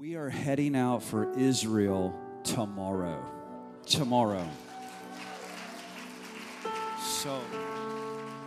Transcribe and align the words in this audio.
We 0.00 0.14
are 0.14 0.30
heading 0.30 0.76
out 0.76 1.02
for 1.02 1.30
Israel 1.38 2.18
tomorrow. 2.42 3.22
Tomorrow. 3.84 4.48
So, 7.02 7.38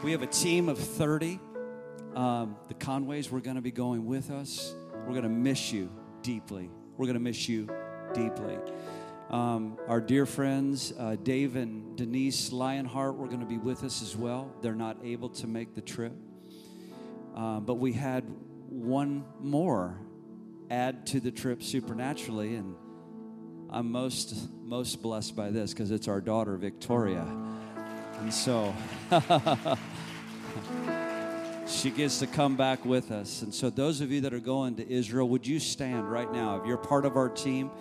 we 0.02 0.14
have 0.14 0.24
a 0.24 0.28
team 0.28 0.68
of 0.68 0.80
30. 0.80 1.40
Um, 2.16 2.56
the 2.70 2.74
Conways, 2.74 3.30
we're 3.30 3.40
going 3.40 3.58
to 3.58 3.62
be 3.62 3.70
going 3.70 4.08
with 4.08 4.32
us. 4.32 4.74
We're 5.06 5.12
going 5.12 5.26
to 5.26 5.30
miss 5.30 5.72
you 5.72 5.92
deeply. 6.24 6.72
We're 6.98 7.06
going 7.06 7.18
to 7.18 7.24
miss 7.24 7.48
you 7.48 7.70
deeply. 8.16 8.58
Um, 9.30 9.78
our 9.88 10.02
dear 10.02 10.26
friends, 10.26 10.92
uh, 10.98 11.18
Dave 11.22 11.56
and 11.56 11.96
Denise 11.96 12.52
Lionheart, 12.52 13.16
were 13.16 13.28
going 13.28 13.42
to 13.42 13.46
be 13.46 13.60
with 13.60 13.84
us 13.84 14.02
as 14.02 14.16
well. 14.16 14.52
They're 14.64 14.74
not 14.74 14.98
able 15.04 15.30
to 15.30 15.46
make 15.46 15.76
the 15.76 15.82
trip. 15.82 16.14
Um, 17.36 17.64
but 17.64 17.76
we 17.76 17.94
had 17.94 18.24
one 18.70 19.24
more 19.40 20.00
add 20.70 21.06
to 21.08 21.20
the 21.20 21.32
trip 21.32 21.64
supernaturally, 21.64 22.56
and 22.56 22.76
I'm 23.70 23.92
most 23.92 24.50
most 24.64 25.02
blessed 25.02 25.36
by 25.36 25.50
this 25.50 25.74
because 25.74 25.92
it's 25.92 26.08
our 26.08 26.22
daughter 26.22 26.58
Victoria, 26.58 27.26
and 28.20 28.34
so 28.34 28.74
she 31.68 31.90
gets 31.90 32.20
to 32.20 32.28
come 32.28 32.56
back 32.56 32.86
with 32.86 33.12
us. 33.12 33.42
And 33.42 33.54
so, 33.54 33.70
those 33.70 34.02
of 34.02 34.12
you 34.12 34.22
that 34.22 34.34
are 34.34 34.40
going 34.40 34.76
to 34.76 34.92
Israel, 34.92 35.28
would 35.30 35.46
you 35.46 35.60
stand 35.60 36.12
right 36.12 36.32
now? 36.32 36.60
If 36.60 36.68
you're 36.68 36.78
part 36.78 37.06
of 37.06 37.16
our 37.16 37.30
team 37.30 37.72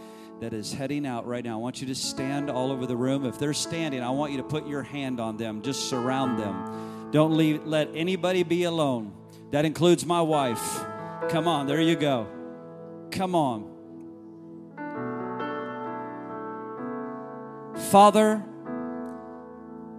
that 0.40 0.52
is 0.52 0.72
heading 0.72 1.06
out 1.06 1.26
right 1.26 1.44
now, 1.44 1.54
I 1.54 1.60
want 1.60 1.80
you 1.80 1.86
to 1.88 1.94
stand 1.94 2.50
all 2.50 2.72
over 2.72 2.86
the 2.86 2.96
room. 2.96 3.24
If 3.24 3.38
they're 3.38 3.54
standing, 3.54 4.02
I 4.02 4.10
want 4.10 4.32
you 4.32 4.38
to 4.38 4.44
put 4.44 4.66
your 4.66 4.82
hand 4.82 5.20
on 5.20 5.36
them, 5.36 5.62
just 5.62 5.88
surround 5.88 6.38
them. 6.38 7.10
Don't 7.10 7.36
leave, 7.36 7.64
let 7.66 7.90
anybody 7.94 8.42
be 8.42 8.64
alone. 8.64 9.12
That 9.50 9.64
includes 9.64 10.06
my 10.06 10.22
wife. 10.22 10.84
Come 11.28 11.46
on, 11.46 11.66
there 11.66 11.80
you 11.80 11.94
go. 11.94 12.26
Come 13.12 13.34
on. 13.34 13.68
Father, 17.90 18.42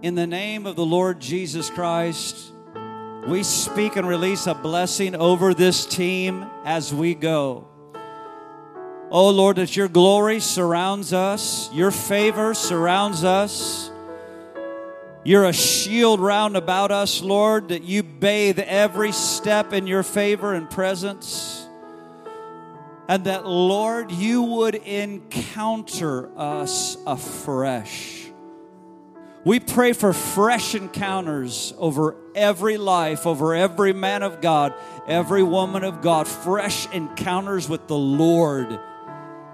in 0.02 0.16
the 0.16 0.26
name 0.26 0.66
of 0.66 0.74
the 0.74 0.84
Lord 0.84 1.20
Jesus 1.20 1.70
Christ, 1.70 2.52
we 3.28 3.44
speak 3.44 3.94
and 3.94 4.06
release 4.06 4.48
a 4.48 4.54
blessing 4.54 5.14
over 5.14 5.54
this 5.54 5.86
team 5.86 6.44
as 6.64 6.92
we 6.92 7.14
go. 7.14 7.68
Oh 9.10 9.30
Lord, 9.30 9.56
that 9.56 9.76
your 9.76 9.86
glory 9.86 10.40
surrounds 10.40 11.12
us, 11.12 11.72
your 11.72 11.92
favor 11.92 12.52
surrounds 12.52 13.22
us. 13.22 13.92
You're 15.22 15.44
a 15.44 15.52
shield 15.52 16.18
round 16.18 16.56
about 16.56 16.90
us, 16.90 17.22
Lord, 17.22 17.68
that 17.68 17.84
you 17.84 18.02
bathe 18.02 18.58
every 18.58 19.12
step 19.12 19.72
in 19.72 19.86
your 19.86 20.02
favor 20.02 20.52
and 20.52 20.68
presence. 20.68 21.63
And 23.08 23.24
that, 23.24 23.46
Lord, 23.46 24.10
you 24.10 24.42
would 24.42 24.74
encounter 24.74 26.30
us 26.38 26.96
afresh. 27.06 28.22
We 29.44 29.60
pray 29.60 29.92
for 29.92 30.14
fresh 30.14 30.74
encounters 30.74 31.74
over 31.76 32.16
every 32.34 32.78
life, 32.78 33.26
over 33.26 33.54
every 33.54 33.92
man 33.92 34.22
of 34.22 34.40
God, 34.40 34.72
every 35.06 35.42
woman 35.42 35.84
of 35.84 36.00
God, 36.00 36.26
fresh 36.26 36.90
encounters 36.92 37.68
with 37.68 37.86
the 37.86 37.98
Lord 37.98 38.80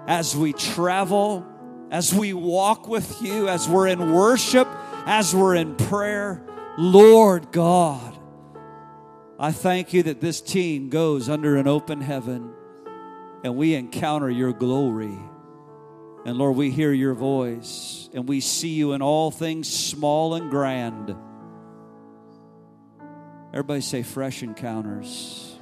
as 0.07 0.35
we 0.35 0.53
travel, 0.53 1.45
as 1.91 2.13
we 2.13 2.31
walk 2.31 2.87
with 2.87 3.21
you, 3.21 3.49
as 3.49 3.67
we're 3.67 3.87
in 3.87 4.13
worship 4.13 4.67
as 5.05 5.35
we're 5.35 5.55
in 5.55 5.75
prayer, 5.75 6.43
Lord 6.77 7.51
God, 7.51 8.17
I 9.39 9.51
thank 9.51 9.93
you 9.93 10.03
that 10.03 10.21
this 10.21 10.41
team 10.41 10.89
goes 10.89 11.29
under 11.29 11.57
an 11.57 11.67
open 11.67 12.01
heaven 12.01 12.53
and 13.43 13.55
we 13.55 13.75
encounter 13.75 14.29
your 14.29 14.53
glory. 14.53 15.17
And 16.25 16.37
Lord, 16.37 16.55
we 16.55 16.69
hear 16.69 16.93
your 16.93 17.13
voice 17.13 18.09
and 18.13 18.27
we 18.27 18.39
see 18.39 18.69
you 18.69 18.93
in 18.93 19.01
all 19.01 19.31
things 19.31 19.67
small 19.67 20.35
and 20.35 20.51
grand. 20.51 21.15
Everybody 23.51 23.81
say 23.81 24.03
fresh 24.03 24.43
encounters. 24.43 25.55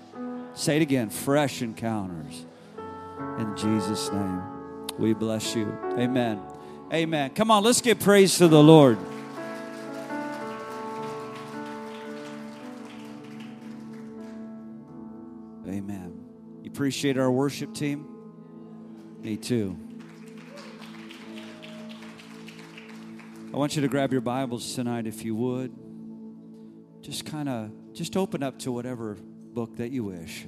Say 0.54 0.76
it 0.78 0.82
again 0.82 1.10
fresh 1.10 1.62
encounters. 1.62 2.46
In 3.38 3.56
Jesus' 3.56 4.12
name, 4.12 4.42
we 4.98 5.14
bless 5.14 5.56
you. 5.56 5.76
Amen. 5.98 6.42
Amen. 6.94 7.32
Come 7.32 7.52
on, 7.52 7.64
let's 7.64 7.82
give 7.82 8.00
praise 8.00 8.38
to 8.40 8.48
the 8.48 8.62
Lord. 8.62 8.98
Appreciate 16.80 17.18
our 17.18 17.30
worship 17.30 17.74
team? 17.74 18.08
Me 19.22 19.36
too. 19.36 19.78
I 23.54 23.58
want 23.58 23.76
you 23.76 23.82
to 23.82 23.90
grab 23.90 24.14
your 24.14 24.22
Bibles 24.22 24.76
tonight 24.76 25.06
if 25.06 25.26
you 25.26 25.36
would. 25.36 25.76
Just 27.02 27.26
kind 27.26 27.50
of 27.50 27.72
just 27.92 28.16
open 28.16 28.44
up 28.44 28.60
to 28.60 28.72
whatever 28.72 29.18
book 29.54 29.76
that 29.76 29.92
you 29.92 30.06
wish. 30.06 30.46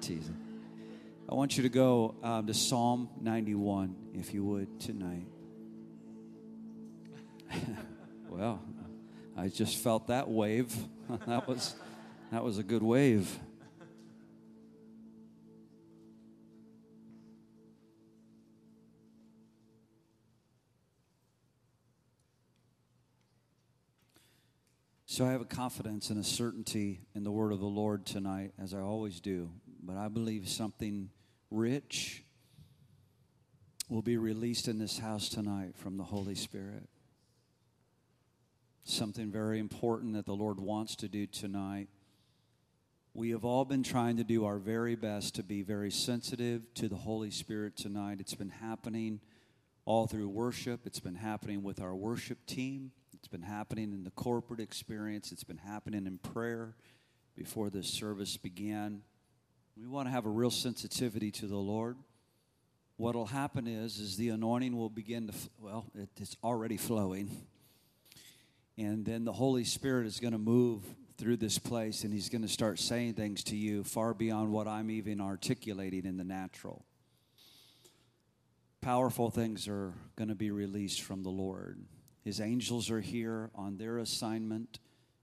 Teasing. 0.00 0.36
I 1.28 1.34
want 1.34 1.56
you 1.56 1.64
to 1.64 1.68
go 1.70 2.14
um, 2.22 2.46
to 2.46 2.54
Psalm 2.54 3.08
91 3.20 3.96
if 4.14 4.32
you 4.32 4.44
would 4.44 4.78
tonight. 4.78 5.26
well, 8.28 8.62
I 9.36 9.48
just 9.48 9.78
felt 9.78 10.06
that 10.06 10.30
wave. 10.30 10.72
that 11.26 11.48
was 11.48 11.74
that 12.30 12.44
was 12.44 12.58
a 12.58 12.62
good 12.62 12.84
wave. 12.84 13.40
So 25.18 25.26
I 25.26 25.32
have 25.32 25.40
a 25.40 25.46
confidence 25.46 26.10
and 26.10 26.20
a 26.20 26.22
certainty 26.22 27.00
in 27.12 27.24
the 27.24 27.32
word 27.32 27.50
of 27.50 27.58
the 27.58 27.66
Lord 27.66 28.06
tonight, 28.06 28.52
as 28.56 28.72
I 28.72 28.78
always 28.78 29.18
do. 29.18 29.50
But 29.82 29.96
I 29.96 30.06
believe 30.06 30.48
something 30.48 31.10
rich 31.50 32.22
will 33.88 34.00
be 34.00 34.16
released 34.16 34.68
in 34.68 34.78
this 34.78 35.00
house 35.00 35.28
tonight 35.28 35.76
from 35.76 35.96
the 35.96 36.04
Holy 36.04 36.36
Spirit. 36.36 36.88
Something 38.84 39.32
very 39.32 39.58
important 39.58 40.12
that 40.12 40.24
the 40.24 40.36
Lord 40.36 40.60
wants 40.60 40.94
to 40.94 41.08
do 41.08 41.26
tonight. 41.26 41.88
We 43.12 43.30
have 43.30 43.44
all 43.44 43.64
been 43.64 43.82
trying 43.82 44.18
to 44.18 44.24
do 44.24 44.44
our 44.44 44.58
very 44.58 44.94
best 44.94 45.34
to 45.34 45.42
be 45.42 45.62
very 45.62 45.90
sensitive 45.90 46.62
to 46.74 46.88
the 46.88 46.94
Holy 46.94 47.32
Spirit 47.32 47.76
tonight. 47.76 48.18
It's 48.20 48.36
been 48.36 48.50
happening 48.50 49.18
all 49.84 50.06
through 50.06 50.28
worship, 50.28 50.86
it's 50.86 51.00
been 51.00 51.16
happening 51.16 51.64
with 51.64 51.80
our 51.80 51.96
worship 51.96 52.46
team. 52.46 52.92
It's 53.18 53.26
been 53.26 53.42
happening 53.42 53.92
in 53.92 54.04
the 54.04 54.12
corporate 54.12 54.60
experience, 54.60 55.32
it's 55.32 55.42
been 55.42 55.58
happening 55.58 56.06
in 56.06 56.18
prayer 56.18 56.76
before 57.36 57.68
this 57.68 57.88
service 57.88 58.36
began. 58.36 59.02
We 59.76 59.88
want 59.88 60.06
to 60.06 60.12
have 60.12 60.24
a 60.24 60.28
real 60.30 60.52
sensitivity 60.52 61.32
to 61.32 61.48
the 61.48 61.56
Lord. 61.56 61.96
What'll 62.96 63.26
happen 63.26 63.66
is 63.66 63.98
is 63.98 64.16
the 64.16 64.28
anointing 64.28 64.76
will 64.76 64.88
begin 64.88 65.26
to 65.26 65.34
well, 65.60 65.86
it, 65.96 66.08
it's 66.16 66.36
already 66.44 66.76
flowing. 66.76 67.28
And 68.76 69.04
then 69.04 69.24
the 69.24 69.32
Holy 69.32 69.64
Spirit 69.64 70.06
is 70.06 70.20
going 70.20 70.32
to 70.32 70.38
move 70.38 70.84
through 71.16 71.38
this 71.38 71.58
place 71.58 72.04
and 72.04 72.12
he's 72.12 72.28
going 72.28 72.42
to 72.42 72.48
start 72.48 72.78
saying 72.78 73.14
things 73.14 73.42
to 73.44 73.56
you 73.56 73.82
far 73.82 74.14
beyond 74.14 74.52
what 74.52 74.68
I'm 74.68 74.92
even 74.92 75.20
articulating 75.20 76.06
in 76.06 76.18
the 76.18 76.24
natural. 76.24 76.84
Powerful 78.80 79.32
things 79.32 79.66
are 79.66 79.92
going 80.14 80.28
to 80.28 80.36
be 80.36 80.52
released 80.52 81.02
from 81.02 81.24
the 81.24 81.30
Lord. 81.30 81.84
His 82.28 82.42
angels 82.42 82.90
are 82.90 83.00
here 83.00 83.50
on 83.54 83.78
their 83.78 83.96
assignment 83.96 84.80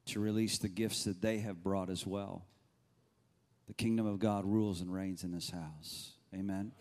to 0.07 0.19
release 0.19 0.57
the 0.57 0.67
gifts 0.67 1.03
that 1.03 1.21
they 1.21 1.37
have 1.37 1.61
brought 1.61 1.91
as 1.91 2.03
well. 2.03 2.47
The 3.67 3.75
kingdom 3.75 4.07
of 4.07 4.17
God 4.17 4.43
rules 4.43 4.81
and 4.81 4.91
reigns 4.91 5.23
in 5.23 5.31
this 5.31 5.51
house. 5.51 6.13
Amen. 6.33 6.71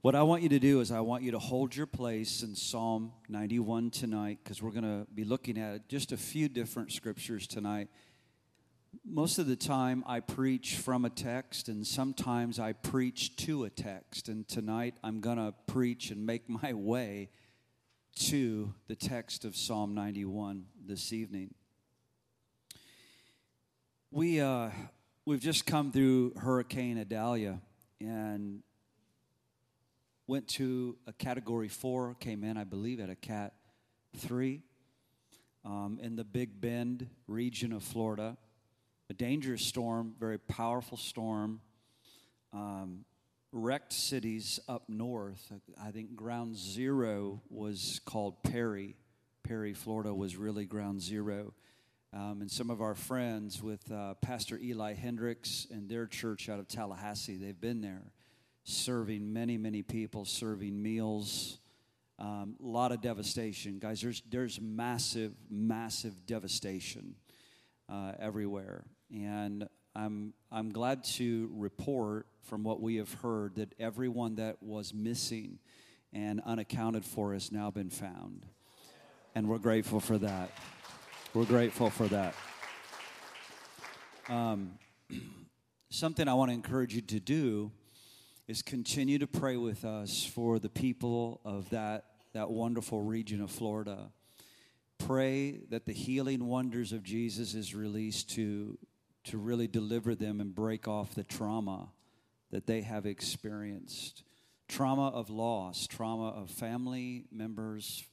What 0.00 0.16
I 0.16 0.24
want 0.24 0.42
you 0.42 0.48
to 0.48 0.58
do 0.58 0.80
is, 0.80 0.90
I 0.90 0.98
want 0.98 1.22
you 1.22 1.30
to 1.30 1.38
hold 1.38 1.76
your 1.76 1.86
place 1.86 2.42
in 2.42 2.56
Psalm 2.56 3.12
91 3.28 3.90
tonight 3.90 4.38
because 4.42 4.60
we're 4.60 4.72
going 4.72 4.82
to 4.82 5.06
be 5.14 5.22
looking 5.22 5.58
at 5.58 5.88
just 5.88 6.10
a 6.10 6.16
few 6.16 6.48
different 6.48 6.90
scriptures 6.90 7.46
tonight. 7.46 7.86
Most 9.04 9.38
of 9.38 9.46
the 9.46 9.54
time, 9.54 10.02
I 10.08 10.18
preach 10.18 10.74
from 10.74 11.04
a 11.04 11.10
text, 11.10 11.68
and 11.68 11.86
sometimes 11.86 12.58
I 12.58 12.72
preach 12.72 13.36
to 13.46 13.62
a 13.62 13.70
text. 13.70 14.28
And 14.28 14.48
tonight, 14.48 14.96
I'm 15.04 15.20
going 15.20 15.36
to 15.36 15.54
preach 15.68 16.10
and 16.10 16.26
make 16.26 16.48
my 16.48 16.72
way 16.72 17.28
to 18.28 18.74
the 18.86 18.94
text 18.94 19.46
of 19.46 19.56
Psalm 19.56 19.94
91 19.94 20.66
this 20.86 21.10
evening. 21.10 21.54
We, 24.10 24.40
uh, 24.40 24.68
we've 25.24 25.40
just 25.40 25.64
come 25.64 25.90
through 25.90 26.34
Hurricane 26.36 26.98
Idalia 26.98 27.62
and 27.98 28.62
went 30.26 30.48
to 30.48 30.98
a 31.06 31.14
category 31.14 31.68
four, 31.68 32.14
came 32.20 32.44
in, 32.44 32.58
I 32.58 32.64
believe, 32.64 33.00
at 33.00 33.08
a 33.08 33.16
cat 33.16 33.54
three 34.18 34.60
um, 35.64 35.98
in 36.02 36.14
the 36.14 36.24
Big 36.24 36.60
Bend 36.60 37.08
region 37.26 37.72
of 37.72 37.82
Florida. 37.82 38.36
A 39.08 39.14
dangerous 39.14 39.64
storm, 39.64 40.12
very 40.20 40.38
powerful 40.38 40.98
storm. 40.98 41.62
Um, 42.52 43.06
wrecked 43.52 43.92
cities 43.92 44.60
up 44.68 44.88
north. 44.88 45.52
I 45.82 45.90
think 45.90 46.14
ground 46.14 46.56
zero 46.56 47.42
was 47.48 48.00
called 48.04 48.42
Perry. 48.42 48.96
Perry, 49.42 49.74
Florida 49.74 50.14
was 50.14 50.36
really 50.36 50.66
ground 50.66 51.00
zero. 51.00 51.54
Um, 52.12 52.40
and 52.40 52.50
some 52.50 52.70
of 52.70 52.80
our 52.80 52.94
friends 52.94 53.62
with 53.62 53.90
uh, 53.90 54.14
Pastor 54.14 54.58
Eli 54.58 54.94
Hendricks 54.94 55.66
and 55.70 55.88
their 55.88 56.06
church 56.06 56.48
out 56.48 56.58
of 56.58 56.68
Tallahassee, 56.68 57.36
they've 57.36 57.60
been 57.60 57.80
there 57.80 58.12
serving 58.64 59.32
many, 59.32 59.56
many 59.56 59.82
people, 59.82 60.24
serving 60.24 60.80
meals. 60.80 61.58
A 62.18 62.24
um, 62.24 62.56
lot 62.60 62.92
of 62.92 63.00
devastation. 63.00 63.78
Guys, 63.78 64.00
there's, 64.02 64.22
there's 64.28 64.60
massive, 64.60 65.32
massive 65.48 66.26
devastation 66.26 67.14
uh, 67.88 68.12
everywhere. 68.18 68.84
And 69.10 69.66
I'm, 69.94 70.34
I'm 70.52 70.70
glad 70.70 71.04
to 71.16 71.50
report 71.52 72.26
from 72.42 72.62
what 72.62 72.80
we 72.80 72.96
have 72.96 73.12
heard 73.14 73.56
that 73.56 73.74
everyone 73.78 74.36
that 74.36 74.62
was 74.62 74.94
missing 74.94 75.58
and 76.12 76.40
unaccounted 76.46 77.04
for 77.04 77.32
has 77.32 77.50
now 77.50 77.70
been 77.70 77.90
found. 77.90 78.46
And 79.34 79.48
we're 79.48 79.58
grateful 79.58 80.00
for 80.00 80.18
that. 80.18 80.50
We're 81.34 81.44
grateful 81.44 81.90
for 81.90 82.06
that. 82.08 82.34
Um, 84.28 84.78
something 85.90 86.28
I 86.28 86.34
want 86.34 86.50
to 86.50 86.54
encourage 86.54 86.94
you 86.94 87.02
to 87.02 87.20
do 87.20 87.72
is 88.46 88.62
continue 88.62 89.18
to 89.18 89.26
pray 89.26 89.56
with 89.56 89.84
us 89.84 90.24
for 90.24 90.58
the 90.58 90.68
people 90.68 91.40
of 91.44 91.70
that, 91.70 92.04
that 92.32 92.50
wonderful 92.50 93.02
region 93.02 93.40
of 93.40 93.50
Florida. 93.50 94.10
Pray 94.98 95.60
that 95.70 95.86
the 95.86 95.92
healing 95.92 96.46
wonders 96.46 96.92
of 96.92 97.02
Jesus 97.02 97.54
is 97.54 97.74
released 97.74 98.30
to, 98.30 98.78
to 99.24 99.38
really 99.38 99.66
deliver 99.66 100.14
them 100.14 100.40
and 100.40 100.54
break 100.54 100.88
off 100.88 101.14
the 101.14 101.24
trauma 101.24 101.88
that 102.50 102.66
they 102.66 102.80
have 102.80 103.06
experienced 103.06 104.24
trauma 104.70 105.08
of 105.08 105.28
loss, 105.28 105.86
trauma 105.88 106.28
of 106.28 106.48
family 106.48 107.24
members, 107.32 108.04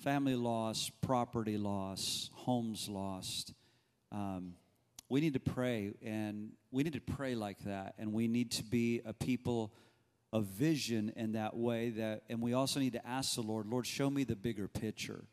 family 0.00 0.34
loss, 0.34 0.90
property 1.02 1.58
loss, 1.58 2.30
homes 2.32 2.88
lost. 2.88 3.52
Um, 4.10 4.54
we 5.08 5.20
need 5.20 5.34
to 5.34 5.40
pray, 5.40 5.92
and 6.02 6.52
we 6.70 6.82
need 6.82 6.94
to 6.94 7.00
pray 7.00 7.34
like 7.34 7.58
that, 7.64 7.94
and 7.98 8.12
we 8.14 8.26
need 8.26 8.52
to 8.52 8.64
be 8.64 9.02
a 9.04 9.12
people 9.12 9.74
of 10.32 10.46
vision 10.46 11.12
in 11.14 11.32
that 11.32 11.54
way. 11.54 11.90
That, 11.90 12.22
and 12.30 12.40
we 12.40 12.54
also 12.54 12.80
need 12.80 12.94
to 12.94 13.06
ask 13.06 13.34
the 13.34 13.42
Lord, 13.42 13.66
Lord, 13.66 13.86
show 13.86 14.08
me 14.08 14.24
the 14.24 14.36
bigger 14.36 14.68
picture 14.68 15.24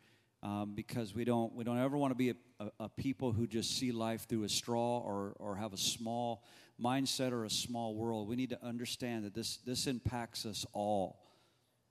um, 0.43 0.73
because 0.75 1.15
we 1.15 1.23
don't 1.23 1.55
we 1.55 1.63
don't 1.63 1.79
ever 1.79 1.97
want 1.97 2.11
to 2.11 2.15
be 2.15 2.31
a, 2.31 2.35
a, 2.59 2.69
a, 2.79 2.89
people 2.89 3.31
who 3.31 3.47
just 3.47 3.77
see 3.77 3.91
life 3.91 4.27
through 4.27 4.43
a 4.43 4.49
straw 4.49 4.99
or 4.99 5.35
or 5.39 5.55
have 5.55 5.73
a 5.73 5.77
small 5.77 6.43
mindset 6.81 7.31
or 7.31 7.45
a 7.45 7.49
small 7.49 7.95
world. 7.95 8.27
We 8.27 8.35
need 8.35 8.49
to 8.49 8.63
understand 8.63 9.25
that 9.25 9.33
this 9.33 9.57
this 9.57 9.87
impacts 9.87 10.45
us 10.45 10.65
all. 10.73 11.19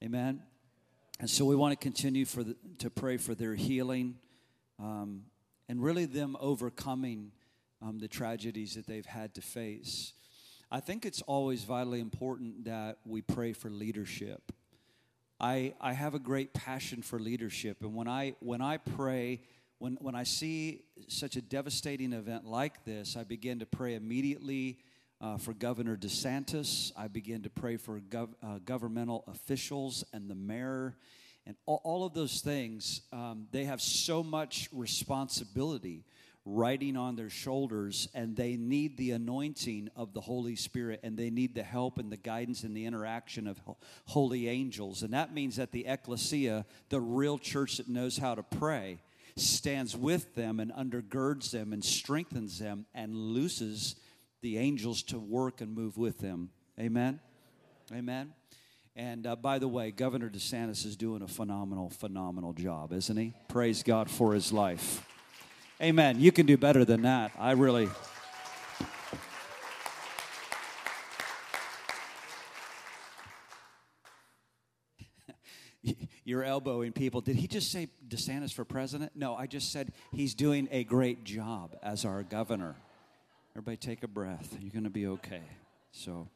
Amen. 0.02 0.42
And 1.20 1.28
so 1.28 1.44
we 1.44 1.56
want 1.56 1.72
to 1.72 1.82
continue 1.82 2.24
for 2.24 2.44
the, 2.44 2.56
to 2.78 2.90
pray 2.90 3.16
for 3.16 3.34
their 3.34 3.54
healing, 3.54 4.16
um, 4.78 5.24
and 5.68 5.82
really 5.82 6.04
them 6.04 6.36
overcoming 6.40 7.32
um, 7.82 7.98
the 7.98 8.08
tragedies 8.08 8.74
that 8.74 8.86
they've 8.86 9.06
had 9.06 9.34
to 9.34 9.40
face. 9.40 10.12
I 10.70 10.80
think 10.80 11.06
it's 11.06 11.22
always 11.22 11.64
vitally 11.64 12.00
important 12.00 12.66
that 12.66 12.98
we 13.04 13.22
pray 13.22 13.52
for 13.52 13.70
leadership. 13.70 14.52
I, 15.40 15.74
I 15.80 15.92
have 15.92 16.14
a 16.14 16.18
great 16.18 16.52
passion 16.52 17.00
for 17.00 17.18
leadership. 17.18 17.78
And 17.82 17.94
when 17.94 18.08
I, 18.08 18.34
when 18.40 18.60
I 18.60 18.76
pray, 18.76 19.40
when, 19.78 19.96
when 20.00 20.14
I 20.14 20.24
see 20.24 20.82
such 21.06 21.36
a 21.36 21.42
devastating 21.42 22.12
event 22.12 22.44
like 22.44 22.84
this, 22.84 23.16
I 23.16 23.24
begin 23.24 23.60
to 23.60 23.66
pray 23.66 23.94
immediately 23.94 24.78
uh, 25.20 25.36
for 25.36 25.54
Governor 25.54 25.96
DeSantis. 25.96 26.92
I 26.96 27.08
begin 27.08 27.42
to 27.42 27.50
pray 27.50 27.76
for 27.76 28.00
gov- 28.00 28.34
uh, 28.42 28.58
governmental 28.64 29.24
officials 29.28 30.04
and 30.12 30.28
the 30.28 30.34
mayor. 30.34 30.96
And 31.46 31.56
all, 31.66 31.80
all 31.84 32.04
of 32.04 32.12
those 32.12 32.40
things, 32.40 33.02
um, 33.12 33.46
they 33.52 33.64
have 33.64 33.80
so 33.80 34.22
much 34.22 34.68
responsibility 34.72 36.04
riding 36.44 36.96
on 36.96 37.14
their 37.14 37.30
shoulders, 37.30 38.08
and 38.14 38.34
they 38.34 38.56
need 38.56 38.96
the 38.96 39.10
anointing 39.10 39.90
of 39.94 40.14
the 40.14 40.20
Holy 40.20 40.56
Spirit, 40.56 41.00
and 41.02 41.16
they 41.16 41.30
need 41.30 41.54
the 41.54 41.62
help 41.62 41.98
and 41.98 42.10
the 42.10 42.16
guidance 42.16 42.64
and 42.64 42.76
the 42.76 42.86
interaction 42.86 43.46
of 43.46 43.60
holy 44.06 44.48
angels. 44.48 45.02
And 45.02 45.12
that 45.12 45.34
means 45.34 45.56
that 45.56 45.72
the 45.72 45.86
ecclesia, 45.86 46.64
the 46.88 47.00
real 47.00 47.38
church 47.38 47.76
that 47.76 47.88
knows 47.88 48.16
how 48.16 48.34
to 48.34 48.42
pray, 48.42 48.98
stands 49.40 49.96
with 49.96 50.34
them 50.34 50.60
and 50.60 50.72
undergirds 50.72 51.50
them 51.50 51.72
and 51.72 51.84
strengthens 51.84 52.58
them 52.58 52.86
and 52.94 53.14
looses 53.14 53.96
the 54.42 54.58
angels 54.58 55.02
to 55.04 55.18
work 55.18 55.60
and 55.60 55.74
move 55.74 55.96
with 55.96 56.18
them. 56.18 56.50
Amen. 56.78 57.20
Amen. 57.92 58.32
And 58.94 59.26
uh, 59.26 59.36
by 59.36 59.58
the 59.58 59.68
way, 59.68 59.90
Governor 59.90 60.28
DeSantis 60.28 60.84
is 60.84 60.96
doing 60.96 61.22
a 61.22 61.28
phenomenal, 61.28 61.88
phenomenal 61.88 62.52
job, 62.52 62.92
isn't 62.92 63.16
he? 63.16 63.32
Praise 63.48 63.82
God 63.82 64.10
for 64.10 64.34
his 64.34 64.52
life. 64.52 65.06
Amen. 65.80 66.18
You 66.20 66.32
can 66.32 66.46
do 66.46 66.56
better 66.56 66.84
than 66.84 67.02
that. 67.02 67.30
I 67.38 67.52
really. 67.52 67.88
You're 76.24 76.44
elbowing 76.44 76.92
people. 76.92 77.20
Did 77.20 77.36
he 77.36 77.46
just 77.46 77.70
say 77.70 77.88
DeSantis 78.06 78.52
for 78.52 78.64
president? 78.64 79.12
No, 79.14 79.34
I 79.34 79.46
just 79.46 79.72
said 79.72 79.92
he's 80.12 80.34
doing 80.34 80.68
a 80.70 80.84
great 80.84 81.24
job 81.24 81.76
as 81.82 82.04
our 82.04 82.22
governor. 82.22 82.76
Everybody 83.52 83.76
take 83.76 84.02
a 84.02 84.08
breath. 84.08 84.56
You're 84.60 84.72
going 84.72 84.84
to 84.84 84.90
be 84.90 85.06
okay. 85.06 85.42
So, 85.92 86.28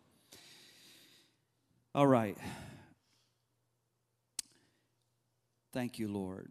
all 1.95 2.07
right. 2.07 2.37
Thank 5.73 5.99
you, 5.99 6.09
Lord 6.09 6.49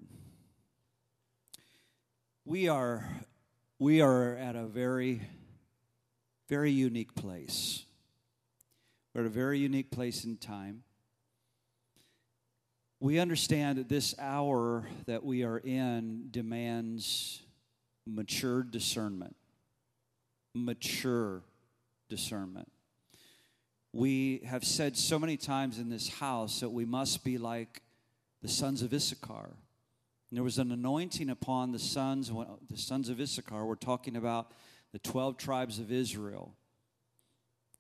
we 2.46 2.68
are 2.68 3.08
we 3.78 4.02
are 4.02 4.36
at 4.36 4.56
a 4.56 4.66
very 4.66 5.22
very 6.50 6.72
unique 6.72 7.14
place 7.14 7.86
we're 9.14 9.22
at 9.22 9.28
a 9.28 9.30
very 9.30 9.60
unique 9.60 9.92
place 9.92 10.26
in 10.26 10.38
time 10.38 10.84
we 13.02 13.20
understand 13.20 13.80
that 13.80 13.90
this 13.90 14.16
hour 14.20 14.88
that 15.08 15.26
we 15.26 15.44
are 15.44 15.58
in 15.58 16.28
demands 16.32 17.42
mature 18.06 18.64
discernment 18.64 19.36
mature 20.54 21.42
discernment 22.08 22.72
we 23.92 24.42
have 24.46 24.64
said 24.64 24.96
so 24.96 25.20
many 25.20 25.36
times 25.36 25.80
in 25.80 25.90
this 25.90 26.08
house 26.08 26.62
that 26.62 26.70
we 26.70 26.86
must 26.86 27.24
be 27.24 27.38
like 27.38 27.82
the 28.42 28.48
sons 28.48 28.82
of 28.82 28.94
issachar 28.94 29.50
and 30.32 30.38
there 30.38 30.46
was 30.46 30.60
an 30.60 30.72
anointing 30.72 31.30
upon 31.30 31.74
the 31.74 31.80
sons, 31.80 32.32
the 32.70 32.78
sons 32.78 33.10
of 33.10 33.20
Issachar. 33.20 33.66
We're 33.66 33.76
talking 33.76 34.16
about 34.16 34.54
the 34.94 35.00
12 35.00 35.36
tribes 35.36 35.78
of 35.78 35.92
Israel. 35.92 36.56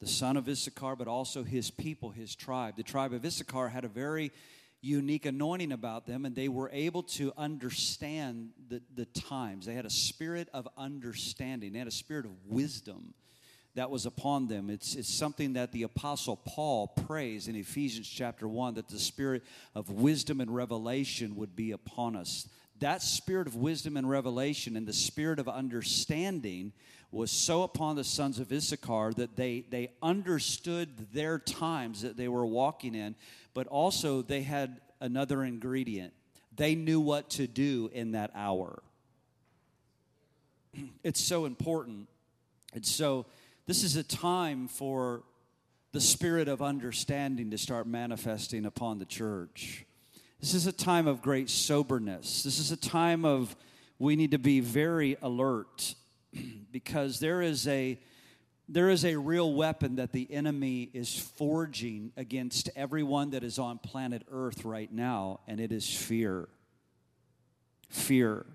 The 0.01 0.07
son 0.07 0.35
of 0.35 0.49
Issachar, 0.49 0.97
but 0.97 1.07
also 1.07 1.45
his 1.45 1.71
people, 1.71 2.09
his 2.09 2.35
tribe. 2.35 2.75
The 2.75 2.83
tribe 2.83 3.13
of 3.13 3.23
Issachar 3.23 3.69
had 3.69 3.85
a 3.85 3.87
very 3.87 4.33
unique 4.81 5.25
anointing 5.25 5.71
about 5.71 6.07
them, 6.07 6.25
and 6.25 6.35
they 6.35 6.47
were 6.47 6.69
able 6.73 7.03
to 7.03 7.31
understand 7.37 8.49
the, 8.67 8.81
the 8.95 9.05
times. 9.05 9.65
They 9.65 9.75
had 9.75 9.85
a 9.85 9.91
spirit 9.91 10.49
of 10.53 10.67
understanding, 10.77 11.73
they 11.73 11.79
had 11.79 11.87
a 11.87 11.91
spirit 11.91 12.25
of 12.25 12.31
wisdom 12.47 13.13
that 13.75 13.89
was 13.89 14.05
upon 14.05 14.47
them. 14.47 14.69
It's, 14.69 14.95
it's 14.95 15.13
something 15.13 15.53
that 15.53 15.71
the 15.71 15.83
Apostle 15.83 16.35
Paul 16.35 16.87
prays 16.87 17.47
in 17.47 17.55
Ephesians 17.55 18.07
chapter 18.07 18.47
1 18.47 18.73
that 18.73 18.89
the 18.89 18.99
spirit 18.99 19.43
of 19.75 19.89
wisdom 19.89 20.41
and 20.41 20.53
revelation 20.53 21.35
would 21.37 21.55
be 21.55 21.71
upon 21.71 22.15
us. 22.15 22.49
That 22.79 23.01
spirit 23.01 23.47
of 23.47 23.55
wisdom 23.55 23.95
and 23.95 24.09
revelation 24.09 24.75
and 24.75 24.87
the 24.87 24.93
spirit 24.93 25.39
of 25.39 25.47
understanding 25.47 26.73
was 27.11 27.29
so 27.29 27.63
upon 27.63 27.95
the 27.95 28.03
sons 28.03 28.39
of 28.39 28.51
Issachar 28.51 29.13
that 29.13 29.35
they, 29.35 29.65
they 29.69 29.91
understood 30.01 31.07
their 31.13 31.39
times 31.39 32.01
that 32.01 32.17
they 32.17 32.29
were 32.29 32.45
walking 32.45 32.95
in, 32.95 33.15
but 33.53 33.67
also 33.67 34.21
they 34.21 34.41
had 34.41 34.79
another 34.99 35.43
ingredient. 35.43 36.13
They 36.55 36.75
knew 36.75 36.99
what 36.99 37.29
to 37.31 37.47
do 37.47 37.89
in 37.93 38.11
that 38.11 38.31
hour. 38.35 38.81
It's 41.03 41.21
so 41.21 41.45
important. 41.45 42.07
And 42.73 42.85
so 42.85 43.25
this 43.65 43.83
is 43.83 43.95
a 43.95 44.03
time 44.03 44.67
for 44.67 45.23
the 45.91 45.99
spirit 45.99 46.47
of 46.47 46.61
understanding 46.61 47.51
to 47.51 47.57
start 47.57 47.85
manifesting 47.85 48.65
upon 48.65 48.99
the 48.99 49.05
church. 49.05 49.85
This 50.39 50.53
is 50.53 50.67
a 50.67 50.71
time 50.71 51.07
of 51.07 51.21
great 51.21 51.49
soberness. 51.49 52.43
This 52.43 52.59
is 52.59 52.71
a 52.71 52.77
time 52.77 53.25
of 53.25 53.55
we 53.99 54.15
need 54.15 54.31
to 54.31 54.39
be 54.39 54.61
very 54.61 55.17
alert 55.21 55.95
because 56.71 57.19
there 57.19 57.41
is 57.41 57.67
a 57.67 57.99
there 58.71 58.89
is 58.89 59.03
a 59.03 59.17
real 59.17 59.53
weapon 59.53 59.97
that 59.97 60.13
the 60.13 60.31
enemy 60.31 60.89
is 60.93 61.19
forging 61.19 62.13
against 62.15 62.69
everyone 62.73 63.31
that 63.31 63.43
is 63.43 63.59
on 63.59 63.77
planet 63.77 64.23
Earth 64.31 64.63
right 64.63 64.91
now, 64.91 65.41
and 65.45 65.59
it 65.59 65.73
is 65.73 65.93
fear. 65.93 66.47
Fear. 67.89 68.45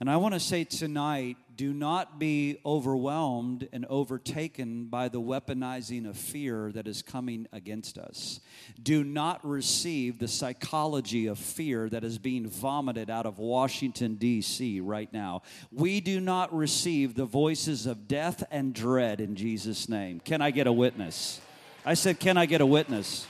And 0.00 0.10
I 0.10 0.16
want 0.16 0.34
to 0.34 0.40
say 0.40 0.64
tonight 0.64 1.36
do 1.56 1.72
not 1.72 2.18
be 2.18 2.58
overwhelmed 2.64 3.68
and 3.72 3.84
overtaken 3.86 4.86
by 4.86 5.08
the 5.08 5.20
weaponizing 5.20 6.08
of 6.08 6.16
fear 6.16 6.72
that 6.72 6.86
is 6.86 7.02
coming 7.02 7.46
against 7.52 7.98
us. 7.98 8.40
Do 8.82 9.04
not 9.04 9.46
receive 9.46 10.18
the 10.18 10.28
psychology 10.28 11.26
of 11.26 11.38
fear 11.38 11.88
that 11.88 12.04
is 12.04 12.18
being 12.18 12.48
vomited 12.48 13.10
out 13.10 13.26
of 13.26 13.38
Washington, 13.38 14.14
D.C. 14.14 14.80
right 14.80 15.12
now. 15.12 15.42
We 15.70 16.00
do 16.00 16.20
not 16.20 16.54
receive 16.54 17.14
the 17.14 17.24
voices 17.24 17.86
of 17.86 18.08
death 18.08 18.44
and 18.50 18.74
dread 18.74 19.20
in 19.20 19.34
Jesus' 19.34 19.88
name. 19.88 20.20
Can 20.20 20.40
I 20.40 20.50
get 20.50 20.66
a 20.66 20.72
witness? 20.72 21.40
I 21.84 21.94
said, 21.94 22.20
Can 22.20 22.36
I 22.36 22.46
get 22.46 22.60
a 22.60 22.66
witness? 22.66 23.26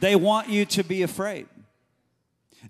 They 0.00 0.16
want 0.16 0.48
you 0.48 0.64
to 0.66 0.82
be 0.82 1.02
afraid. 1.02 1.46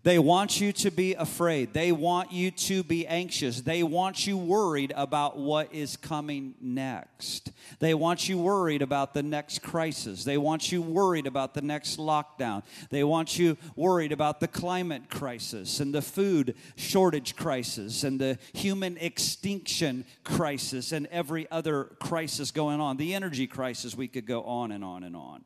They 0.02 0.18
want 0.18 0.60
you 0.60 0.72
to 0.72 0.90
be 0.90 1.14
afraid. 1.14 1.72
They 1.72 1.92
want 1.92 2.32
you 2.32 2.50
to 2.52 2.82
be 2.82 3.06
anxious. 3.06 3.62
They 3.62 3.82
want 3.82 4.26
you 4.26 4.38
worried 4.38 4.92
about 4.96 5.38
what 5.38 5.74
is 5.74 5.96
coming 5.96 6.54
next. 6.60 7.50
They 7.80 7.94
want 7.94 8.28
you 8.28 8.38
worried 8.38 8.82
about 8.82 9.14
the 9.14 9.22
next 9.22 9.62
crisis. 9.62 10.24
They 10.24 10.38
want 10.38 10.70
you 10.70 10.80
worried 10.80 11.26
about 11.26 11.54
the 11.54 11.62
next 11.62 11.98
lockdown. 11.98 12.62
They 12.90 13.04
want 13.04 13.38
you 13.38 13.56
worried 13.74 14.12
about 14.12 14.40
the 14.40 14.48
climate 14.48 15.10
crisis 15.10 15.80
and 15.80 15.94
the 15.94 16.02
food 16.02 16.54
shortage 16.76 17.34
crisis 17.36 18.04
and 18.04 18.20
the 18.20 18.38
human 18.52 18.96
extinction 18.98 20.04
crisis 20.24 20.92
and 20.92 21.06
every 21.08 21.50
other 21.50 21.84
crisis 22.00 22.50
going 22.50 22.80
on. 22.80 22.96
The 22.96 23.14
energy 23.14 23.46
crisis, 23.46 23.96
we 23.96 24.08
could 24.08 24.26
go 24.26 24.44
on 24.44 24.72
and 24.72 24.84
on 24.84 25.02
and 25.02 25.16
on. 25.16 25.44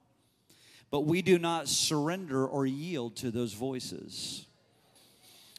But 0.95 1.07
we 1.07 1.23
do 1.23 1.41
not 1.41 1.67
surrender 1.67 2.47
or 2.47 2.67
yield 2.67 3.17
to 3.17 3.33
those 3.33 3.53
voices. 3.53 4.47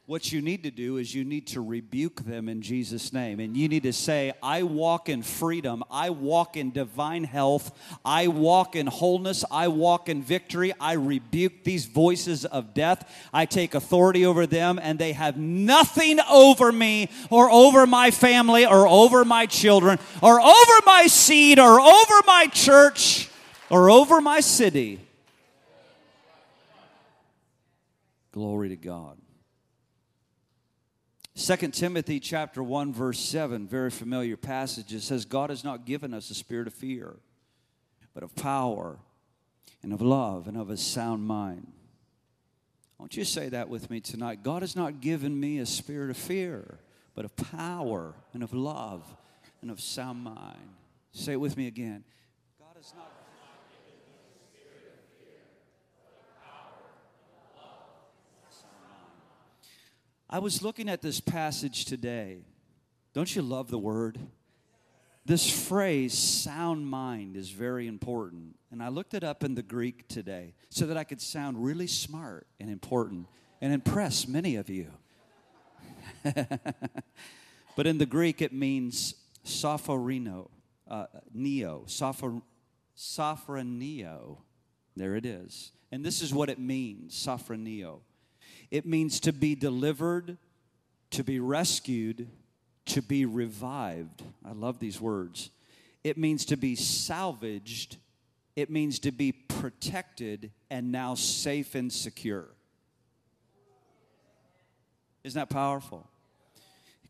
What 0.05 0.31
you 0.31 0.41
need 0.41 0.63
to 0.63 0.71
do 0.71 0.95
is 0.95 1.13
you 1.13 1.25
need 1.25 1.47
to 1.47 1.59
rebuke 1.59 2.23
them 2.23 2.47
in 2.47 2.61
Jesus' 2.61 3.11
name. 3.11 3.41
And 3.41 3.57
you 3.57 3.67
need 3.67 3.83
to 3.83 3.91
say, 3.91 4.31
I 4.41 4.63
walk 4.63 5.09
in 5.09 5.23
freedom. 5.23 5.83
I 5.91 6.11
walk 6.11 6.55
in 6.55 6.71
divine 6.71 7.25
health. 7.25 7.77
I 8.05 8.29
walk 8.29 8.77
in 8.77 8.87
wholeness. 8.87 9.43
I 9.51 9.67
walk 9.67 10.07
in 10.07 10.23
victory. 10.23 10.71
I 10.79 10.93
rebuke 10.93 11.65
these 11.65 11.83
voices 11.83 12.45
of 12.45 12.73
death. 12.73 13.03
I 13.33 13.45
take 13.45 13.75
authority 13.75 14.25
over 14.25 14.47
them, 14.47 14.79
and 14.81 14.97
they 14.97 15.11
have 15.11 15.35
nothing 15.35 16.21
over 16.31 16.71
me 16.71 17.09
or 17.29 17.51
over 17.51 17.85
my 17.85 18.09
family 18.09 18.65
or 18.65 18.87
over 18.87 19.25
my 19.25 19.47
children 19.47 19.99
or 20.21 20.39
over 20.39 20.73
my 20.85 21.07
seed 21.07 21.59
or 21.59 21.81
over 21.81 22.21
my 22.25 22.47
church 22.53 23.29
or 23.69 23.89
over 23.89 24.21
my 24.21 24.39
city 24.39 25.01
Glory 28.35 28.67
to 28.67 28.75
God. 28.75 29.17
2 31.37 31.55
Timothy 31.69 32.19
chapter 32.19 32.61
1 32.61 32.91
verse 32.91 33.17
7, 33.17 33.65
very 33.65 33.89
familiar 33.89 34.35
passage. 34.35 34.93
It 34.93 35.03
says 35.03 35.23
God 35.23 35.51
has 35.51 35.63
not 35.63 35.85
given 35.85 36.13
us 36.13 36.29
a 36.29 36.33
spirit 36.33 36.67
of 36.67 36.73
fear, 36.73 37.15
but 38.13 38.23
of 38.23 38.35
power 38.35 38.99
and 39.81 39.93
of 39.93 40.01
love 40.01 40.49
and 40.49 40.57
of 40.57 40.69
a 40.69 40.75
sound 40.75 41.25
mind. 41.25 41.71
I 42.99 43.03
want 43.03 43.15
you 43.15 43.23
say 43.23 43.47
that 43.47 43.69
with 43.69 43.89
me 43.89 44.01
tonight. 44.01 44.43
God 44.43 44.63
has 44.63 44.75
not 44.75 44.99
given 44.99 45.39
me 45.39 45.59
a 45.59 45.65
spirit 45.65 46.09
of 46.09 46.17
fear, 46.17 46.79
but 47.13 47.23
of 47.23 47.37
power 47.37 48.15
and 48.33 48.43
of 48.43 48.53
love 48.53 49.01
and 49.61 49.71
of 49.71 49.79
sound 49.79 50.21
mind. 50.25 50.75
Say 51.13 51.31
it 51.31 51.39
with 51.39 51.55
me 51.55 51.67
again. 51.67 52.03
God 52.59 52.75
has 52.75 52.93
not 52.97 53.15
I 60.35 60.39
was 60.39 60.61
looking 60.61 60.89
at 60.89 61.01
this 61.01 61.21
passage 61.21 61.85
today. 61.85 62.43
Don't 63.13 63.33
you 63.33 63.41
love 63.41 63.69
the 63.69 63.79
word? 63.79 64.19
This 65.25 65.49
phrase, 65.49 66.13
sound 66.13 66.85
mind, 66.85 67.37
is 67.37 67.51
very 67.51 67.87
important. 67.87 68.57
And 68.69 68.83
I 68.83 68.89
looked 68.89 69.13
it 69.13 69.23
up 69.23 69.45
in 69.45 69.55
the 69.55 69.63
Greek 69.63 70.09
today 70.09 70.53
so 70.67 70.87
that 70.87 70.97
I 70.97 71.05
could 71.05 71.21
sound 71.21 71.63
really 71.63 71.87
smart 71.87 72.47
and 72.59 72.69
important 72.69 73.27
and 73.61 73.71
impress 73.71 74.27
many 74.27 74.57
of 74.57 74.69
you. 74.69 74.87
but 77.77 77.87
in 77.87 77.97
the 77.97 78.05
Greek, 78.05 78.41
it 78.41 78.51
means 78.51 79.15
sophrino, 79.45 80.49
uh, 80.89 81.05
neo, 81.33 81.83
sophor, 81.85 82.41
sophroneo. 82.97 84.39
There 84.97 85.15
it 85.15 85.25
is. 85.25 85.71
And 85.93 86.03
this 86.05 86.21
is 86.21 86.33
what 86.33 86.49
it 86.49 86.59
means, 86.59 87.15
sophroneo. 87.15 88.01
It 88.71 88.85
means 88.85 89.19
to 89.21 89.33
be 89.33 89.55
delivered, 89.55 90.37
to 91.11 91.23
be 91.23 91.39
rescued, 91.39 92.27
to 92.87 93.01
be 93.01 93.25
revived. 93.25 94.23
I 94.43 94.51
love 94.53 94.79
these 94.79 94.99
words. 94.99 95.49
It 96.03 96.17
means 96.17 96.45
to 96.45 96.55
be 96.55 96.75
salvaged, 96.75 97.97
it 98.55 98.69
means 98.69 98.99
to 98.99 99.11
be 99.11 99.31
protected 99.31 100.51
and 100.69 100.91
now 100.91 101.15
safe 101.15 101.75
and 101.75 101.91
secure. 101.91 102.47
Isn't 105.23 105.39
that 105.39 105.49
powerful? 105.49 106.07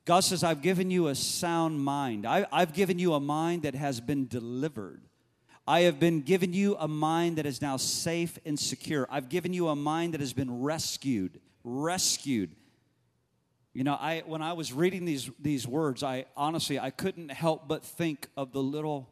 God 0.05 0.21
says, 0.21 0.43
I've 0.43 0.61
given 0.61 0.89
you 0.91 1.07
a 1.07 1.15
sound 1.15 1.83
mind. 1.83 2.25
I, 2.25 2.45
have 2.51 2.73
given 2.73 2.99
you 2.99 3.13
a 3.13 3.19
mind 3.19 3.63
that 3.63 3.75
has 3.75 3.99
been 3.99 4.27
delivered. 4.27 5.01
I 5.67 5.81
have 5.81 5.99
been 5.99 6.21
given 6.21 6.53
you 6.53 6.75
a 6.77 6.87
mind 6.87 7.37
that 7.37 7.45
is 7.45 7.61
now 7.61 7.77
safe 7.77 8.37
and 8.45 8.59
secure. 8.59 9.07
I've 9.09 9.29
given 9.29 9.51
you 9.51 9.67
a 9.69 9.75
mind 9.75 10.13
that 10.13 10.21
has 10.21 10.33
been 10.33 10.61
rescued 10.61 11.39
rescued. 11.65 12.51
You 13.73 13.83
know, 13.83 13.95
I 13.95 14.23
when 14.25 14.41
I 14.41 14.53
was 14.53 14.71
reading 14.71 15.03
these 15.03 15.29
these 15.39 15.67
words, 15.67 16.03
I 16.03 16.25
honestly 16.37 16.79
I 16.79 16.91
couldn't 16.91 17.29
help 17.29 17.67
but 17.67 17.83
think 17.83 18.29
of 18.37 18.53
the 18.53 18.63
little 18.63 19.09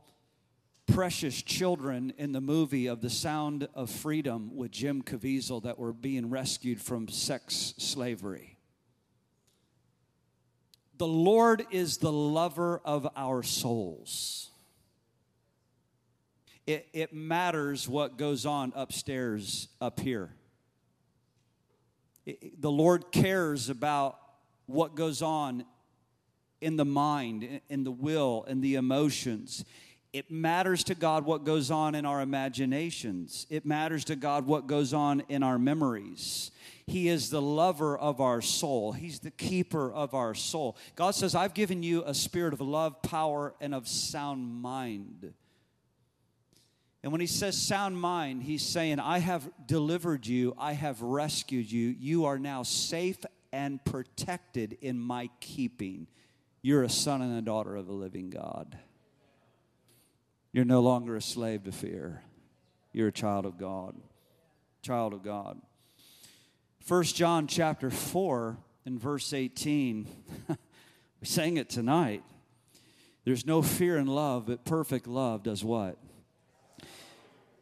precious 0.86 1.42
children 1.42 2.14
in 2.18 2.32
the 2.32 2.42
movie 2.42 2.88
of 2.88 3.02
The 3.02 3.10
Sound 3.10 3.68
of 3.74 3.90
Freedom 3.90 4.56
with 4.56 4.72
Jim 4.72 5.02
Caviezel 5.02 5.64
that 5.64 5.80
were 5.80 5.94
being 5.94 6.30
rescued 6.30 6.82
from 6.82 7.08
sex 7.08 7.74
slavery. 7.78 8.58
The 10.98 11.08
Lord 11.08 11.66
is 11.72 11.98
the 11.98 12.12
lover 12.12 12.80
of 12.86 13.08
our 13.16 13.44
souls. 13.44 14.52
It, 16.66 16.88
it 16.94 17.14
matters 17.14 17.90
what 17.90 18.18
goes 18.18 18.46
on 18.46 18.72
upstairs, 18.76 19.68
up 19.82 20.00
here 20.00 20.34
the 22.60 22.72
Lord 22.72 23.12
cares 23.12 23.70
about 23.70 24.18
what 24.66 24.96
goes 24.96 25.22
on 25.22 25.66
in 26.62 26.78
the 26.78 26.86
mind, 26.86 27.62
in 27.70 27.84
the 27.84 27.92
will, 27.92 28.46
in 28.48 28.62
the 28.62 28.76
emotions. 28.76 29.66
It 30.14 30.32
matters 30.32 30.84
to 30.86 30.96
God 30.96 31.26
what 31.26 31.44
goes 31.44 31.72
on 31.72 31.96
in 31.96 32.06
our 32.06 32.22
imaginations. 32.22 33.46
It 33.50 33.66
matters 33.66 34.06
to 34.06 34.16
God 34.16 34.46
what 34.46 34.68
goes 34.68 34.94
on 34.94 35.24
in 35.28 35.44
our 35.44 35.60
memories. 35.60 36.52
He 36.86 37.10
is 37.10 37.30
the 37.30 37.42
lover 37.42 37.98
of 37.98 38.22
our 38.22 38.42
soul. 38.42 38.92
He's 38.92 39.20
the 39.20 39.32
keeper 39.32 39.92
of 39.92 40.14
our 40.14 40.36
soul. 40.36 40.78
God 40.96 41.12
says, 41.12 41.36
I've 41.36 41.54
given 41.54 41.84
you 41.84 42.04
a 42.06 42.14
spirit 42.14 42.54
of 42.54 42.62
love, 42.62 43.02
power, 43.02 43.56
and 43.60 43.74
of 43.74 43.88
sound 43.88 44.62
mind. 44.62 45.34
And 47.04 47.12
when 47.12 47.20
he 47.20 47.28
says 47.28 47.62
sound 47.62 48.00
mind, 48.00 48.44
he's 48.44 48.64
saying, 48.64 49.00
I 49.00 49.20
have 49.20 49.50
delivered 49.68 50.26
you, 50.26 50.56
I 50.58 50.72
have 50.72 51.02
rescued 51.02 51.70
you. 51.70 51.90
You 52.00 52.26
are 52.26 52.40
now 52.40 52.64
safe 52.64 53.18
and 53.52 53.84
protected 53.84 54.78
in 54.82 54.98
my 55.00 55.30
keeping. 55.42 56.08
You're 56.62 56.84
a 56.84 56.90
son 56.90 57.22
and 57.22 57.38
a 57.38 57.42
daughter 57.42 57.76
of 57.76 57.88
the 57.88 57.94
living 57.94 58.30
God. 58.30 58.78
You're 60.54 60.64
no 60.64 60.80
longer 60.80 61.18
a 61.18 61.22
slave 61.22 61.66
to 61.66 61.74
fear. 61.74 62.22
You're 62.94 63.10
a 63.10 63.14
child 63.14 63.46
of 63.46 63.58
God. 63.58 63.96
Child 64.82 65.14
of 65.14 65.24
God. 65.24 65.60
First 66.80 67.18
John 67.18 67.48
chapter 67.48 67.90
4 67.90 68.58
and 68.86 69.00
verse 69.00 69.34
18. 69.34 70.08
we 70.48 70.56
sang 71.24 71.58
it 71.58 71.70
tonight. 71.70 72.24
There's 73.26 73.46
no 73.46 73.62
fear 73.62 73.98
in 73.98 74.08
love, 74.08 74.46
but 74.48 74.64
perfect 74.64 75.08
love 75.08 75.44
does 75.44 75.64
what? 75.64 75.98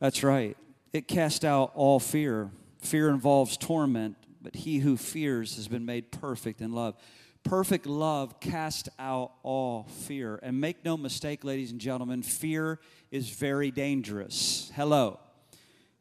That's 0.02 0.24
right. 0.24 0.58
It 0.94 1.08
casts 1.08 1.46
out 1.46 1.72
all 1.76 2.00
fear. 2.00 2.50
Fear 2.80 3.10
involves 3.10 3.56
torment, 3.56 4.18
but 4.42 4.56
he 4.56 4.80
who 4.80 4.98
fears 4.98 5.56
has 5.58 5.68
been 5.68 5.86
made 5.86 6.12
perfect 6.12 6.60
in 6.60 6.74
love. 6.74 6.96
Perfect 7.44 7.86
love 7.86 8.40
casts 8.40 8.90
out 8.98 9.32
all 9.44 9.84
fear. 9.84 10.40
And 10.42 10.60
make 10.60 10.84
no 10.84 10.98
mistake, 10.98 11.44
ladies 11.44 11.72
and 11.72 11.80
gentlemen, 11.80 12.24
fear 12.24 12.80
is 13.12 13.30
very 13.30 13.70
dangerous. 13.70 14.72
Hello. 14.76 15.20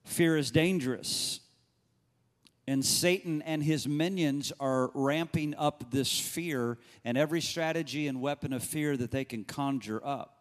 Fear 0.04 0.38
is 0.38 0.50
dangerous. 0.50 1.40
And 2.66 2.82
Satan 2.82 3.42
and 3.42 3.62
his 3.62 3.86
minions 3.86 4.50
are 4.58 4.90
ramping 4.94 5.54
up 5.56 5.90
this 5.90 6.18
fear 6.18 6.78
and 7.04 7.18
every 7.18 7.42
strategy 7.42 8.06
and 8.06 8.22
weapon 8.22 8.54
of 8.54 8.64
fear 8.64 8.96
that 8.96 9.10
they 9.10 9.26
can 9.26 9.44
conjure 9.44 10.00
up. 10.02 10.39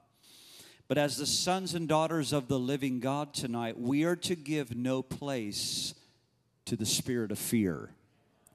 But 0.90 0.98
as 0.98 1.18
the 1.18 1.28
sons 1.28 1.76
and 1.76 1.88
daughters 1.88 2.34
of 2.34 2.48
the 2.48 2.58
living 2.58 3.00
God 3.00 3.32
tonight, 3.32 3.80
we 3.80 4.04
are 4.06 4.16
to 4.18 4.36
give 4.36 4.76
no 4.76 5.04
place 5.04 5.94
to 6.66 6.76
the 6.76 6.86
spirit 6.86 7.32
of 7.32 7.38
fear. 7.38 7.92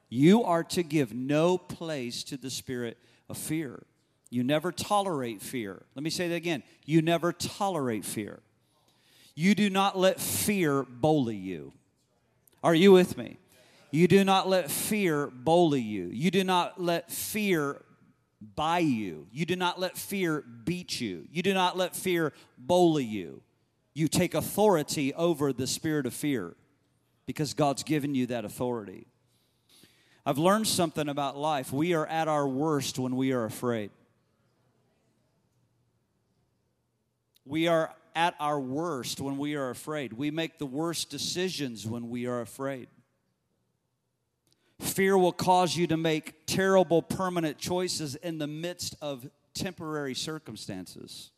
You 0.09 0.43
are 0.43 0.65
to 0.65 0.83
give 0.83 1.15
no 1.15 1.57
place 1.57 2.25
to 2.25 2.37
the 2.37 2.51
spirit 2.51 2.99
of 3.29 3.39
fear. 3.39 3.85
You 4.31 4.43
never 4.43 4.73
tolerate 4.73 5.43
fear. 5.43 5.85
Let 5.95 6.03
me 6.03 6.11
say 6.11 6.27
that 6.27 6.35
again. 6.35 6.65
You 6.85 7.03
never 7.03 7.33
tolerate 7.33 8.05
fear. 8.05 8.41
You 9.37 9.55
do 9.55 9.71
not 9.71 9.97
let 9.97 10.21
fear 10.21 10.83
bully 10.83 11.37
you. 11.37 11.73
Are 12.65 12.75
you 12.75 12.91
with 12.91 13.17
me? 13.17 13.39
You 13.93 14.09
do 14.09 14.25
not 14.25 14.49
let 14.49 14.73
fear 14.73 15.29
bully 15.29 15.81
you. 15.81 16.07
You 16.07 16.33
do 16.33 16.43
not 16.43 16.83
let 16.83 17.13
fear 17.13 17.81
buy 18.45 18.81
you. 18.81 19.27
You 19.33 19.47
do 19.47 19.57
not 19.57 19.81
let 19.81 19.97
fear 19.97 20.45
beat 20.65 21.01
you. 21.01 21.27
You 21.31 21.43
do 21.43 21.55
not 21.55 21.77
let 21.77 21.97
fear 21.97 22.33
bully 22.59 23.05
you. 23.05 23.43
You 23.95 24.09
take 24.09 24.35
authority 24.35 25.15
over 25.15 25.53
the 25.53 25.67
spirit 25.67 26.07
of 26.07 26.15
fear 26.15 26.57
because 27.27 27.55
God's 27.55 27.83
given 27.83 28.15
you 28.15 28.27
that 28.27 28.45
authority. 28.45 29.07
I've 30.27 30.39
learned 30.39 30.67
something 30.67 31.09
about 31.09 31.37
life. 31.37 31.73
We 31.73 31.95
are 31.95 32.07
at 32.07 32.29
our 32.29 32.49
worst 32.49 32.99
when 32.99 33.17
we 33.17 33.33
are 33.33 33.45
afraid. 33.45 33.91
We 37.45 37.69
are 37.69 37.95
at 38.17 38.35
our 38.41 38.59
worst 38.59 39.21
when 39.21 39.37
we 39.37 39.55
are 39.55 39.71
afraid. 39.71 40.13
We 40.15 40.31
make 40.31 40.59
the 40.59 40.67
worst 40.67 41.11
decisions 41.11 41.87
when 41.87 42.09
we 42.09 42.27
are 42.27 42.41
afraid. 42.41 42.89
Fear 44.85 45.17
will 45.19 45.33
cause 45.33 45.77
you 45.77 45.87
to 45.89 45.97
make 45.97 46.47
terrible 46.47 47.03
permanent 47.03 47.59
choices 47.59 48.15
in 48.17 48.39
the 48.39 48.47
midst 48.47 48.95
of 49.01 49.29
temporary 49.55 50.15
circumstances. 50.15 51.31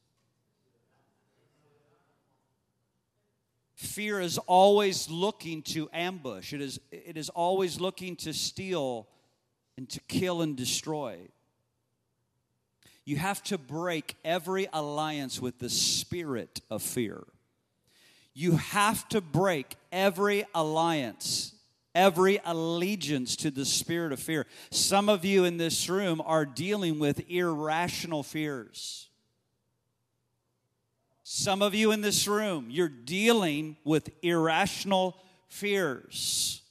Fear 3.77 4.21
is 4.21 4.37
always 4.39 5.09
looking 5.09 5.63
to 5.63 5.89
ambush. 5.93 6.53
It 6.53 6.61
is, 6.61 6.81
it 6.91 7.17
is 7.17 7.29
always 7.31 7.81
looking 7.81 8.17
to 8.17 8.35
steal 8.35 9.07
and 9.77 9.89
to 9.91 10.01
kill 10.01 10.43
and 10.43 10.57
destroy. 10.57 11.19
You 13.05 13.17
have 13.17 13.43
to 13.45 13.59
break 13.59 14.17
every 14.25 14.67
alliance 14.73 15.41
with 15.41 15.61
the 15.61 15.71
spirit 15.71 16.61
of 16.69 16.83
fear. 16.83 17.23
You 18.35 18.57
have 18.57 19.09
to 19.11 19.21
break 19.21 19.77
every 19.93 20.45
alliance, 20.55 21.55
every 21.97 22.39
allegiance 22.45 23.35
to 23.37 23.51
the 23.51 23.65
spirit 23.65 24.13
of 24.13 24.21
fear. 24.21 24.47
Some 24.71 25.09
of 25.09 25.25
you 25.25 25.45
in 25.45 25.57
this 25.57 25.89
room 25.89 26.23
are 26.25 26.45
dealing 26.45 26.99
with 26.99 27.29
irrational 27.31 28.23
fears. 28.23 29.09
Some 31.25 31.63
of 31.63 31.75
you 31.75 31.91
in 31.91 32.03
this 32.03 32.29
room, 32.29 32.67
you're 32.71 32.89
dealing 32.89 33.77
with 33.83 34.11
irrational 34.23 35.17
fears. 35.49 36.63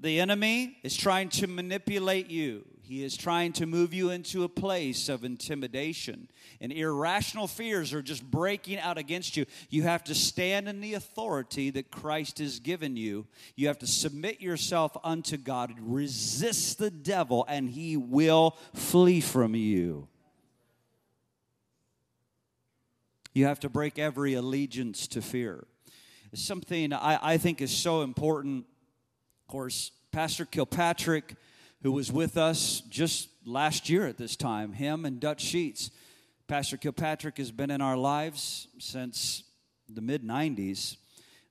The 0.00 0.20
enemy 0.20 0.78
is 0.82 0.96
trying 0.96 1.28
to 1.30 1.46
manipulate 1.46 2.30
you. 2.30 2.64
He 2.86 3.02
is 3.02 3.16
trying 3.16 3.52
to 3.54 3.66
move 3.66 3.92
you 3.92 4.10
into 4.10 4.44
a 4.44 4.48
place 4.48 5.08
of 5.08 5.24
intimidation. 5.24 6.28
And 6.60 6.72
irrational 6.72 7.48
fears 7.48 7.92
are 7.92 8.00
just 8.00 8.22
breaking 8.22 8.78
out 8.78 8.96
against 8.96 9.36
you. 9.36 9.44
You 9.70 9.82
have 9.82 10.04
to 10.04 10.14
stand 10.14 10.68
in 10.68 10.80
the 10.80 10.94
authority 10.94 11.70
that 11.70 11.90
Christ 11.90 12.38
has 12.38 12.60
given 12.60 12.96
you. 12.96 13.26
You 13.56 13.66
have 13.66 13.80
to 13.80 13.88
submit 13.88 14.40
yourself 14.40 14.96
unto 15.02 15.36
God, 15.36 15.74
resist 15.80 16.78
the 16.78 16.92
devil, 16.92 17.44
and 17.48 17.68
he 17.68 17.96
will 17.96 18.56
flee 18.72 19.20
from 19.20 19.56
you. 19.56 20.06
You 23.34 23.46
have 23.46 23.58
to 23.60 23.68
break 23.68 23.98
every 23.98 24.34
allegiance 24.34 25.08
to 25.08 25.20
fear. 25.20 25.66
Something 26.34 26.92
I, 26.92 27.32
I 27.32 27.36
think 27.38 27.60
is 27.60 27.76
so 27.76 28.02
important. 28.02 28.64
Of 29.42 29.48
course, 29.48 29.90
Pastor 30.12 30.44
Kilpatrick 30.44 31.34
who 31.86 31.92
was 31.92 32.10
with 32.10 32.36
us 32.36 32.82
just 32.88 33.28
last 33.44 33.88
year 33.88 34.08
at 34.08 34.18
this 34.18 34.34
time, 34.34 34.72
him 34.72 35.04
and 35.04 35.20
Dutch 35.20 35.40
Sheets. 35.40 35.92
Pastor 36.48 36.76
Kilpatrick 36.76 37.38
has 37.38 37.52
been 37.52 37.70
in 37.70 37.80
our 37.80 37.96
lives 37.96 38.66
since 38.80 39.44
the 39.88 40.00
mid 40.00 40.24
90s. 40.24 40.96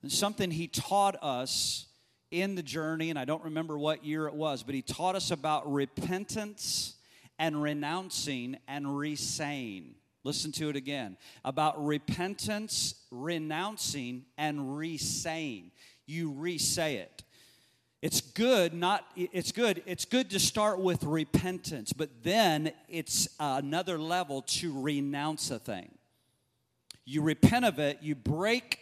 And 0.01 0.11
something 0.11 0.51
he 0.51 0.67
taught 0.67 1.15
us 1.23 1.85
in 2.31 2.55
the 2.55 2.61
journey, 2.61 3.09
and 3.11 3.17
I 3.17 3.23
don't 3.23 3.45
remember 3.45 3.77
what 3.77 4.03
year 4.03 4.27
it 4.27 4.33
was, 4.33 4.61
but 4.61 4.75
he 4.75 4.81
taught 4.81 5.15
us 5.15 5.31
about 5.31 5.71
repentance 5.71 6.95
and 7.39 7.61
renouncing 7.61 8.57
and 8.67 8.87
resaying. 8.87 9.93
Listen 10.25 10.51
to 10.51 10.67
it 10.67 10.75
again 10.75 11.15
about 11.45 11.81
repentance, 11.81 12.95
renouncing, 13.09 14.25
and 14.37 14.59
resaying. 14.59 15.71
You 16.05 16.33
resay 16.33 16.95
it. 16.95 17.23
It's 18.05 18.21
good, 18.21 18.75
not 18.75 19.03
it's 19.15 19.51
good. 19.51 19.81
It's 19.87 20.05
good 20.05 20.29
to 20.29 20.37
start 20.37 20.79
with 20.79 21.03
repentance, 21.03 21.91
but 21.91 22.11
then 22.21 22.71
it's 22.87 23.27
another 23.39 23.97
level 23.97 24.43
to 24.43 24.79
renounce 24.79 25.49
a 25.49 25.57
thing. 25.57 25.89
You 27.03 27.23
repent 27.23 27.65
of 27.65 27.79
it, 27.79 28.03
you 28.03 28.13
break 28.13 28.77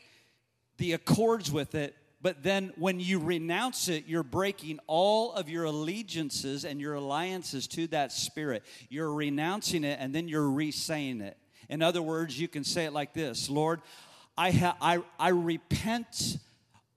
the 0.76 0.92
accords 0.92 1.54
with 1.54 1.74
it, 1.74 1.96
but 2.22 2.44
then 2.44 2.74
when 2.76 3.00
you 3.00 3.18
renounce 3.18 3.88
it, 3.88 4.08
you're 4.08 4.24
breaking 4.24 4.82
all 4.88 5.32
of 5.32 5.48
your 5.48 5.64
allegiances 5.64 6.66
and 6.66 6.82
your 6.82 6.96
alliances 6.96 7.66
to 7.68 7.88
that 7.88 8.12
spirit. 8.12 8.64
You're 8.90 9.14
renouncing 9.14 9.86
it 9.86 10.00
and 10.02 10.14
then 10.14 10.28
you're 10.28 10.50
re-saying 10.50 11.22
it. 11.22 11.38
In 11.70 11.82
other 11.82 12.02
words, 12.02 12.38
you 12.38 12.50
can 12.50 12.66
say 12.66 12.84
it 12.84 12.92
like 12.92 13.14
this 13.14 13.50
Lord, 13.50 13.80
I, 14.38 14.52
ha- 14.52 14.76
I, 14.82 15.02
I 15.18 15.30
repent 15.30 16.40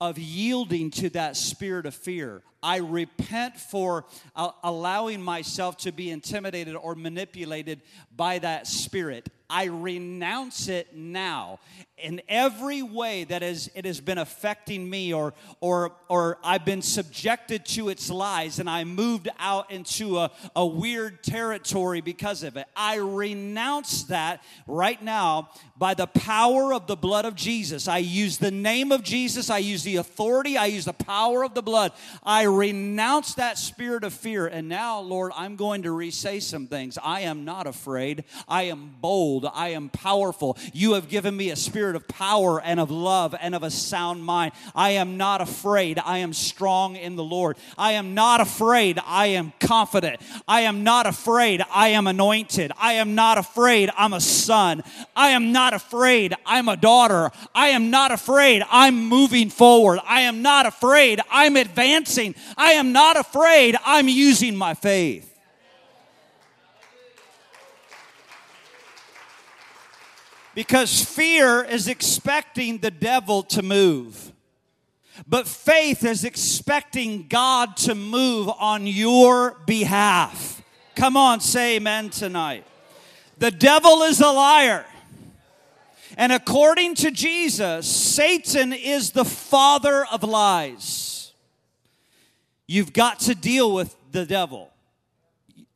of 0.00 0.18
yielding 0.18 0.90
to 0.90 1.10
that 1.10 1.36
spirit 1.36 1.86
of 1.86 1.94
fear. 1.94 2.42
I 2.66 2.78
repent 2.78 3.60
for 3.60 4.06
uh, 4.34 4.50
allowing 4.64 5.22
myself 5.22 5.76
to 5.78 5.92
be 5.92 6.10
intimidated 6.10 6.74
or 6.74 6.96
manipulated 6.96 7.80
by 8.16 8.40
that 8.40 8.66
spirit. 8.66 9.28
I 9.48 9.66
renounce 9.66 10.66
it 10.66 10.96
now 10.96 11.60
in 11.98 12.20
every 12.28 12.82
way 12.82 13.24
that 13.24 13.42
is, 13.42 13.70
it 13.74 13.86
has 13.86 14.00
been 14.00 14.18
affecting 14.18 14.88
me 14.88 15.14
or, 15.14 15.32
or, 15.60 15.92
or 16.08 16.38
I've 16.44 16.64
been 16.64 16.82
subjected 16.82 17.64
to 17.66 17.88
its 17.88 18.10
lies 18.10 18.58
and 18.58 18.68
I 18.68 18.84
moved 18.84 19.28
out 19.38 19.70
into 19.70 20.18
a, 20.18 20.30
a 20.54 20.66
weird 20.66 21.24
territory 21.24 22.02
because 22.02 22.42
of 22.42 22.56
it. 22.58 22.66
I 22.76 22.96
renounce 22.96 24.04
that 24.04 24.42
right 24.66 25.02
now 25.02 25.48
by 25.78 25.94
the 25.94 26.06
power 26.06 26.74
of 26.74 26.86
the 26.86 26.96
blood 26.96 27.24
of 27.24 27.34
Jesus. 27.34 27.88
I 27.88 27.98
use 27.98 28.36
the 28.36 28.50
name 28.50 28.92
of 28.92 29.02
Jesus, 29.02 29.48
I 29.48 29.58
use 29.58 29.82
the 29.82 29.96
authority, 29.96 30.58
I 30.58 30.66
use 30.66 30.84
the 30.84 30.92
power 30.92 31.44
of 31.44 31.54
the 31.54 31.62
blood. 31.62 31.92
I 32.22 32.44
renounce 32.56 33.34
that 33.34 33.58
spirit 33.58 34.04
of 34.04 34.12
fear. 34.12 34.46
And 34.46 34.68
now, 34.68 35.00
Lord, 35.00 35.32
I'm 35.36 35.56
going 35.56 35.82
to 35.82 35.92
re 35.92 36.10
say 36.10 36.40
some 36.40 36.66
things. 36.66 36.98
I 37.02 37.20
am 37.20 37.44
not 37.44 37.66
afraid, 37.66 38.24
I 38.48 38.64
am 38.64 38.94
bold, 39.00 39.48
I 39.52 39.68
am 39.68 39.88
powerful. 39.88 40.56
You 40.72 40.94
have 40.94 41.08
given 41.08 41.36
me 41.36 41.50
a 41.50 41.56
spirit 41.56 41.96
of 41.96 42.08
power 42.08 42.60
and 42.60 42.80
of 42.80 42.90
love 42.90 43.34
and 43.40 43.54
of 43.54 43.62
a 43.62 43.70
sound 43.70 44.24
mind. 44.24 44.52
I 44.74 44.90
am 44.90 45.16
not 45.16 45.40
afraid. 45.40 45.98
I 45.98 46.18
am 46.18 46.32
strong 46.32 46.96
in 46.96 47.16
the 47.16 47.24
Lord. 47.24 47.56
I 47.76 47.92
am 47.92 48.14
not 48.14 48.40
afraid. 48.40 48.98
I 49.04 49.26
am 49.26 49.52
confident. 49.60 50.20
I 50.48 50.62
am 50.62 50.84
not 50.84 51.06
afraid. 51.06 51.62
I 51.72 51.88
am 51.88 52.06
anointed. 52.06 52.72
I 52.78 52.94
am 52.94 53.14
not 53.14 53.38
afraid. 53.38 53.90
I'm 53.96 54.12
a 54.12 54.20
son. 54.20 54.82
I 55.14 55.30
am 55.30 55.52
not 55.52 55.74
afraid. 55.74 56.34
I'm 56.44 56.68
a 56.68 56.76
daughter. 56.76 57.30
I 57.54 57.68
am 57.68 57.90
not 57.90 58.10
afraid. 58.10 58.62
I'm 58.70 59.08
moving 59.08 59.50
forward. 59.50 60.00
I 60.06 60.22
am 60.22 60.42
not 60.42 60.66
afraid. 60.66 61.20
I'm 61.30 61.56
advancing. 61.56 62.34
I 62.56 62.72
am 62.72 62.92
not 62.92 63.16
afraid. 63.16 63.76
I'm 63.84 64.08
using 64.08 64.56
my 64.56 64.74
faith. 64.74 65.32
Because 70.54 71.04
fear 71.04 71.62
is 71.62 71.86
expecting 71.86 72.78
the 72.78 72.90
devil 72.90 73.42
to 73.44 73.62
move. 73.62 74.32
But 75.26 75.46
faith 75.46 76.04
is 76.04 76.24
expecting 76.24 77.26
God 77.28 77.76
to 77.78 77.94
move 77.94 78.48
on 78.48 78.86
your 78.86 79.58
behalf. 79.66 80.62
Come 80.94 81.16
on, 81.16 81.40
say 81.40 81.76
amen 81.76 82.10
tonight. 82.10 82.64
The 83.38 83.50
devil 83.50 84.02
is 84.02 84.20
a 84.20 84.30
liar. 84.30 84.86
And 86.16 86.32
according 86.32 86.94
to 86.96 87.10
Jesus, 87.10 87.86
Satan 87.86 88.72
is 88.72 89.10
the 89.10 89.24
father 89.24 90.06
of 90.06 90.22
lies. 90.22 91.15
You've 92.66 92.92
got 92.92 93.20
to 93.20 93.34
deal 93.34 93.72
with 93.72 93.94
the 94.12 94.26
devil. 94.26 94.70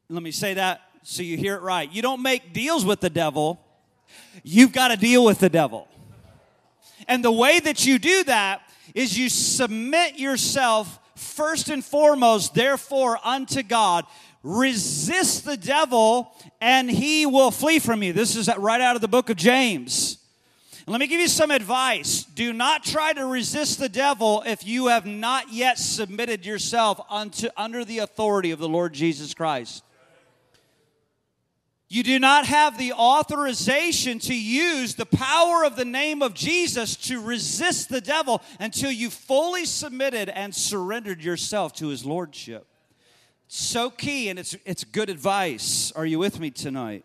Let 0.09 0.23
me 0.23 0.33
say 0.33 0.55
that 0.55 0.83
so 1.03 1.23
you 1.23 1.37
hear 1.37 1.57
it 1.57 1.63
right. 1.63 1.91
You 1.91 2.03
don't 2.03 2.23
make 2.23 2.53
deals 2.53 2.85
with 2.85 3.01
the 3.01 3.11
devil, 3.11 3.61
you've 4.43 4.73
got 4.73 4.89
to 4.89 4.97
deal 4.97 5.25
with 5.25 5.39
the 5.39 5.49
devil. 5.49 5.89
And 7.09 7.25
the 7.25 7.33
way 7.33 7.59
that 7.61 7.87
you 7.87 7.99
do 7.99 8.25
that 8.25 8.63
is 8.95 9.19
you 9.19 9.29
submit 9.29 10.19
yourself 10.19 10.99
first 11.17 11.69
and 11.69 11.85
foremost, 11.85 12.55
therefore, 12.55 13.19
unto 13.25 13.63
God. 13.63 14.05
Resist 14.43 15.45
the 15.45 15.57
devil 15.57 16.35
and 16.61 16.91
he 16.91 17.27
will 17.27 17.51
flee 17.51 17.79
from 17.79 18.03
you. 18.03 18.13
This 18.13 18.37
is 18.37 18.49
right 18.57 18.81
out 18.81 18.95
of 18.95 19.03
the 19.03 19.09
book 19.09 19.29
of 19.29 19.37
James. 19.37 20.20
Let 20.87 21.01
me 21.01 21.07
give 21.07 21.21
you 21.21 21.29
some 21.29 21.51
advice. 21.51 22.25
Do 22.25 22.53
not 22.53 22.85
try 22.85 23.13
to 23.13 23.27
resist 23.27 23.79
the 23.79 23.89
devil 23.89 24.43
if 24.47 24.67
you 24.67 24.89
have 24.89 25.07
not 25.07 25.53
yet 25.53 25.79
submitted 25.79 26.47
yourself 26.47 27.01
unto 27.11 27.49
under 27.57 27.85
the 27.85 27.99
authority 27.99 28.51
of 28.51 28.59
the 28.59 28.69
Lord 28.69 28.93
Jesus 28.93 29.35
Christ. 29.35 29.85
You 31.93 32.05
do 32.05 32.21
not 32.21 32.47
have 32.47 32.79
the 32.79 32.93
authorization 32.93 34.21
to 34.21 34.35
use 34.35 34.95
the 34.95 35.07
power 35.07 35.65
of 35.65 35.75
the 35.75 35.85
name 35.85 36.23
of 36.23 36.35
Jesus 36.35 36.95
to 37.09 37.21
resist 37.21 37.89
the 37.89 38.01
devil 38.01 38.43
until 38.61 38.93
you 38.93 39.11
fully 39.11 39.65
submitted 39.65 40.29
and 40.29 40.55
surrendered 40.55 41.21
yourself 41.21 41.73
to 41.75 41.89
his 41.89 42.05
lordship. 42.05 42.69
So 43.49 43.91
key, 43.91 44.29
and 44.29 44.39
it's, 44.39 44.57
it's 44.65 44.85
good 44.85 45.11
advice. 45.11 45.91
Are 45.97 46.07
you 46.07 46.21
with 46.21 46.39
me 46.39 46.53
tonight? 46.53 47.05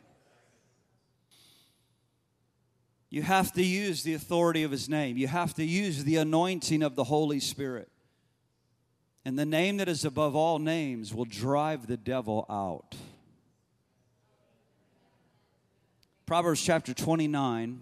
You 3.15 3.21
have 3.21 3.53
to 3.53 3.63
use 3.63 4.03
the 4.03 4.13
authority 4.13 4.63
of 4.63 4.71
his 4.71 4.89
name, 4.89 5.15
you 5.15 5.29
have 5.29 5.53
to 5.53 5.63
use 5.63 6.03
the 6.03 6.17
anointing 6.17 6.83
of 6.83 6.97
the 6.97 7.05
Holy 7.05 7.39
Spirit. 7.39 7.87
And 9.23 9.39
the 9.39 9.45
name 9.45 9.77
that 9.77 9.87
is 9.87 10.03
above 10.03 10.35
all 10.35 10.59
names 10.59 11.13
will 11.13 11.23
drive 11.23 11.87
the 11.87 11.95
devil 11.95 12.45
out. 12.49 12.93
Proverbs 16.25 16.61
chapter 16.61 16.93
29 16.93 17.81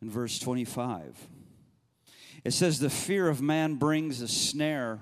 and 0.00 0.10
verse 0.10 0.38
25. 0.38 1.14
It 2.42 2.52
says, 2.54 2.78
The 2.78 2.88
fear 2.88 3.28
of 3.28 3.42
man 3.42 3.74
brings 3.74 4.22
a 4.22 4.28
snare, 4.28 4.98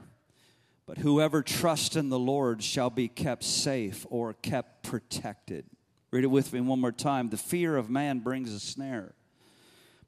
but 0.87 0.99
whoever 0.99 1.41
trusts 1.41 1.95
in 1.95 2.09
the 2.09 2.19
Lord 2.19 2.65
shall 2.65 2.91
be 2.91 3.07
kept 3.07 3.45
safe 3.45 4.07
or 4.11 4.35
kept 4.35 4.83
protected. 4.83 5.67
Read 6.11 6.25
it 6.25 6.33
with 6.33 6.53
me 6.53 6.61
one 6.61 6.81
more 6.81 6.91
time. 6.91 7.29
The 7.29 7.37
fear 7.37 7.77
of 7.77 7.89
man 7.89 8.19
brings 8.19 8.53
a 8.53 8.59
snare, 8.59 9.15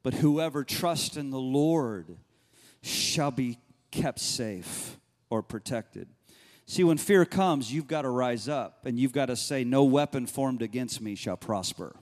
but 0.05 0.15
whoever 0.15 0.63
trusts 0.63 1.17
in 1.17 1.31
the 1.31 1.41
Lord 1.41 2.19
shall 2.83 3.33
be 3.33 3.59
kept 3.91 4.21
safe 4.21 4.99
or 5.31 5.43
protected. 5.43 6.07
See, 6.67 6.85
when 6.85 6.99
fear 6.99 7.25
comes, 7.25 7.73
you've 7.73 7.89
got 7.89 8.03
to 8.03 8.11
rise 8.11 8.49
up 8.49 8.87
and 8.87 8.99
you've 8.99 9.13
got 9.13 9.27
to 9.27 9.37
say, 9.37 9.65
No 9.65 9.83
weapon 9.85 10.27
formed 10.27 10.63
against 10.63 11.01
me 11.01 11.15
shall 11.15 11.37
prosper. 11.37 11.97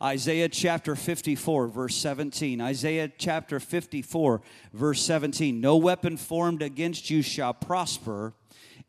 Isaiah 0.00 0.48
chapter 0.48 0.94
54, 0.94 1.68
verse 1.68 1.96
17. 1.96 2.60
Isaiah 2.60 3.10
chapter 3.18 3.60
54, 3.60 4.40
verse 4.72 5.02
17. 5.02 5.60
No 5.60 5.76
weapon 5.76 6.16
formed 6.16 6.62
against 6.62 7.10
you 7.10 7.20
shall 7.20 7.52
prosper, 7.52 8.32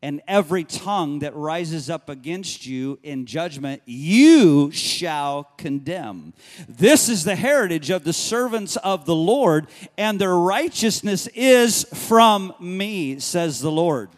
and 0.01 0.21
every 0.27 0.63
tongue 0.63 1.19
that 1.19 1.35
rises 1.35 1.89
up 1.89 2.07
against 2.07 2.65
you 2.65 2.99
in 3.03 3.25
judgment, 3.25 3.81
you 3.85 4.71
shall 4.71 5.51
condemn. 5.57 6.33
This 6.69 7.09
is 7.09 7.25
the 7.25 7.35
heritage 7.35 7.89
of 7.89 8.05
the 8.05 8.13
servants 8.13 8.77
of 8.77 9.05
the 9.05 9.15
Lord, 9.15 9.67
and 9.97 10.19
their 10.19 10.35
righteousness 10.35 11.27
is 11.35 11.85
from 11.93 12.53
me, 12.59 13.19
says 13.19 13.59
the 13.59 13.71
Lord. 13.71 14.09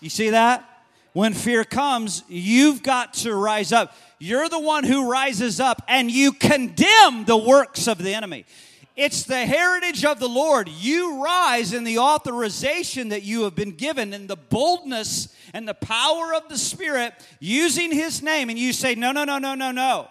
You 0.00 0.08
see 0.08 0.30
that? 0.30 0.64
When 1.12 1.32
fear 1.32 1.64
comes, 1.64 2.24
you've 2.28 2.82
got 2.82 3.14
to 3.14 3.34
rise 3.34 3.72
up. 3.72 3.94
You're 4.18 4.48
the 4.48 4.60
one 4.60 4.84
who 4.84 5.10
rises 5.10 5.60
up 5.60 5.82
and 5.88 6.10
you 6.10 6.32
condemn 6.32 7.24
the 7.24 7.36
works 7.36 7.86
of 7.86 7.98
the 7.98 8.14
enemy. 8.14 8.44
It's 8.96 9.24
the 9.24 9.44
heritage 9.44 10.06
of 10.06 10.18
the 10.18 10.28
Lord. 10.28 10.70
You 10.70 11.22
rise 11.22 11.74
in 11.74 11.84
the 11.84 11.98
authorization 11.98 13.10
that 13.10 13.22
you 13.22 13.44
have 13.44 13.54
been 13.54 13.72
given 13.72 14.14
in 14.14 14.26
the 14.26 14.36
boldness 14.36 15.28
and 15.52 15.68
the 15.68 15.74
power 15.74 16.34
of 16.34 16.48
the 16.48 16.56
Spirit 16.56 17.12
using 17.38 17.92
His 17.92 18.22
name, 18.22 18.48
and 18.48 18.58
you 18.58 18.72
say, 18.72 18.94
No, 18.94 19.12
no, 19.12 19.24
no, 19.24 19.38
no, 19.38 19.54
no, 19.54 19.70
no. 19.70 20.08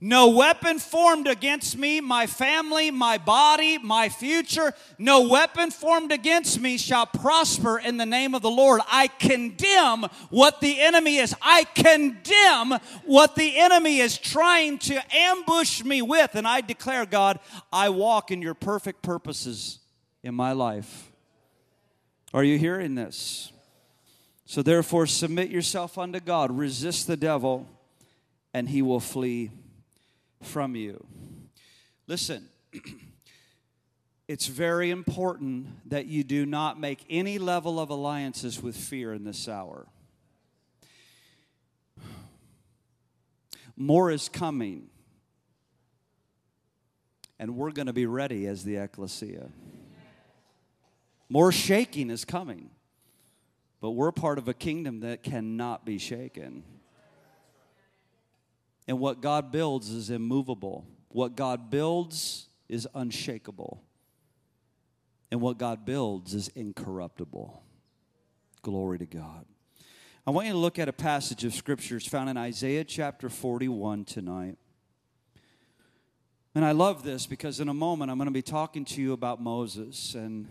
No 0.00 0.28
weapon 0.28 0.78
formed 0.78 1.26
against 1.26 1.76
me, 1.76 2.00
my 2.00 2.28
family, 2.28 2.92
my 2.92 3.18
body, 3.18 3.78
my 3.78 4.08
future, 4.08 4.72
no 4.96 5.26
weapon 5.26 5.72
formed 5.72 6.12
against 6.12 6.60
me 6.60 6.78
shall 6.78 7.04
prosper 7.04 7.80
in 7.80 7.96
the 7.96 8.06
name 8.06 8.32
of 8.32 8.42
the 8.42 8.50
Lord. 8.50 8.80
I 8.86 9.08
condemn 9.08 10.04
what 10.30 10.60
the 10.60 10.80
enemy 10.80 11.16
is. 11.16 11.34
I 11.42 11.64
condemn 11.74 12.78
what 13.06 13.34
the 13.34 13.58
enemy 13.58 13.98
is 13.98 14.16
trying 14.16 14.78
to 14.78 15.02
ambush 15.12 15.82
me 15.82 16.00
with. 16.00 16.36
And 16.36 16.46
I 16.46 16.60
declare, 16.60 17.04
God, 17.04 17.40
I 17.72 17.88
walk 17.88 18.30
in 18.30 18.40
your 18.40 18.54
perfect 18.54 19.02
purposes 19.02 19.80
in 20.22 20.32
my 20.32 20.52
life. 20.52 21.10
Are 22.32 22.44
you 22.44 22.56
hearing 22.56 22.94
this? 22.94 23.50
So 24.44 24.62
therefore, 24.62 25.08
submit 25.08 25.50
yourself 25.50 25.98
unto 25.98 26.20
God, 26.20 26.56
resist 26.56 27.08
the 27.08 27.16
devil, 27.16 27.66
and 28.54 28.68
he 28.68 28.80
will 28.80 29.00
flee 29.00 29.50
from 30.42 30.76
you. 30.76 31.06
Listen, 32.06 32.48
it's 34.28 34.46
very 34.46 34.90
important 34.90 35.88
that 35.90 36.06
you 36.06 36.24
do 36.24 36.46
not 36.46 36.78
make 36.78 37.04
any 37.10 37.38
level 37.38 37.78
of 37.78 37.90
alliances 37.90 38.62
with 38.62 38.76
fear 38.76 39.12
in 39.12 39.24
this 39.24 39.48
hour. 39.48 39.86
More 43.76 44.10
is 44.10 44.28
coming, 44.28 44.88
and 47.38 47.56
we're 47.56 47.70
going 47.70 47.86
to 47.86 47.92
be 47.92 48.06
ready 48.06 48.46
as 48.46 48.64
the 48.64 48.76
ecclesia. 48.76 49.50
More 51.28 51.52
shaking 51.52 52.10
is 52.10 52.24
coming, 52.24 52.70
but 53.80 53.90
we're 53.90 54.10
part 54.10 54.38
of 54.38 54.48
a 54.48 54.54
kingdom 54.54 55.00
that 55.00 55.22
cannot 55.22 55.84
be 55.84 55.98
shaken. 55.98 56.64
And 58.88 58.98
what 58.98 59.20
God 59.20 59.52
builds 59.52 59.90
is 59.90 60.08
immovable. 60.08 60.86
What 61.10 61.36
God 61.36 61.70
builds 61.70 62.48
is 62.70 62.88
unshakable. 62.94 63.82
And 65.30 65.42
what 65.42 65.58
God 65.58 65.84
builds 65.84 66.34
is 66.34 66.48
incorruptible. 66.48 67.62
Glory 68.62 68.98
to 68.98 69.06
God. 69.06 69.44
I 70.26 70.30
want 70.30 70.46
you 70.46 70.54
to 70.54 70.58
look 70.58 70.78
at 70.78 70.88
a 70.88 70.92
passage 70.92 71.44
of 71.44 71.54
scriptures 71.54 72.06
found 72.06 72.30
in 72.30 72.38
Isaiah 72.38 72.84
chapter 72.84 73.28
41 73.28 74.06
tonight. 74.06 74.56
And 76.54 76.64
I 76.64 76.72
love 76.72 77.02
this 77.02 77.26
because 77.26 77.60
in 77.60 77.68
a 77.68 77.74
moment 77.74 78.10
I'm 78.10 78.16
going 78.16 78.26
to 78.26 78.32
be 78.32 78.42
talking 78.42 78.84
to 78.86 79.02
you 79.02 79.12
about 79.12 79.40
Moses. 79.40 80.14
And 80.14 80.48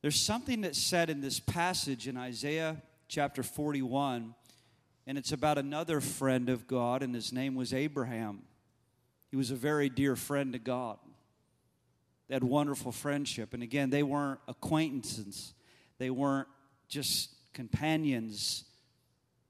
there's 0.00 0.20
something 0.20 0.62
that's 0.62 0.78
said 0.78 1.10
in 1.10 1.20
this 1.20 1.40
passage 1.40 2.08
in 2.08 2.16
Isaiah 2.16 2.82
chapter 3.06 3.42
41 3.42 4.34
and 5.06 5.18
it's 5.18 5.32
about 5.32 5.58
another 5.58 6.00
friend 6.00 6.48
of 6.48 6.66
God, 6.66 7.02
and 7.02 7.14
his 7.14 7.32
name 7.32 7.54
was 7.54 7.74
Abraham. 7.74 8.42
He 9.30 9.36
was 9.36 9.50
a 9.50 9.56
very 9.56 9.88
dear 9.88 10.16
friend 10.16 10.52
to 10.52 10.58
God. 10.58 10.98
They 12.28 12.34
had 12.34 12.44
wonderful 12.44 12.92
friendship. 12.92 13.52
And 13.52 13.62
again, 13.62 13.90
they 13.90 14.02
weren't 14.02 14.40
acquaintances, 14.48 15.52
they 15.98 16.10
weren't 16.10 16.48
just 16.88 17.30
companions, 17.52 18.64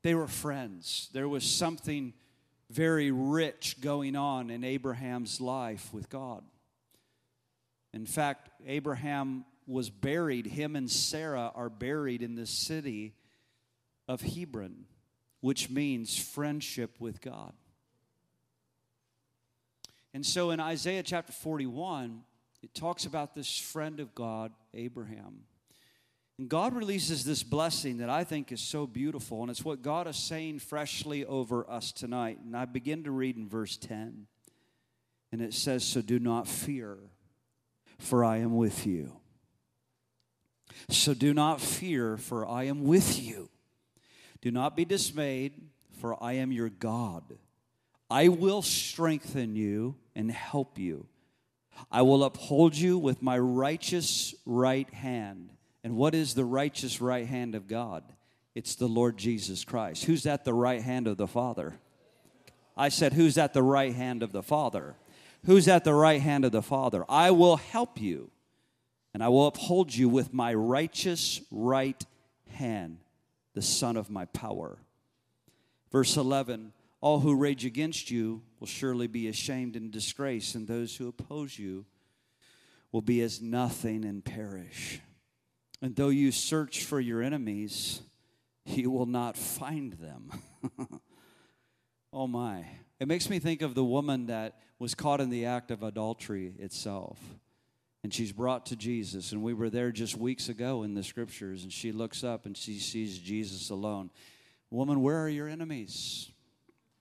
they 0.02 0.14
were 0.14 0.26
friends. 0.26 1.08
There 1.12 1.28
was 1.28 1.44
something 1.44 2.14
very 2.70 3.10
rich 3.10 3.80
going 3.80 4.16
on 4.16 4.50
in 4.50 4.64
Abraham's 4.64 5.40
life 5.40 5.92
with 5.92 6.08
God. 6.08 6.42
In 7.92 8.06
fact, 8.06 8.50
Abraham 8.66 9.44
was 9.66 9.88
buried, 9.88 10.46
him 10.46 10.74
and 10.74 10.90
Sarah 10.90 11.52
are 11.54 11.70
buried 11.70 12.22
in 12.22 12.34
the 12.34 12.46
city 12.46 13.14
of 14.08 14.20
Hebron 14.20 14.86
which 15.44 15.68
means 15.68 16.18
friendship 16.18 16.98
with 16.98 17.20
God. 17.20 17.52
And 20.14 20.24
so 20.24 20.52
in 20.52 20.58
Isaiah 20.58 21.02
chapter 21.02 21.34
41, 21.34 22.22
it 22.62 22.72
talks 22.72 23.04
about 23.04 23.34
this 23.34 23.58
friend 23.58 24.00
of 24.00 24.14
God, 24.14 24.52
Abraham. 24.72 25.40
And 26.38 26.48
God 26.48 26.74
releases 26.74 27.26
this 27.26 27.42
blessing 27.42 27.98
that 27.98 28.08
I 28.08 28.24
think 28.24 28.52
is 28.52 28.62
so 28.62 28.86
beautiful, 28.86 29.42
and 29.42 29.50
it's 29.50 29.62
what 29.62 29.82
God 29.82 30.08
is 30.08 30.16
saying 30.16 30.60
freshly 30.60 31.26
over 31.26 31.70
us 31.70 31.92
tonight. 31.92 32.38
And 32.42 32.56
I 32.56 32.64
begin 32.64 33.04
to 33.04 33.10
read 33.10 33.36
in 33.36 33.46
verse 33.46 33.76
10, 33.76 34.26
and 35.30 35.42
it 35.42 35.52
says, 35.52 35.84
So 35.84 36.00
do 36.00 36.18
not 36.18 36.48
fear, 36.48 36.96
for 37.98 38.24
I 38.24 38.38
am 38.38 38.56
with 38.56 38.86
you. 38.86 39.12
So 40.88 41.12
do 41.12 41.34
not 41.34 41.60
fear, 41.60 42.16
for 42.16 42.48
I 42.48 42.64
am 42.64 42.84
with 42.84 43.22
you. 43.22 43.50
Do 44.44 44.50
not 44.50 44.76
be 44.76 44.84
dismayed, 44.84 45.54
for 46.00 46.22
I 46.22 46.34
am 46.34 46.52
your 46.52 46.68
God. 46.68 47.22
I 48.10 48.28
will 48.28 48.60
strengthen 48.60 49.56
you 49.56 49.96
and 50.14 50.30
help 50.30 50.78
you. 50.78 51.06
I 51.90 52.02
will 52.02 52.22
uphold 52.22 52.76
you 52.76 52.98
with 52.98 53.22
my 53.22 53.38
righteous 53.38 54.34
right 54.44 54.92
hand. 54.92 55.48
And 55.82 55.96
what 55.96 56.14
is 56.14 56.34
the 56.34 56.44
righteous 56.44 57.00
right 57.00 57.26
hand 57.26 57.54
of 57.54 57.66
God? 57.66 58.04
It's 58.54 58.74
the 58.74 58.86
Lord 58.86 59.16
Jesus 59.16 59.64
Christ. 59.64 60.04
Who's 60.04 60.26
at 60.26 60.44
the 60.44 60.52
right 60.52 60.82
hand 60.82 61.08
of 61.08 61.16
the 61.16 61.26
Father? 61.26 61.80
I 62.76 62.90
said, 62.90 63.14
Who's 63.14 63.38
at 63.38 63.54
the 63.54 63.62
right 63.62 63.94
hand 63.94 64.22
of 64.22 64.32
the 64.32 64.42
Father? 64.42 64.94
Who's 65.46 65.68
at 65.68 65.84
the 65.84 65.94
right 65.94 66.20
hand 66.20 66.44
of 66.44 66.52
the 66.52 66.60
Father? 66.60 67.06
I 67.08 67.30
will 67.30 67.56
help 67.56 67.98
you, 67.98 68.30
and 69.14 69.24
I 69.24 69.28
will 69.28 69.46
uphold 69.46 69.94
you 69.94 70.10
with 70.10 70.34
my 70.34 70.52
righteous 70.52 71.40
right 71.50 72.04
hand 72.50 72.98
the 73.54 73.62
Son 73.62 73.96
of 73.96 74.10
my 74.10 74.26
power. 74.26 74.78
Verse 75.90 76.16
11 76.16 76.72
All 77.00 77.20
who 77.20 77.34
rage 77.34 77.64
against 77.64 78.10
you 78.10 78.42
will 78.60 78.66
surely 78.66 79.06
be 79.06 79.28
ashamed 79.28 79.76
and 79.76 79.90
disgraced, 79.90 80.54
and 80.54 80.66
those 80.66 80.96
who 80.96 81.08
oppose 81.08 81.58
you 81.58 81.86
will 82.92 83.02
be 83.02 83.20
as 83.22 83.40
nothing 83.40 84.04
and 84.04 84.24
perish. 84.24 85.00
And 85.82 85.96
though 85.96 86.08
you 86.10 86.30
search 86.30 86.84
for 86.84 87.00
your 87.00 87.22
enemies, 87.22 88.00
you 88.64 88.90
will 88.90 89.06
not 89.06 89.36
find 89.36 89.94
them. 89.94 90.30
Oh 92.14 92.28
my. 92.28 92.64
It 93.00 93.08
makes 93.08 93.28
me 93.28 93.40
think 93.40 93.60
of 93.60 93.74
the 93.74 93.84
woman 93.84 94.26
that 94.26 94.60
was 94.78 94.94
caught 94.94 95.20
in 95.20 95.30
the 95.30 95.46
act 95.46 95.72
of 95.72 95.82
adultery 95.82 96.54
itself. 96.60 97.18
And 98.04 98.12
she's 98.12 98.32
brought 98.32 98.66
to 98.66 98.76
Jesus. 98.76 99.32
And 99.32 99.42
we 99.42 99.54
were 99.54 99.70
there 99.70 99.90
just 99.90 100.14
weeks 100.16 100.50
ago 100.50 100.82
in 100.82 100.92
the 100.92 101.02
scriptures. 101.02 101.62
And 101.62 101.72
she 101.72 101.90
looks 101.90 102.22
up 102.22 102.44
and 102.44 102.54
she 102.54 102.78
sees 102.78 103.18
Jesus 103.18 103.70
alone. 103.70 104.10
Woman, 104.70 105.00
where 105.00 105.18
are 105.18 105.28
your 105.28 105.48
enemies? 105.48 106.30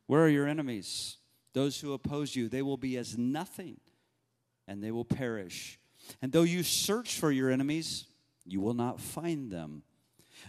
Where 0.07 0.21
are 0.21 0.29
your 0.29 0.47
enemies? 0.47 1.17
Those 1.53 1.79
who 1.79 1.91
oppose 1.91 2.37
you, 2.37 2.47
they 2.47 2.61
will 2.61 2.77
be 2.77 2.97
as 2.97 3.17
nothing 3.17 3.81
and 4.65 4.81
they 4.81 4.91
will 4.91 5.03
perish. 5.03 5.77
And 6.21 6.31
though 6.31 6.43
you 6.43 6.63
search 6.63 7.19
for 7.19 7.31
your 7.31 7.51
enemies, 7.51 8.05
you 8.45 8.61
will 8.61 8.73
not 8.73 9.01
find 9.01 9.51
them. 9.51 9.83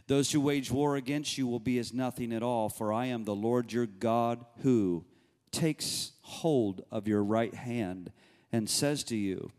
Those 0.07 0.31
who 0.31 0.41
wage 0.41 0.71
war 0.71 0.95
against 0.95 1.37
you 1.37 1.49
will 1.49 1.59
be 1.59 1.79
as 1.79 1.93
nothing 1.93 2.33
at 2.33 2.45
all, 2.45 2.69
for 2.69 2.93
I 2.93 3.07
am 3.07 3.25
the 3.25 3.35
Lord 3.35 3.73
your 3.73 3.87
God 3.87 4.45
who 4.63 5.05
takes 5.51 6.13
hold 6.23 6.85
of 6.93 7.09
your 7.09 7.25
right 7.25 7.55
hand 7.55 8.13
and 8.53 8.71
says 8.71 9.03
to 9.05 9.17
you, 9.17 9.51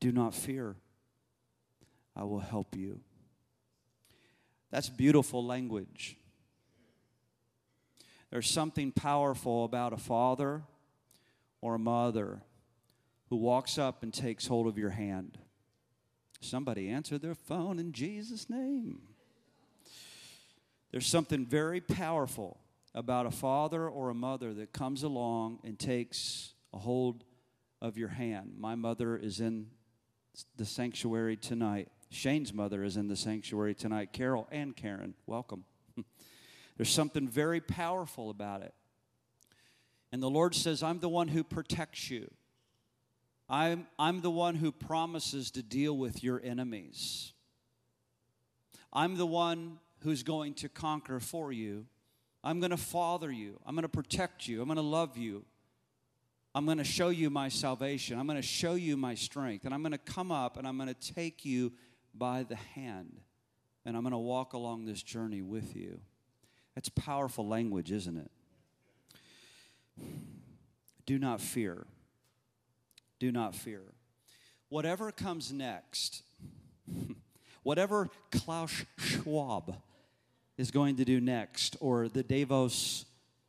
Do 0.00 0.12
not 0.12 0.34
fear, 0.34 0.76
I 2.14 2.24
will 2.24 2.40
help 2.40 2.76
you. 2.76 3.00
That's 4.70 4.88
beautiful 4.88 5.44
language. 5.44 6.16
There's 8.30 8.50
something 8.50 8.92
powerful 8.92 9.64
about 9.64 9.92
a 9.92 9.96
father 9.96 10.62
or 11.60 11.74
a 11.74 11.78
mother 11.78 12.42
who 13.30 13.36
walks 13.36 13.78
up 13.78 14.02
and 14.02 14.12
takes 14.12 14.46
hold 14.46 14.66
of 14.66 14.78
your 14.78 14.90
hand. 14.90 15.38
Somebody 16.40 16.88
answer 16.88 17.18
their 17.18 17.34
phone 17.34 17.78
in 17.78 17.92
Jesus' 17.92 18.50
name. 18.50 19.00
There's 20.90 21.06
something 21.06 21.46
very 21.46 21.80
powerful 21.80 22.60
about 22.94 23.26
a 23.26 23.30
father 23.30 23.88
or 23.88 24.10
a 24.10 24.14
mother 24.14 24.54
that 24.54 24.72
comes 24.72 25.02
along 25.02 25.60
and 25.64 25.78
takes 25.78 26.52
a 26.72 26.78
hold 26.78 27.24
of 27.80 27.98
your 27.98 28.08
hand. 28.08 28.54
My 28.58 28.74
mother 28.74 29.16
is 29.16 29.40
in 29.40 29.66
the 30.56 30.64
sanctuary 30.64 31.36
tonight. 31.36 31.88
Shane's 32.10 32.52
mother 32.52 32.84
is 32.84 32.96
in 32.96 33.08
the 33.08 33.16
sanctuary 33.16 33.74
tonight. 33.74 34.12
Carol 34.12 34.46
and 34.50 34.76
Karen, 34.76 35.14
welcome. 35.26 35.64
There's 36.76 36.90
something 36.90 37.28
very 37.28 37.60
powerful 37.60 38.30
about 38.30 38.62
it. 38.62 38.74
And 40.12 40.22
the 40.22 40.30
Lord 40.30 40.54
says, 40.54 40.82
I'm 40.82 41.00
the 41.00 41.08
one 41.08 41.28
who 41.28 41.42
protects 41.42 42.10
you. 42.10 42.30
I'm, 43.48 43.86
I'm 43.98 44.20
the 44.20 44.30
one 44.30 44.56
who 44.56 44.72
promises 44.72 45.50
to 45.52 45.62
deal 45.62 45.96
with 45.96 46.22
your 46.22 46.40
enemies. 46.42 47.32
I'm 48.92 49.16
the 49.16 49.26
one 49.26 49.78
who's 50.00 50.22
going 50.22 50.54
to 50.54 50.68
conquer 50.68 51.20
for 51.20 51.52
you. 51.52 51.86
I'm 52.42 52.60
going 52.60 52.70
to 52.70 52.76
father 52.76 53.30
you. 53.30 53.60
I'm 53.66 53.74
going 53.74 53.82
to 53.82 53.88
protect 53.88 54.46
you. 54.48 54.60
I'm 54.60 54.68
going 54.68 54.76
to 54.76 54.82
love 54.82 55.16
you. 55.16 55.44
I'm 56.56 56.64
going 56.64 56.78
to 56.78 56.84
show 56.84 57.10
you 57.10 57.28
my 57.28 57.50
salvation. 57.50 58.18
I'm 58.18 58.26
going 58.26 58.40
to 58.40 58.46
show 58.46 58.76
you 58.76 58.96
my 58.96 59.14
strength. 59.14 59.66
And 59.66 59.74
I'm 59.74 59.82
going 59.82 59.92
to 59.92 59.98
come 59.98 60.32
up 60.32 60.56
and 60.56 60.66
I'm 60.66 60.78
going 60.78 60.88
to 60.88 61.12
take 61.14 61.44
you 61.44 61.70
by 62.14 62.44
the 62.44 62.56
hand. 62.56 63.20
And 63.84 63.94
I'm 63.94 64.02
going 64.02 64.12
to 64.12 64.18
walk 64.18 64.54
along 64.54 64.86
this 64.86 65.02
journey 65.02 65.42
with 65.42 65.76
you. 65.76 66.00
That's 66.74 66.88
powerful 66.88 67.46
language, 67.46 67.92
isn't 67.92 68.16
it? 68.16 68.30
Do 71.04 71.18
not 71.18 71.42
fear. 71.42 71.84
Do 73.18 73.30
not 73.30 73.54
fear. 73.54 73.82
Whatever 74.70 75.12
comes 75.12 75.52
next, 75.52 76.22
whatever 77.64 78.08
Klaus 78.32 78.82
Schwab 78.96 79.76
is 80.56 80.70
going 80.70 80.96
to 80.96 81.04
do 81.04 81.20
next, 81.20 81.76
or 81.80 82.08
the 82.08 82.22
Davos 82.22 83.04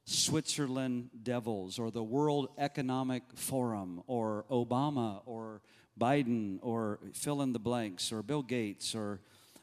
Switzerland 0.09 1.09
Devils, 1.21 1.77
or 1.77 1.91
the 1.91 2.03
World 2.03 2.49
Economic 2.57 3.23
Forum, 3.35 4.01
or 4.07 4.45
Obama, 4.49 5.21
or 5.25 5.61
Biden, 5.99 6.59
or 6.61 6.99
fill 7.13 7.41
in 7.41 7.53
the 7.53 7.59
blanks, 7.59 8.11
or 8.11 8.23
Bill 8.23 8.41
Gates, 8.41 8.95
or, 8.95 9.19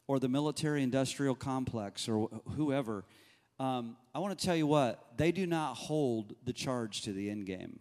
or 0.06 0.20
the 0.20 0.28
military 0.28 0.82
industrial 0.82 1.34
complex, 1.34 2.08
or 2.08 2.28
whoever 2.56 3.04
um, 3.60 3.96
I 4.12 4.18
want 4.18 4.36
to 4.36 4.44
tell 4.44 4.56
you 4.56 4.66
what, 4.66 5.16
they 5.16 5.30
do 5.30 5.46
not 5.46 5.76
hold 5.76 6.34
the 6.44 6.52
charge 6.52 7.02
to 7.02 7.12
the 7.12 7.30
end 7.30 7.46
game. 7.46 7.78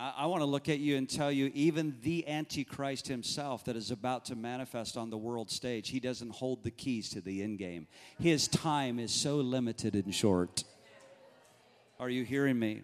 I, 0.00 0.26
want 0.26 0.40
to 0.40 0.46
look 0.46 0.70
at 0.70 0.78
you 0.78 0.96
and 0.96 1.08
tell 1.08 1.30
you, 1.30 1.50
even 1.52 1.94
the 2.00 2.26
Antichrist 2.26 3.06
himself 3.06 3.66
that 3.66 3.76
is 3.76 3.90
about 3.90 4.24
to 4.26 4.34
manifest 4.34 4.96
on 4.96 5.10
the 5.10 5.18
world 5.18 5.50
stage, 5.50 5.90
he 5.90 6.00
doesn't 6.00 6.30
hold 6.30 6.62
the 6.62 6.70
keys 6.70 7.10
to 7.10 7.20
the 7.20 7.42
end 7.42 7.58
game. 7.58 7.86
His 8.18 8.48
time 8.48 8.98
is 8.98 9.12
so 9.12 9.36
limited 9.36 9.94
and 9.94 10.14
short. 10.14 10.64
Are 11.98 12.08
you 12.08 12.24
hearing 12.24 12.58
me? 12.58 12.82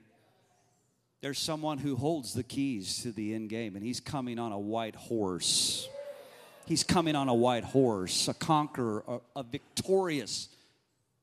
There's 1.22 1.38
someone 1.38 1.78
who 1.78 1.96
holds 1.96 2.34
the 2.34 2.42
keys 2.42 3.02
to 3.02 3.12
the 3.12 3.34
end 3.34 3.48
game, 3.48 3.76
and 3.76 3.84
he's 3.84 4.00
coming 4.00 4.38
on 4.38 4.52
a 4.52 4.58
white 4.58 4.94
horse. 4.94 5.88
He's 6.66 6.84
coming 6.84 7.16
on 7.16 7.30
a 7.30 7.34
white 7.34 7.64
horse, 7.64 8.28
a 8.28 8.34
conqueror, 8.34 9.04
a, 9.08 9.20
a 9.36 9.42
victorious, 9.42 10.50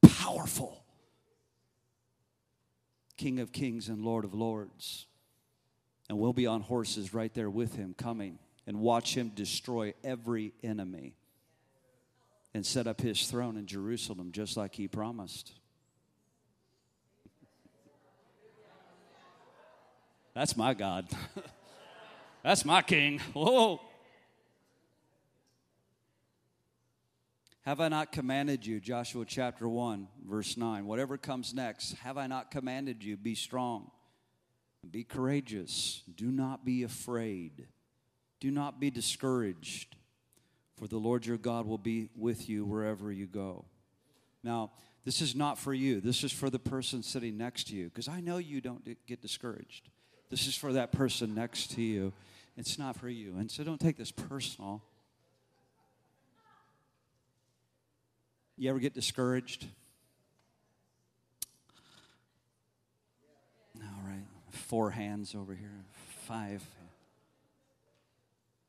powerful 0.02 0.84
King 3.16 3.40
of 3.40 3.52
kings 3.52 3.90
and 3.90 4.04
Lord 4.04 4.26
of 4.26 4.34
lords. 4.34 5.06
And 6.10 6.18
we'll 6.18 6.34
be 6.34 6.48
on 6.48 6.62
horses 6.62 7.14
right 7.14 7.34
there 7.34 7.50
with 7.50 7.76
him 7.76 7.96
coming 7.98 8.40
and 8.68 8.80
watch 8.80 9.16
him 9.16 9.32
destroy 9.34 9.94
every 10.04 10.54
enemy 10.64 11.16
and 12.54 12.66
set 12.66 12.88
up 12.88 13.02
his 13.02 13.30
throne 13.30 13.58
in 13.58 13.66
Jerusalem 13.66 14.32
just 14.32 14.58
like 14.58 14.76
he 14.76 14.88
promised. 14.88 15.54
That's 20.34 20.58
my 20.58 20.74
God. 20.74 21.08
That's 22.44 22.66
my 22.66 22.82
king. 22.82 23.20
Whoa. 23.34 23.80
Have 27.66 27.80
I 27.80 27.88
not 27.88 28.12
commanded 28.12 28.66
you, 28.66 28.82
Joshua 28.82 29.24
chapter 29.26 29.70
1, 29.70 30.08
verse 30.28 30.58
9? 30.58 30.86
Whatever 30.86 31.18
comes 31.18 31.54
next, 31.54 31.94
have 32.00 32.18
I 32.18 32.28
not 32.28 32.52
commanded 32.52 33.02
you, 33.04 33.16
be 33.16 33.36
strong, 33.36 33.90
be 34.92 35.04
courageous, 35.04 36.04
do 36.16 36.32
not 36.32 36.66
be 36.66 36.84
afraid, 36.84 37.68
do 38.40 38.52
not 38.52 38.80
be 38.80 38.92
discouraged, 38.92 39.96
for 40.78 40.88
the 40.88 40.98
Lord 40.98 41.26
your 41.26 41.38
God 41.38 41.66
will 41.66 41.78
be 41.78 42.10
with 42.16 42.50
you 42.50 42.66
wherever 42.66 43.12
you 43.12 43.26
go. 43.26 43.66
Now, 44.44 44.72
this 45.06 45.22
is 45.22 45.36
not 45.36 45.58
for 45.58 45.74
you, 45.74 46.02
this 46.02 46.24
is 46.24 46.32
for 46.32 46.50
the 46.50 46.60
person 46.60 47.04
sitting 47.04 47.38
next 47.38 47.68
to 47.68 47.76
you, 47.76 47.86
because 47.86 48.08
I 48.08 48.20
know 48.20 48.38
you 48.38 48.62
don't 48.62 48.84
get 49.06 49.22
discouraged. 49.22 49.90
This 50.30 50.48
is 50.48 50.56
for 50.56 50.74
that 50.74 50.92
person 50.92 51.36
next 51.36 51.72
to 51.72 51.82
you. 51.82 52.14
It's 52.58 52.78
not 52.78 52.98
for 52.98 53.10
you. 53.10 53.36
And 53.38 53.50
so 53.50 53.64
don't 53.64 53.80
take 53.80 53.98
this 53.98 54.12
personal. 54.12 54.84
You 58.58 58.70
ever 58.70 58.80
get 58.80 58.94
discouraged? 58.94 59.66
All 63.78 64.04
right, 64.06 64.24
four 64.54 64.92
hands 64.92 65.36
over 65.36 65.54
here, 65.54 65.84
five. 66.28 66.64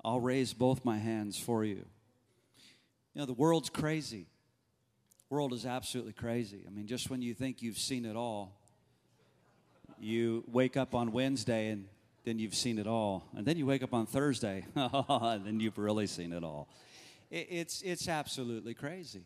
I'll 0.05 0.21
raise 0.21 0.53
both 0.53 0.85
my 0.85 0.99
hands 0.99 1.39
for 1.39 1.65
you. 1.65 1.85
You 3.15 3.21
know, 3.21 3.27
the 3.27 3.33
world's 3.33 3.71
crazy. 3.71 4.27
World 5.31 5.53
is 5.53 5.65
absolutely 5.65 6.13
crazy. 6.13 6.65
I 6.67 6.71
mean, 6.71 6.87
just 6.87 7.11
when 7.11 7.23
you 7.23 7.33
think 7.35 7.63
you've 7.63 7.79
seen 7.79 8.05
it 8.05 8.17
all, 8.17 8.53
you 9.99 10.45
wake 10.49 10.77
up 10.77 10.95
on 10.95 11.13
Wednesday 11.13 11.71
and 11.71 11.87
then 12.25 12.39
you've 12.39 12.55
seen 12.55 12.79
it 12.79 12.87
all. 12.87 13.25
And 13.37 13.47
then 13.47 13.57
you 13.57 13.67
wake 13.67 13.83
up 13.83 13.95
on 13.95 14.07
Thursday, 14.07 14.65
and 14.75 15.45
then 15.45 15.61
you've 15.61 15.79
really 15.79 16.07
seen 16.07 16.33
it 16.33 16.43
all. 16.43 16.69
it's, 17.31 17.83
it's 17.83 18.09
absolutely 18.09 18.75
crazy. 18.75 19.25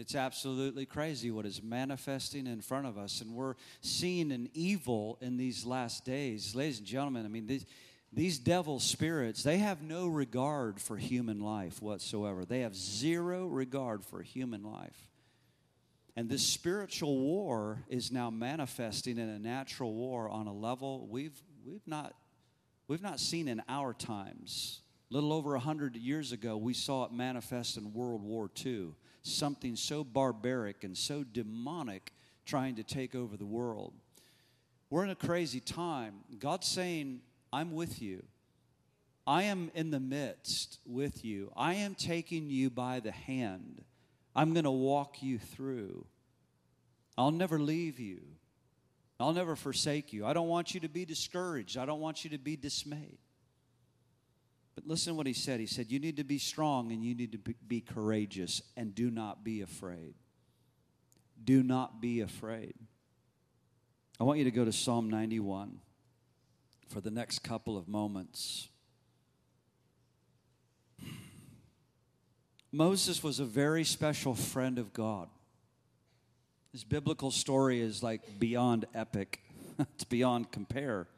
It's 0.00 0.14
absolutely 0.14 0.86
crazy 0.86 1.30
what 1.30 1.44
is 1.44 1.62
manifesting 1.62 2.46
in 2.46 2.62
front 2.62 2.86
of 2.86 2.96
us. 2.96 3.20
And 3.20 3.34
we're 3.34 3.56
seeing 3.82 4.32
an 4.32 4.48
evil 4.54 5.18
in 5.20 5.36
these 5.36 5.66
last 5.66 6.06
days. 6.06 6.54
Ladies 6.54 6.78
and 6.78 6.86
gentlemen, 6.86 7.26
I 7.26 7.28
mean, 7.28 7.46
these, 7.46 7.66
these 8.10 8.38
devil 8.38 8.80
spirits, 8.80 9.42
they 9.42 9.58
have 9.58 9.82
no 9.82 10.06
regard 10.06 10.80
for 10.80 10.96
human 10.96 11.40
life 11.40 11.82
whatsoever. 11.82 12.46
They 12.46 12.60
have 12.60 12.74
zero 12.74 13.46
regard 13.46 14.02
for 14.02 14.22
human 14.22 14.62
life. 14.62 14.96
And 16.16 16.30
this 16.30 16.46
spiritual 16.46 17.18
war 17.18 17.84
is 17.86 18.10
now 18.10 18.30
manifesting 18.30 19.18
in 19.18 19.28
a 19.28 19.38
natural 19.38 19.92
war 19.92 20.30
on 20.30 20.46
a 20.46 20.54
level 20.54 21.08
we've, 21.10 21.38
we've, 21.62 21.86
not, 21.86 22.14
we've 22.88 23.02
not 23.02 23.20
seen 23.20 23.48
in 23.48 23.62
our 23.68 23.92
times. 23.92 24.80
A 25.10 25.14
little 25.14 25.34
over 25.34 25.50
100 25.50 25.94
years 25.94 26.32
ago, 26.32 26.56
we 26.56 26.72
saw 26.72 27.04
it 27.04 27.12
manifest 27.12 27.76
in 27.76 27.92
World 27.92 28.22
War 28.22 28.50
II 28.64 28.94
something 29.22 29.76
so 29.76 30.04
barbaric 30.04 30.84
and 30.84 30.96
so 30.96 31.24
demonic 31.24 32.12
trying 32.46 32.76
to 32.76 32.82
take 32.82 33.14
over 33.14 33.36
the 33.36 33.46
world. 33.46 33.92
We're 34.88 35.04
in 35.04 35.10
a 35.10 35.14
crazy 35.14 35.60
time. 35.60 36.14
God's 36.38 36.66
saying, 36.66 37.20
I'm 37.52 37.72
with 37.72 38.02
you. 38.02 38.24
I 39.26 39.44
am 39.44 39.70
in 39.74 39.90
the 39.90 40.00
midst 40.00 40.78
with 40.84 41.24
you. 41.24 41.52
I 41.56 41.74
am 41.74 41.94
taking 41.94 42.50
you 42.50 42.70
by 42.70 43.00
the 43.00 43.12
hand. 43.12 43.84
I'm 44.34 44.52
going 44.52 44.64
to 44.64 44.70
walk 44.70 45.22
you 45.22 45.38
through. 45.38 46.06
I'll 47.16 47.30
never 47.30 47.58
leave 47.58 48.00
you. 48.00 48.20
I'll 49.20 49.32
never 49.32 49.54
forsake 49.54 50.12
you. 50.12 50.24
I 50.24 50.32
don't 50.32 50.48
want 50.48 50.74
you 50.74 50.80
to 50.80 50.88
be 50.88 51.04
discouraged. 51.04 51.76
I 51.76 51.84
don't 51.84 52.00
want 52.00 52.24
you 52.24 52.30
to 52.30 52.38
be 52.38 52.56
dismayed. 52.56 53.18
But 54.80 54.88
listen 54.88 55.12
to 55.12 55.16
what 55.16 55.26
he 55.26 55.32
said. 55.32 55.60
He 55.60 55.66
said, 55.66 55.90
You 55.90 55.98
need 55.98 56.16
to 56.16 56.24
be 56.24 56.38
strong 56.38 56.92
and 56.92 57.04
you 57.04 57.14
need 57.14 57.32
to 57.32 57.54
be 57.66 57.80
courageous 57.80 58.62
and 58.76 58.94
do 58.94 59.10
not 59.10 59.44
be 59.44 59.60
afraid. 59.60 60.14
Do 61.42 61.62
not 61.62 62.00
be 62.00 62.20
afraid. 62.20 62.74
I 64.18 64.24
want 64.24 64.38
you 64.38 64.44
to 64.44 64.50
go 64.50 64.64
to 64.64 64.72
Psalm 64.72 65.08
91 65.10 65.80
for 66.88 67.00
the 67.00 67.10
next 67.10 67.40
couple 67.40 67.76
of 67.76 67.88
moments. 67.88 68.68
Moses 72.72 73.22
was 73.22 73.40
a 73.40 73.44
very 73.44 73.84
special 73.84 74.34
friend 74.34 74.78
of 74.78 74.92
God. 74.92 75.28
His 76.72 76.84
biblical 76.84 77.30
story 77.30 77.80
is 77.80 78.02
like 78.02 78.38
beyond 78.38 78.86
epic, 78.94 79.40
it's 79.78 80.04
beyond 80.04 80.52
compare. 80.52 81.08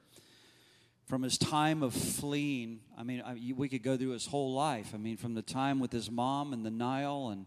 From 1.06 1.22
his 1.22 1.36
time 1.36 1.82
of 1.82 1.92
fleeing, 1.92 2.80
I 2.96 3.02
mean, 3.02 3.22
we 3.56 3.68
could 3.68 3.82
go 3.82 3.96
through 3.96 4.10
his 4.10 4.26
whole 4.26 4.54
life. 4.54 4.92
I 4.94 4.98
mean, 4.98 5.16
from 5.16 5.34
the 5.34 5.42
time 5.42 5.78
with 5.78 5.92
his 5.92 6.10
mom 6.10 6.52
and 6.52 6.64
the 6.64 6.70
Nile 6.70 7.28
and 7.32 7.46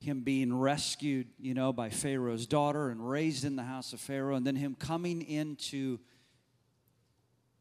him 0.00 0.22
being 0.22 0.58
rescued, 0.58 1.28
you 1.38 1.54
know, 1.54 1.72
by 1.72 1.90
Pharaoh's 1.90 2.46
daughter 2.46 2.90
and 2.90 3.08
raised 3.08 3.44
in 3.44 3.56
the 3.56 3.62
house 3.62 3.92
of 3.92 4.00
Pharaoh, 4.00 4.36
and 4.36 4.46
then 4.46 4.56
him 4.56 4.74
coming 4.78 5.22
into 5.22 5.98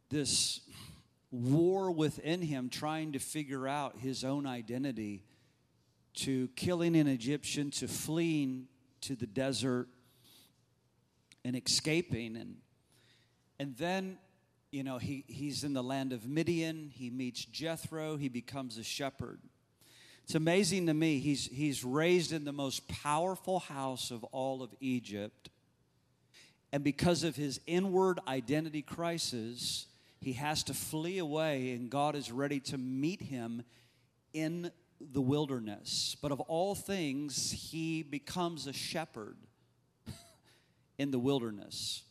this 0.10 0.62
war 1.32 1.92
within 1.92 2.42
him, 2.42 2.70
trying 2.70 3.12
to 3.14 3.20
figure 3.20 3.68
out 3.68 3.98
his 4.00 4.24
own 4.24 4.46
identity, 4.46 5.24
to 6.14 6.48
killing 6.56 6.96
an 6.96 7.08
Egyptian, 7.08 7.72
to 7.72 7.88
fleeing 7.88 8.68
to 9.02 9.16
the 9.16 9.28
desert 9.28 9.88
and 11.44 11.56
escaping. 11.56 12.38
And, 12.38 12.58
and 13.60 13.76
then, 13.78 14.18
you 14.72 14.84
know, 14.84 14.98
he, 14.98 15.24
he's 15.28 15.64
in 15.64 15.74
the 15.74 15.84
land 15.84 16.14
of 16.14 16.28
Midian. 16.28 16.92
He 16.94 17.10
meets 17.10 17.46
Jethro. 17.46 18.18
He 18.18 18.30
becomes 18.30 18.78
a 18.78 18.84
shepherd. 18.84 19.40
It's 20.24 20.36
amazing 20.36 20.88
to 20.88 20.94
me. 20.94 21.20
He's, 21.20 21.46
he's 21.46 21.84
raised 21.84 22.32
in 22.32 22.46
the 22.46 22.52
most 22.52 22.88
powerful 22.88 23.60
house 23.60 24.12
of 24.12 24.24
all 24.26 24.64
of 24.64 24.74
Egypt. 24.80 25.50
And 26.72 26.84
because 26.84 27.24
of 27.24 27.36
his 27.36 27.62
inward 27.68 28.20
identity 28.28 28.82
crisis, 28.82 29.86
he 30.20 30.34
has 30.34 30.64
to 30.64 30.74
flee 30.74 31.20
away, 31.20 31.72
and 31.74 31.90
God 31.90 32.16
is 32.16 32.32
ready 32.32 32.60
to 32.62 32.78
meet 32.78 33.22
him 33.22 33.64
in 34.34 34.72
the 35.00 35.22
wilderness. 35.22 36.18
But 36.22 36.32
of 36.32 36.40
all 36.42 36.74
things, 36.74 37.52
he 37.52 38.02
becomes 38.02 38.66
a 38.66 38.74
shepherd 38.74 39.38
in 40.98 41.12
the 41.12 41.20
wilderness. 41.20 42.02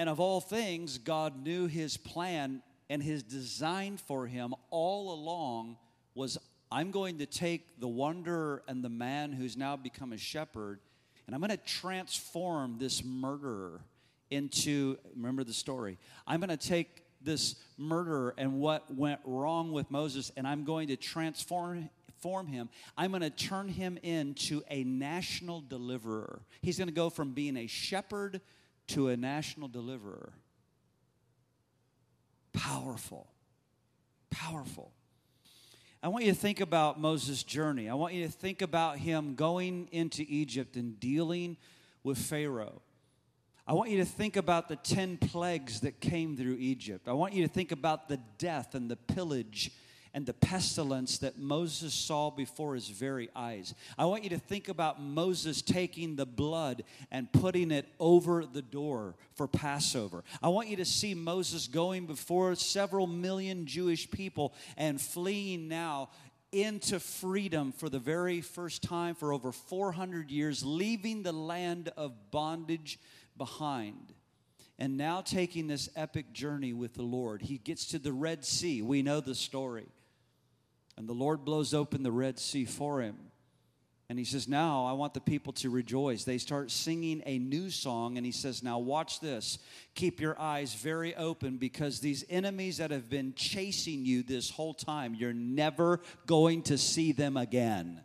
And 0.00 0.08
of 0.08 0.18
all 0.18 0.40
things, 0.40 0.96
God 0.96 1.44
knew 1.44 1.66
his 1.66 1.98
plan 1.98 2.62
and 2.88 3.02
his 3.02 3.22
design 3.22 3.98
for 3.98 4.26
him 4.26 4.54
all 4.70 5.12
along 5.12 5.76
was 6.14 6.38
I'm 6.72 6.90
going 6.90 7.18
to 7.18 7.26
take 7.26 7.78
the 7.78 7.86
wanderer 7.86 8.62
and 8.66 8.82
the 8.82 8.88
man 8.88 9.30
who's 9.30 9.58
now 9.58 9.76
become 9.76 10.14
a 10.14 10.16
shepherd, 10.16 10.80
and 11.26 11.34
I'm 11.34 11.42
going 11.42 11.50
to 11.50 11.58
transform 11.58 12.78
this 12.78 13.04
murderer 13.04 13.82
into, 14.30 14.96
remember 15.14 15.44
the 15.44 15.52
story, 15.52 15.98
I'm 16.26 16.40
going 16.40 16.48
to 16.48 16.56
take 16.56 17.04
this 17.20 17.56
murderer 17.76 18.32
and 18.38 18.58
what 18.58 18.90
went 18.94 19.20
wrong 19.26 19.70
with 19.70 19.90
Moses, 19.90 20.32
and 20.34 20.48
I'm 20.48 20.64
going 20.64 20.88
to 20.88 20.96
transform 20.96 21.90
form 22.20 22.46
him. 22.46 22.70
I'm 22.96 23.10
going 23.10 23.22
to 23.22 23.30
turn 23.30 23.68
him 23.68 23.98
into 24.02 24.62
a 24.70 24.82
national 24.84 25.62
deliverer. 25.62 26.40
He's 26.62 26.78
going 26.78 26.88
to 26.88 26.94
go 26.94 27.10
from 27.10 27.32
being 27.32 27.56
a 27.56 27.66
shepherd 27.66 28.40
to 28.90 29.08
a 29.08 29.16
national 29.16 29.68
deliverer. 29.68 30.32
Powerful. 32.52 33.28
Powerful. 34.30 34.92
I 36.02 36.08
want 36.08 36.24
you 36.24 36.32
to 36.32 36.38
think 36.38 36.60
about 36.60 36.98
Moses' 36.98 37.42
journey. 37.42 37.88
I 37.88 37.94
want 37.94 38.14
you 38.14 38.24
to 38.24 38.32
think 38.32 38.62
about 38.62 38.98
him 38.98 39.34
going 39.34 39.88
into 39.92 40.24
Egypt 40.26 40.76
and 40.76 40.98
dealing 40.98 41.56
with 42.02 42.18
Pharaoh. 42.18 42.80
I 43.66 43.74
want 43.74 43.90
you 43.90 43.98
to 43.98 44.04
think 44.04 44.36
about 44.36 44.68
the 44.68 44.76
10 44.76 45.18
plagues 45.18 45.80
that 45.82 46.00
came 46.00 46.36
through 46.36 46.56
Egypt. 46.58 47.06
I 47.06 47.12
want 47.12 47.34
you 47.34 47.46
to 47.46 47.52
think 47.52 47.70
about 47.70 48.08
the 48.08 48.18
death 48.38 48.74
and 48.74 48.90
the 48.90 48.96
pillage 48.96 49.70
and 50.12 50.26
the 50.26 50.34
pestilence 50.34 51.18
that 51.18 51.38
Moses 51.38 51.94
saw 51.94 52.30
before 52.30 52.74
his 52.74 52.88
very 52.88 53.28
eyes. 53.36 53.74
I 53.96 54.06
want 54.06 54.24
you 54.24 54.30
to 54.30 54.38
think 54.38 54.68
about 54.68 55.00
Moses 55.00 55.62
taking 55.62 56.16
the 56.16 56.26
blood 56.26 56.82
and 57.10 57.32
putting 57.32 57.70
it 57.70 57.86
over 57.98 58.44
the 58.44 58.62
door 58.62 59.14
for 59.34 59.46
Passover. 59.46 60.24
I 60.42 60.48
want 60.48 60.68
you 60.68 60.76
to 60.76 60.84
see 60.84 61.14
Moses 61.14 61.68
going 61.68 62.06
before 62.06 62.54
several 62.56 63.06
million 63.06 63.66
Jewish 63.66 64.10
people 64.10 64.54
and 64.76 65.00
fleeing 65.00 65.68
now 65.68 66.10
into 66.52 66.98
freedom 66.98 67.70
for 67.70 67.88
the 67.88 68.00
very 68.00 68.40
first 68.40 68.82
time 68.82 69.14
for 69.14 69.32
over 69.32 69.52
400 69.52 70.30
years, 70.30 70.64
leaving 70.64 71.22
the 71.22 71.32
land 71.32 71.92
of 71.96 72.32
bondage 72.32 72.98
behind. 73.36 74.12
And 74.76 74.96
now 74.96 75.20
taking 75.20 75.66
this 75.66 75.88
epic 75.94 76.32
journey 76.32 76.72
with 76.72 76.94
the 76.94 77.02
Lord, 77.02 77.42
he 77.42 77.58
gets 77.58 77.86
to 77.86 77.98
the 77.98 78.12
Red 78.12 78.44
Sea. 78.44 78.82
We 78.82 79.02
know 79.02 79.20
the 79.20 79.34
story. 79.34 79.86
And 80.96 81.08
the 81.08 81.14
Lord 81.14 81.44
blows 81.44 81.72
open 81.72 82.02
the 82.02 82.12
Red 82.12 82.38
Sea 82.38 82.64
for 82.64 83.00
him. 83.00 83.16
And 84.10 84.18
he 84.18 84.24
says, 84.24 84.48
Now 84.48 84.86
I 84.86 84.92
want 84.92 85.14
the 85.14 85.20
people 85.20 85.52
to 85.54 85.70
rejoice. 85.70 86.24
They 86.24 86.38
start 86.38 86.72
singing 86.72 87.22
a 87.26 87.38
new 87.38 87.70
song. 87.70 88.16
And 88.16 88.26
he 88.26 88.32
says, 88.32 88.60
Now 88.60 88.80
watch 88.80 89.20
this. 89.20 89.60
Keep 89.94 90.20
your 90.20 90.38
eyes 90.38 90.74
very 90.74 91.14
open 91.14 91.58
because 91.58 92.00
these 92.00 92.24
enemies 92.28 92.78
that 92.78 92.90
have 92.90 93.08
been 93.08 93.34
chasing 93.34 94.04
you 94.04 94.24
this 94.24 94.50
whole 94.50 94.74
time, 94.74 95.14
you're 95.14 95.32
never 95.32 96.00
going 96.26 96.62
to 96.62 96.76
see 96.76 97.12
them 97.12 97.36
again. 97.36 98.00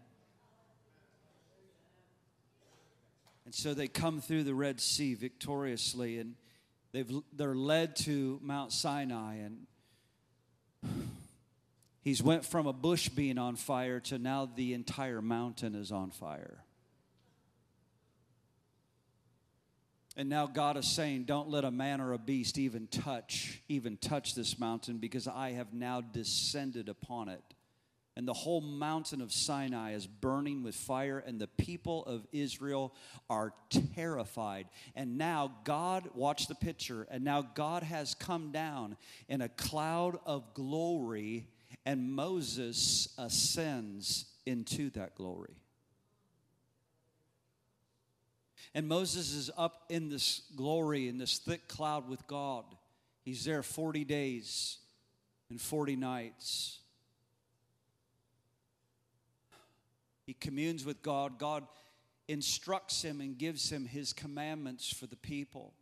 And 3.45 3.53
so 3.53 3.73
they 3.73 3.87
come 3.87 4.21
through 4.21 4.43
the 4.43 4.53
Red 4.55 4.79
Sea 4.79 5.15
victoriously, 5.15 6.19
and 6.19 6.35
they've, 6.91 7.11
they're 7.33 7.55
led 7.55 7.95
to 7.97 8.39
Mount 8.43 8.71
Sinai. 8.71 9.35
And 9.35 9.65
he's 12.05 12.23
went 12.23 12.45
from 12.45 12.67
a 12.67 12.71
bush 12.71 13.09
being 13.09 13.37
on 13.37 13.57
fire 13.57 13.99
to 13.99 14.17
now 14.17 14.45
the 14.55 14.73
entire 14.73 15.21
mountain 15.21 15.75
is 15.75 15.91
on 15.91 16.11
fire. 16.11 16.63
And 20.15 20.29
now 20.29 20.47
God 20.47 20.77
is 20.77 20.87
saying, 20.87 21.25
Don't 21.25 21.49
let 21.49 21.65
a 21.65 21.71
man 21.71 21.99
or 21.99 22.13
a 22.13 22.17
beast 22.17 22.57
even 22.57 22.87
touch, 22.87 23.59
even 23.67 23.97
touch 23.97 24.33
this 24.33 24.57
mountain, 24.57 24.99
because 24.99 25.27
I 25.27 25.51
have 25.51 25.73
now 25.73 25.99
descended 25.99 26.87
upon 26.87 27.27
it 27.27 27.43
and 28.17 28.27
the 28.27 28.33
whole 28.33 28.61
mountain 28.61 29.21
of 29.21 29.33
Sinai 29.33 29.93
is 29.93 30.07
burning 30.07 30.63
with 30.63 30.73
fire, 30.73 31.19
and 31.19 31.39
the 31.39 31.47
people 31.47 32.05
of 32.05 32.25
Israel 32.31 32.93
are 33.29 33.53
terrified. 33.93 34.67
And 34.95 35.17
now 35.17 35.51
God, 35.65 36.09
watch 36.13 36.47
the 36.47 36.55
picture, 36.55 37.05
and 37.11 37.25
now 37.25 37.41
God 37.41 37.83
has 37.83 38.15
come 38.15 38.53
down 38.53 38.95
in 39.27 39.41
a 39.41 39.49
cloud 39.49 40.17
of 40.25 40.53
glory, 40.53 41.47
and 41.85 42.11
Moses 42.11 43.09
ascends 43.17 44.25
into 44.45 44.89
that 44.91 45.15
glory. 45.15 45.55
And 48.73 48.87
Moses 48.87 49.33
is 49.33 49.51
up 49.57 49.85
in 49.89 50.09
this 50.09 50.41
glory, 50.55 51.07
in 51.07 51.17
this 51.17 51.37
thick 51.37 51.67
cloud 51.67 52.09
with 52.09 52.25
God. 52.27 52.65
He's 53.23 53.45
there 53.45 53.63
40 53.63 54.03
days 54.03 54.79
and 55.49 55.61
40 55.61 55.95
nights. 55.95 56.79
He 60.25 60.33
communes 60.33 60.83
with 60.83 61.01
God. 61.01 61.37
God 61.39 61.63
instructs 62.27 63.01
him 63.03 63.21
and 63.21 63.37
gives 63.37 63.71
him 63.71 63.85
his 63.85 64.11
commandments 64.11 64.91
for 64.91 65.05
the 65.05 65.15
people. 65.15 65.73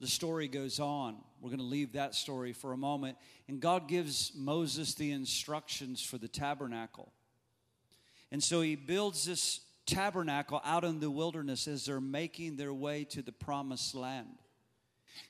The 0.00 0.06
story 0.06 0.48
goes 0.48 0.78
on. 0.78 1.16
We're 1.40 1.50
going 1.50 1.58
to 1.58 1.64
leave 1.64 1.92
that 1.92 2.14
story 2.14 2.52
for 2.52 2.72
a 2.72 2.76
moment. 2.76 3.16
And 3.48 3.60
God 3.60 3.88
gives 3.88 4.32
Moses 4.36 4.94
the 4.94 5.10
instructions 5.10 6.02
for 6.02 6.18
the 6.18 6.28
tabernacle. 6.28 7.12
And 8.30 8.42
so 8.42 8.60
he 8.60 8.76
builds 8.76 9.24
this 9.24 9.60
tabernacle 9.86 10.60
out 10.64 10.84
in 10.84 11.00
the 11.00 11.10
wilderness 11.10 11.68
as 11.68 11.86
they're 11.86 12.00
making 12.00 12.56
their 12.56 12.74
way 12.74 13.04
to 13.04 13.22
the 13.22 13.32
promised 13.32 13.94
land. 13.94 14.38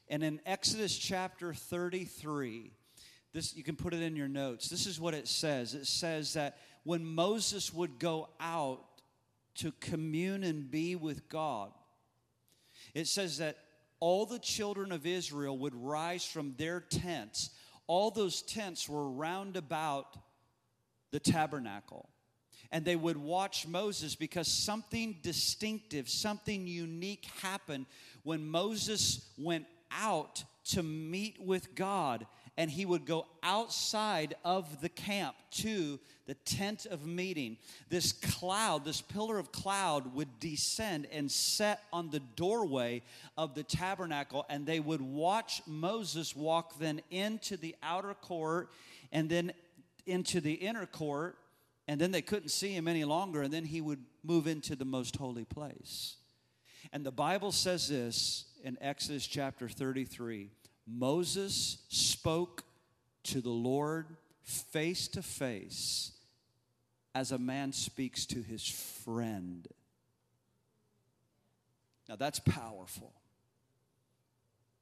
And 0.09 0.25
in 0.25 0.41
Exodus 0.47 0.97
chapter 0.97 1.55
33, 1.55 2.73
this 3.33 3.55
you 3.55 3.63
can 3.63 3.77
put 3.77 3.95
it 3.95 4.03
in 4.03 4.17
your 4.17 4.29
notes. 4.29 4.69
This 4.69 4.87
is 4.87 4.99
what 4.99 5.15
it 5.15 5.29
says. 5.29 5.75
It 5.75 5.87
says 5.87 6.33
that 6.33 6.59
when 6.85 7.05
Moses 7.05 7.73
would 7.73 7.99
go 7.99 8.31
out 8.41 8.83
to 9.57 9.73
commune 9.81 10.43
and 10.43 10.71
be 10.71 10.97
with 10.97 11.29
God, 11.29 11.71
it 12.95 13.07
says 13.07 13.39
that 13.39 13.59
all 14.01 14.27
the 14.27 14.39
children 14.39 14.93
of 14.93 15.07
Israel 15.07 15.57
would 15.59 15.75
rise 15.75 16.25
from 16.25 16.55
their 16.57 16.81
tents. 16.81 17.51
All 17.87 18.11
those 18.11 18.43
tents 18.43 18.89
were 18.89 19.09
round 19.09 19.57
about 19.57 20.17
the 21.13 21.21
tabernacle. 21.21 22.09
and 22.73 22.85
they 22.85 22.97
would 22.97 23.17
watch 23.17 23.67
Moses 23.67 24.17
because 24.17 24.49
something 24.49 25.19
distinctive, 25.23 26.09
something 26.09 26.67
unique 26.67 27.27
happened 27.41 27.87
when 28.25 28.45
Moses 28.45 29.31
went 29.39 29.67
out 29.93 30.43
to 30.65 30.83
meet 30.83 31.41
with 31.41 31.75
God 31.77 32.27
and 32.57 32.71
he 32.71 32.87
would 32.87 33.05
go 33.05 33.27
outside 33.43 34.35
of 34.45 34.81
the 34.81 34.89
camp 34.89 35.37
to 35.51 35.99
the 36.27 36.35
tent 36.35 36.87
of 36.87 37.07
meeting. 37.07 37.59
This 37.89 38.13
cloud, 38.13 38.85
this 38.85 39.01
pillar 39.01 39.39
of 39.39 39.53
cloud, 39.53 40.15
would 40.15 40.41
descend 40.41 41.07
and 41.13 41.31
set 41.31 41.83
on 41.93 42.11
the 42.11 42.21
doorway 42.21 43.03
of 43.37 43.55
the 43.55 43.63
tabernacle, 43.63 44.47
and 44.49 44.67
they 44.67 44.81
would 44.81 45.03
watch 45.03 45.63
Moses 45.67 46.35
walk 46.35 46.79
then 46.79 47.01
into 47.11 47.57
the 47.57 47.77
outer 47.83 48.15
court 48.15 48.71
and 49.13 49.29
then 49.29 49.53
into 50.07 50.41
the 50.41 50.55
inner 50.55 50.87
court, 50.87 51.37
and 51.89 52.01
then 52.01 52.11
they 52.11 52.23
couldn't 52.23 52.49
see 52.49 52.73
him 52.73 52.89
any 52.89 53.05
longer, 53.05 53.43
and 53.43 53.53
then 53.53 53.65
he 53.65 53.81
would 53.81 54.03
move 54.25 54.47
into 54.47 54.75
the 54.75 54.85
most 54.85 55.17
holy 55.17 55.45
place. 55.45 56.17
And 56.93 57.05
the 57.05 57.13
Bible 57.13 57.53
says 57.53 57.89
this 57.89 58.47
in 58.63 58.79
Exodus 58.81 59.27
chapter 59.27 59.69
33 59.69 60.51
Moses 60.87 61.79
spoke 61.89 62.63
to 63.25 63.41
the 63.41 63.51
Lord 63.51 64.07
face 64.43 65.09
to 65.09 65.23
face 65.23 66.13
as 67.15 67.33
a 67.33 67.39
man 67.39 67.73
speaks 67.73 68.27
to 68.27 68.43
his 68.43 68.67
friend. 68.69 69.67
Now 72.09 72.17
that's 72.17 72.39
powerful. 72.39 73.13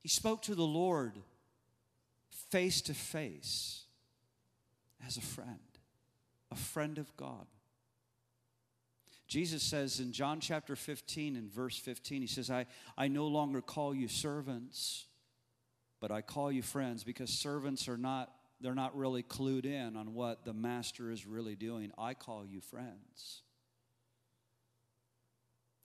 He 0.03 0.09
spoke 0.09 0.43
to 0.43 0.55
the 0.55 0.63
Lord 0.63 1.15
face 2.51 2.83
to 2.83 2.95
face 2.95 3.85
as 5.07 5.17
a 5.17 5.23
friend, 5.23 5.59
a 6.51 6.57
friend 6.57 6.99
of 6.99 7.17
God. 7.17 7.47
Jesus 9.27 9.63
says 9.63 10.01
in 10.01 10.13
John 10.13 10.39
chapter 10.39 10.77
15 10.77 11.37
and 11.37 11.51
verse 11.51 11.79
15, 11.79 12.21
he 12.21 12.27
says, 12.27 12.51
I, 12.51 12.67
I 12.99 13.09
no 13.09 13.27
longer 13.27 13.63
call 13.63 13.95
you 13.95 14.07
servants 14.07 15.07
but 16.05 16.13
I 16.13 16.21
call 16.21 16.53
you 16.53 16.61
friends 16.61 17.03
because 17.03 17.31
servants 17.31 17.89
are 17.89 17.97
not 17.97 18.31
they're 18.61 18.75
not 18.75 18.95
really 18.95 19.23
clued 19.23 19.65
in 19.65 19.97
on 19.97 20.13
what 20.13 20.45
the 20.45 20.53
master 20.53 21.11
is 21.11 21.25
really 21.25 21.55
doing. 21.55 21.93
I 21.97 22.13
call 22.13 22.45
you 22.45 22.61
friends. 22.61 23.41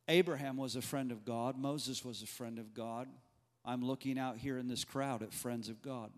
Abraham 0.09 0.57
was 0.57 0.75
a 0.75 0.81
friend 0.81 1.13
of 1.13 1.23
God, 1.23 1.57
Moses 1.57 2.03
was 2.03 2.21
a 2.21 2.25
friend 2.25 2.59
of 2.59 2.73
God. 2.73 3.07
I'm 3.63 3.81
looking 3.81 4.19
out 4.19 4.35
here 4.35 4.57
in 4.57 4.67
this 4.67 4.83
crowd 4.83 5.23
at 5.23 5.33
friends 5.33 5.69
of 5.69 5.81
God. 5.81 6.11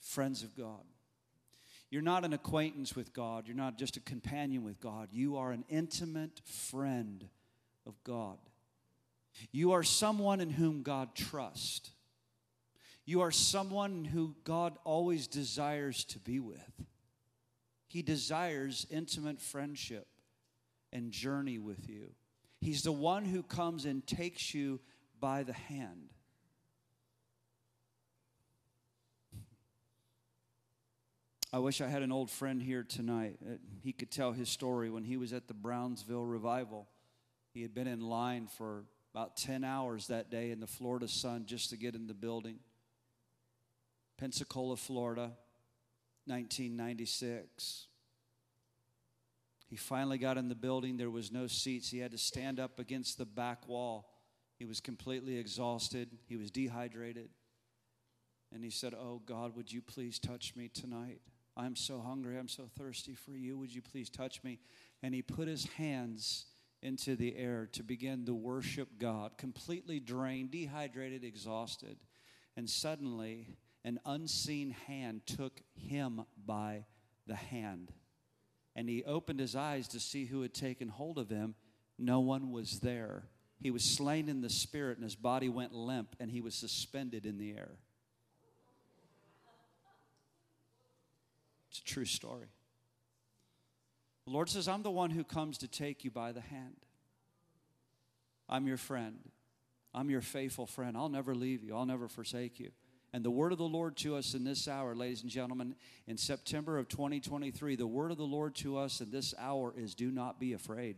Friends 0.00 0.42
of 0.42 0.56
God. 0.56 0.84
You're 1.90 2.00
not 2.00 2.24
an 2.24 2.32
acquaintance 2.32 2.96
with 2.96 3.12
God. 3.12 3.46
You're 3.46 3.54
not 3.54 3.76
just 3.76 3.98
a 3.98 4.00
companion 4.00 4.64
with 4.64 4.80
God. 4.80 5.08
You 5.12 5.36
are 5.36 5.52
an 5.52 5.66
intimate 5.68 6.40
friend 6.46 7.28
of 7.86 8.02
God. 8.02 8.38
You 9.52 9.72
are 9.72 9.82
someone 9.82 10.40
in 10.40 10.50
whom 10.50 10.82
God 10.82 11.14
trusts. 11.14 11.90
You 13.04 13.22
are 13.22 13.30
someone 13.30 14.04
who 14.04 14.36
God 14.44 14.76
always 14.84 15.26
desires 15.26 16.04
to 16.06 16.18
be 16.18 16.40
with. 16.40 16.82
He 17.86 18.02
desires 18.02 18.86
intimate 18.90 19.40
friendship 19.40 20.06
and 20.92 21.10
journey 21.10 21.58
with 21.58 21.88
you. 21.88 22.10
He's 22.60 22.82
the 22.82 22.92
one 22.92 23.24
who 23.24 23.42
comes 23.42 23.86
and 23.86 24.06
takes 24.06 24.52
you 24.52 24.80
by 25.20 25.42
the 25.42 25.52
hand. 25.52 26.10
I 31.50 31.60
wish 31.60 31.80
I 31.80 31.88
had 31.88 32.02
an 32.02 32.12
old 32.12 32.30
friend 32.30 32.62
here 32.62 32.82
tonight. 32.82 33.38
Uh, 33.42 33.54
he 33.80 33.92
could 33.92 34.10
tell 34.10 34.32
his 34.32 34.50
story 34.50 34.90
when 34.90 35.04
he 35.04 35.16
was 35.16 35.32
at 35.32 35.48
the 35.48 35.54
Brownsville 35.54 36.26
revival. 36.26 36.88
He 37.54 37.62
had 37.62 37.74
been 37.74 37.86
in 37.86 38.00
line 38.00 38.48
for 38.48 38.84
about 39.14 39.36
10 39.36 39.64
hours 39.64 40.06
that 40.08 40.30
day 40.30 40.50
in 40.50 40.60
the 40.60 40.66
Florida 40.66 41.08
sun 41.08 41.44
just 41.46 41.70
to 41.70 41.76
get 41.76 41.94
in 41.94 42.06
the 42.06 42.14
building. 42.14 42.58
Pensacola, 44.18 44.76
Florida, 44.76 45.32
1996. 46.26 47.86
He 49.68 49.76
finally 49.76 50.18
got 50.18 50.38
in 50.38 50.48
the 50.48 50.54
building. 50.54 50.96
There 50.96 51.10
was 51.10 51.30
no 51.30 51.46
seats. 51.46 51.90
He 51.90 51.98
had 51.98 52.12
to 52.12 52.18
stand 52.18 52.58
up 52.58 52.78
against 52.78 53.18
the 53.18 53.26
back 53.26 53.68
wall. 53.68 54.10
He 54.58 54.64
was 54.64 54.80
completely 54.80 55.36
exhausted. 55.36 56.08
He 56.26 56.36
was 56.36 56.50
dehydrated. 56.50 57.28
And 58.52 58.64
he 58.64 58.70
said, 58.70 58.94
Oh 58.94 59.20
God, 59.24 59.54
would 59.56 59.70
you 59.70 59.82
please 59.82 60.18
touch 60.18 60.56
me 60.56 60.68
tonight? 60.68 61.20
I'm 61.56 61.76
so 61.76 62.00
hungry. 62.00 62.38
I'm 62.38 62.48
so 62.48 62.68
thirsty 62.78 63.14
for 63.14 63.32
you. 63.32 63.58
Would 63.58 63.74
you 63.74 63.82
please 63.82 64.08
touch 64.08 64.42
me? 64.42 64.58
And 65.02 65.14
he 65.14 65.22
put 65.22 65.48
his 65.48 65.66
hands 65.76 66.46
into 66.82 67.16
the 67.16 67.36
air 67.36 67.68
to 67.72 67.82
begin 67.82 68.24
to 68.26 68.34
worship 68.34 68.88
God, 68.98 69.36
completely 69.36 70.00
drained, 70.00 70.50
dehydrated, 70.50 71.24
exhausted. 71.24 71.96
And 72.56 72.68
suddenly, 72.68 73.56
an 73.84 74.00
unseen 74.04 74.70
hand 74.70 75.22
took 75.26 75.60
him 75.74 76.24
by 76.44 76.84
the 77.26 77.34
hand. 77.34 77.92
And 78.76 78.88
he 78.88 79.04
opened 79.04 79.40
his 79.40 79.56
eyes 79.56 79.88
to 79.88 80.00
see 80.00 80.26
who 80.26 80.42
had 80.42 80.54
taken 80.54 80.88
hold 80.88 81.18
of 81.18 81.28
him. 81.28 81.54
No 81.98 82.20
one 82.20 82.52
was 82.52 82.80
there. 82.80 83.24
He 83.60 83.72
was 83.72 83.82
slain 83.82 84.28
in 84.28 84.40
the 84.40 84.50
spirit, 84.50 84.98
and 84.98 85.04
his 85.04 85.16
body 85.16 85.48
went 85.48 85.74
limp, 85.74 86.14
and 86.20 86.30
he 86.30 86.40
was 86.40 86.54
suspended 86.54 87.26
in 87.26 87.38
the 87.38 87.52
air. 87.52 87.72
It's 91.70 91.80
a 91.80 91.84
true 91.84 92.04
story. 92.04 92.46
The 94.28 94.34
Lord 94.34 94.50
says, 94.50 94.68
I'm 94.68 94.82
the 94.82 94.90
one 94.90 95.08
who 95.08 95.24
comes 95.24 95.56
to 95.56 95.68
take 95.68 96.04
you 96.04 96.10
by 96.10 96.32
the 96.32 96.42
hand. 96.42 96.76
I'm 98.46 98.66
your 98.66 98.76
friend. 98.76 99.20
I'm 99.94 100.10
your 100.10 100.20
faithful 100.20 100.66
friend. 100.66 100.98
I'll 100.98 101.08
never 101.08 101.34
leave 101.34 101.64
you, 101.64 101.74
I'll 101.74 101.86
never 101.86 102.08
forsake 102.08 102.60
you. 102.60 102.68
And 103.14 103.24
the 103.24 103.30
word 103.30 103.52
of 103.52 103.58
the 103.58 103.64
Lord 103.64 103.96
to 103.98 104.16
us 104.16 104.34
in 104.34 104.44
this 104.44 104.68
hour, 104.68 104.94
ladies 104.94 105.22
and 105.22 105.30
gentlemen, 105.30 105.76
in 106.06 106.18
September 106.18 106.76
of 106.76 106.90
2023, 106.90 107.76
the 107.76 107.86
word 107.86 108.10
of 108.10 108.18
the 108.18 108.24
Lord 108.24 108.54
to 108.56 108.76
us 108.76 109.00
in 109.00 109.10
this 109.10 109.32
hour 109.38 109.72
is 109.74 109.94
do 109.94 110.10
not 110.10 110.38
be 110.38 110.52
afraid. 110.52 110.96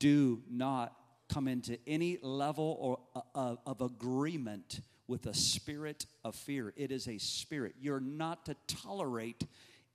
Do 0.00 0.42
not 0.50 0.92
come 1.28 1.46
into 1.46 1.78
any 1.86 2.18
level 2.22 2.76
or 2.80 3.22
uh, 3.36 3.54
of 3.64 3.80
agreement 3.82 4.80
with 5.06 5.26
a 5.26 5.34
spirit 5.34 6.06
of 6.24 6.34
fear. 6.34 6.72
It 6.76 6.90
is 6.90 7.06
a 7.06 7.18
spirit. 7.18 7.76
You're 7.80 8.00
not 8.00 8.46
to 8.46 8.56
tolerate 8.66 9.44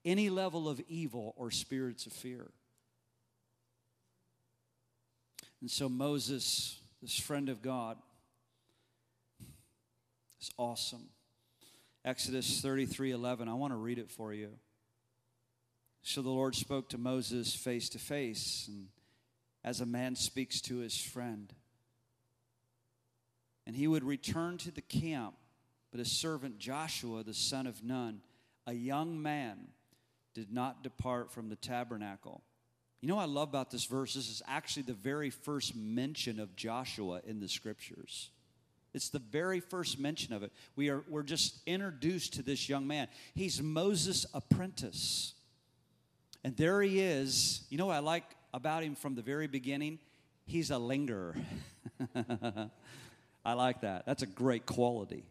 any 0.05 0.29
level 0.29 0.69
of 0.69 0.79
evil 0.87 1.33
or 1.35 1.51
spirits 1.51 2.05
of 2.05 2.13
fear. 2.13 2.51
And 5.61 5.71
so 5.71 5.89
Moses, 5.89 6.77
this 7.01 7.19
friend 7.19 7.49
of 7.49 7.61
God, 7.61 7.97
is 10.39 10.51
awesome. 10.57 11.09
Exodus 12.05 12.61
33 12.61 13.11
11. 13.11 13.49
I 13.49 13.55
want 13.55 13.73
to 13.73 13.77
read 13.77 13.97
it 13.97 14.11
for 14.11 14.31
you. 14.31 14.51
So 16.03 16.21
the 16.21 16.29
Lord 16.29 16.53
spoke 16.53 16.89
to 16.89 16.99
Moses 16.99 17.55
face 17.55 17.89
to 17.89 17.99
face, 17.99 18.65
and 18.67 18.89
as 19.63 19.81
a 19.81 19.87
man 19.87 20.15
speaks 20.15 20.61
to 20.61 20.77
his 20.77 21.01
friend. 21.01 21.51
And 23.65 23.75
he 23.75 23.87
would 23.87 24.03
return 24.03 24.59
to 24.59 24.71
the 24.71 24.83
camp, 24.83 25.33
but 25.89 25.97
his 25.97 26.11
servant 26.11 26.59
Joshua, 26.59 27.23
the 27.23 27.33
son 27.33 27.65
of 27.65 27.83
Nun, 27.83 28.21
a 28.67 28.73
young 28.73 29.19
man, 29.19 29.69
did 30.35 30.53
not 30.53 30.83
depart 30.83 31.31
from 31.31 31.49
the 31.49 31.55
tabernacle. 31.55 32.43
You 33.01 33.07
know 33.07 33.15
what 33.15 33.23
I 33.23 33.25
love 33.25 33.49
about 33.49 33.71
this 33.71 33.85
verse? 33.85 34.13
This 34.13 34.29
is 34.29 34.43
actually 34.47 34.83
the 34.83 34.93
very 34.93 35.29
first 35.29 35.75
mention 35.75 36.39
of 36.39 36.55
Joshua 36.55 37.21
in 37.25 37.39
the 37.39 37.47
scriptures. 37.47 38.29
It's 38.93 39.09
the 39.09 39.19
very 39.19 39.59
first 39.59 39.99
mention 39.99 40.33
of 40.33 40.43
it. 40.43 40.51
We 40.75 40.89
are, 40.89 41.03
we're 41.09 41.23
just 41.23 41.59
introduced 41.65 42.33
to 42.35 42.43
this 42.43 42.69
young 42.69 42.87
man. 42.87 43.07
He's 43.33 43.61
Moses' 43.61 44.25
apprentice. 44.33 45.33
And 46.43 46.55
there 46.55 46.81
he 46.81 47.01
is. 47.01 47.63
You 47.69 47.77
know 47.77 47.87
what 47.87 47.95
I 47.95 47.99
like 47.99 48.23
about 48.53 48.83
him 48.83 48.95
from 48.95 49.15
the 49.15 49.21
very 49.21 49.47
beginning? 49.47 49.99
He's 50.45 50.71
a 50.71 50.77
lingerer. 50.77 51.35
I 53.45 53.53
like 53.53 53.81
that. 53.81 54.05
That's 54.05 54.23
a 54.23 54.27
great 54.27 54.65
quality. 54.65 55.25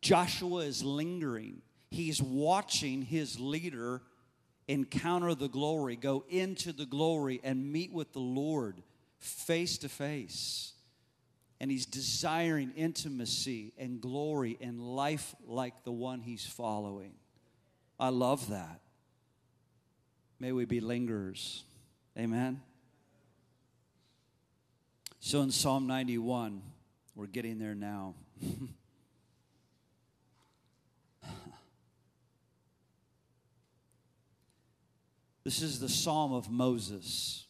Joshua 0.00 0.62
is 0.62 0.82
lingering 0.82 1.62
he's 1.94 2.20
watching 2.20 3.02
his 3.02 3.40
leader 3.40 4.02
encounter 4.68 5.34
the 5.34 5.48
glory, 5.48 5.96
go 5.96 6.24
into 6.28 6.72
the 6.72 6.86
glory, 6.86 7.40
and 7.42 7.72
meet 7.72 7.92
with 7.92 8.12
the 8.12 8.20
Lord 8.20 8.82
face 9.18 9.78
to 9.78 9.88
face. 9.88 10.72
And 11.60 11.70
he's 11.70 11.86
desiring 11.86 12.72
intimacy 12.76 13.72
and 13.78 14.00
glory 14.00 14.58
and 14.60 14.80
life 14.80 15.34
like 15.46 15.84
the 15.84 15.92
one 15.92 16.20
he's 16.20 16.44
following. 16.44 17.14
I 17.98 18.08
love 18.08 18.50
that. 18.50 18.80
May 20.40 20.52
we 20.52 20.64
be 20.64 20.80
lingerers. 20.80 21.62
Amen. 22.18 22.60
So 25.20 25.40
in 25.42 25.50
Psalm 25.50 25.86
91, 25.86 26.60
we're 27.14 27.26
getting 27.26 27.58
there 27.58 27.74
now. 27.74 28.14
This 35.44 35.60
is 35.60 35.78
the 35.78 35.90
Psalm 35.90 36.32
of 36.32 36.50
Moses. 36.50 37.44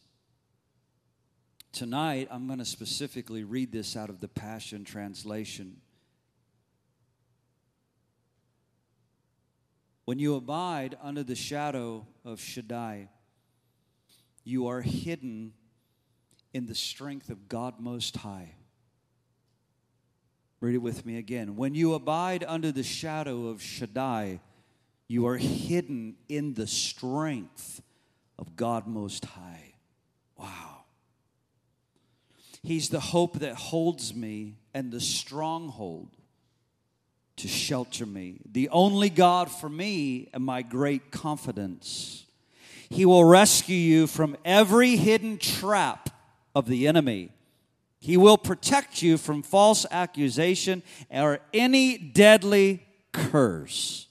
Tonight, 1.71 2.27
I'm 2.29 2.45
going 2.45 2.59
to 2.59 2.65
specifically 2.65 3.45
read 3.45 3.71
this 3.71 3.95
out 3.95 4.09
of 4.09 4.19
the 4.19 4.27
Passion 4.27 4.83
Translation. 4.83 5.77
When 10.03 10.19
you 10.19 10.35
abide 10.35 10.97
under 11.01 11.23
the 11.23 11.35
shadow 11.35 12.05
of 12.25 12.41
Shaddai, 12.41 13.07
you 14.43 14.67
are 14.67 14.81
hidden 14.81 15.53
in 16.53 16.65
the 16.65 16.75
strength 16.75 17.29
of 17.29 17.47
God 17.47 17.79
Most 17.79 18.17
High. 18.17 18.55
Read 20.59 20.75
it 20.75 20.79
with 20.79 21.05
me 21.05 21.17
again. 21.17 21.55
When 21.55 21.75
you 21.75 21.93
abide 21.93 22.43
under 22.45 22.73
the 22.73 22.83
shadow 22.83 23.47
of 23.47 23.61
Shaddai, 23.61 24.41
you 25.07 25.27
are 25.27 25.37
hidden 25.37 26.15
in 26.27 26.55
the 26.55 26.67
strength 26.67 27.81
of 28.37 28.55
God 28.55 28.87
Most 28.87 29.25
High. 29.25 29.73
Wow. 30.37 30.83
He's 32.63 32.89
the 32.89 32.99
hope 32.99 33.39
that 33.39 33.55
holds 33.55 34.13
me 34.13 34.55
and 34.73 34.91
the 34.91 34.99
stronghold 34.99 36.09
to 37.37 37.47
shelter 37.47 38.05
me, 38.05 38.39
the 38.49 38.69
only 38.69 39.09
God 39.09 39.51
for 39.51 39.69
me 39.69 40.29
and 40.33 40.43
my 40.43 40.61
great 40.61 41.11
confidence. 41.11 42.25
He 42.89 43.05
will 43.05 43.25
rescue 43.25 43.75
you 43.75 44.07
from 44.07 44.37
every 44.45 44.95
hidden 44.95 45.37
trap 45.37 46.09
of 46.53 46.67
the 46.67 46.87
enemy. 46.87 47.29
He 47.99 48.17
will 48.17 48.37
protect 48.37 49.01
you 49.01 49.17
from 49.17 49.43
false 49.43 49.85
accusation 49.91 50.83
or 51.09 51.39
any 51.53 51.97
deadly 51.97 52.85
curse. 53.11 54.04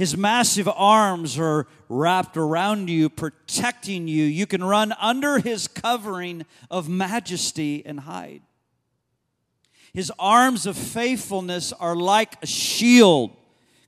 His 0.00 0.16
massive 0.16 0.66
arms 0.66 1.38
are 1.38 1.66
wrapped 1.90 2.38
around 2.38 2.88
you, 2.88 3.10
protecting 3.10 4.08
you. 4.08 4.24
You 4.24 4.46
can 4.46 4.64
run 4.64 4.94
under 4.98 5.40
his 5.40 5.68
covering 5.68 6.46
of 6.70 6.88
majesty 6.88 7.84
and 7.84 8.00
hide. 8.00 8.40
His 9.92 10.10
arms 10.18 10.64
of 10.64 10.78
faithfulness 10.78 11.74
are 11.74 11.94
like 11.94 12.42
a 12.42 12.46
shield, 12.46 13.36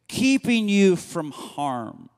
keeping 0.06 0.68
you 0.68 0.96
from 0.96 1.30
harm. 1.30 2.10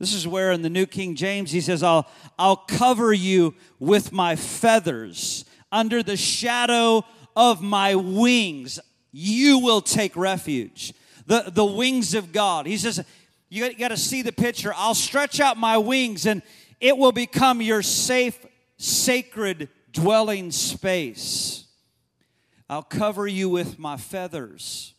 This 0.00 0.12
is 0.12 0.26
where 0.26 0.50
in 0.50 0.62
the 0.62 0.68
New 0.68 0.86
King 0.86 1.14
James 1.14 1.52
he 1.52 1.60
says, 1.60 1.84
I'll, 1.84 2.08
I'll 2.36 2.56
cover 2.56 3.12
you 3.12 3.54
with 3.78 4.10
my 4.10 4.34
feathers. 4.34 5.44
Under 5.70 6.02
the 6.02 6.16
shadow 6.16 7.04
of 7.36 7.62
my 7.62 7.94
wings, 7.94 8.80
you 9.12 9.60
will 9.60 9.82
take 9.82 10.16
refuge. 10.16 10.94
The, 11.28 11.50
the 11.52 11.64
wings 11.64 12.14
of 12.14 12.32
God. 12.32 12.66
He 12.66 12.78
says, 12.78 13.04
You 13.50 13.72
got 13.74 13.88
to 13.88 13.98
see 13.98 14.22
the 14.22 14.32
picture. 14.32 14.72
I'll 14.74 14.94
stretch 14.94 15.40
out 15.40 15.58
my 15.58 15.76
wings 15.76 16.24
and 16.24 16.40
it 16.80 16.96
will 16.96 17.12
become 17.12 17.60
your 17.60 17.82
safe, 17.82 18.46
sacred 18.78 19.68
dwelling 19.92 20.50
space. 20.50 21.66
I'll 22.70 22.82
cover 22.82 23.26
you 23.26 23.50
with 23.50 23.78
my 23.78 23.98
feathers. 23.98 24.94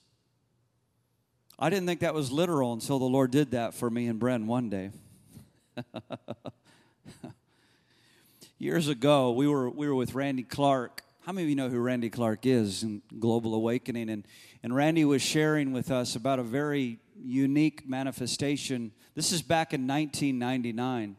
I 1.57 1.71
didn't 1.71 1.87
think 1.87 2.01
that 2.01 2.13
was 2.13 2.31
literal 2.31 2.73
until 2.73 2.99
the 2.99 3.05
Lord 3.05 3.31
did 3.31 3.51
that 3.51 3.73
for 3.73 3.89
me 3.89 4.05
and 4.05 4.21
Bren 4.21 4.45
one 4.45 4.69
day. 4.69 4.91
Years 8.59 8.87
ago, 8.87 9.31
we 9.31 9.47
were, 9.47 9.67
we 9.67 9.87
were 9.87 9.95
with 9.95 10.13
Randy 10.13 10.43
Clark. 10.43 11.01
How 11.25 11.31
many 11.31 11.45
of 11.45 11.49
you 11.49 11.55
know 11.55 11.69
who 11.69 11.79
Randy 11.79 12.11
Clark 12.11 12.45
is 12.45 12.83
in 12.83 13.01
Global 13.19 13.55
Awakening? 13.55 14.11
And, 14.11 14.25
and 14.63 14.75
Randy 14.75 15.05
was 15.05 15.21
sharing 15.21 15.71
with 15.71 15.91
us 15.91 16.15
about 16.15 16.39
a 16.39 16.43
very 16.43 16.99
unique 17.15 17.87
manifestation. 17.87 18.91
This 19.15 19.31
is 19.31 19.41
back 19.41 19.73
in 19.73 19.87
1999 19.87 21.15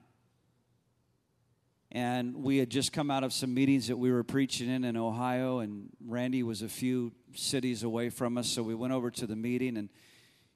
and 1.93 2.37
we 2.37 2.59
had 2.59 2.71
just 2.71 2.93
come 2.93 3.11
out 3.11 3.25
of 3.25 3.33
some 3.33 3.53
meetings 3.53 3.89
that 3.89 3.97
we 3.97 4.13
were 4.13 4.23
preaching 4.23 4.71
in 4.71 4.85
in 4.85 4.97
Ohio, 4.97 5.59
and 5.59 5.91
Randy 6.07 6.43
was 6.43 6.63
a 6.63 6.69
few 6.69 7.13
cities 7.35 7.83
away 7.83 8.11
from 8.11 8.39
us, 8.39 8.49
so 8.49 8.63
we 8.63 8.75
went 8.75 8.93
over 8.93 9.11
to 9.11 9.27
the 9.27 9.35
meeting, 9.35 9.77
and 9.77 9.89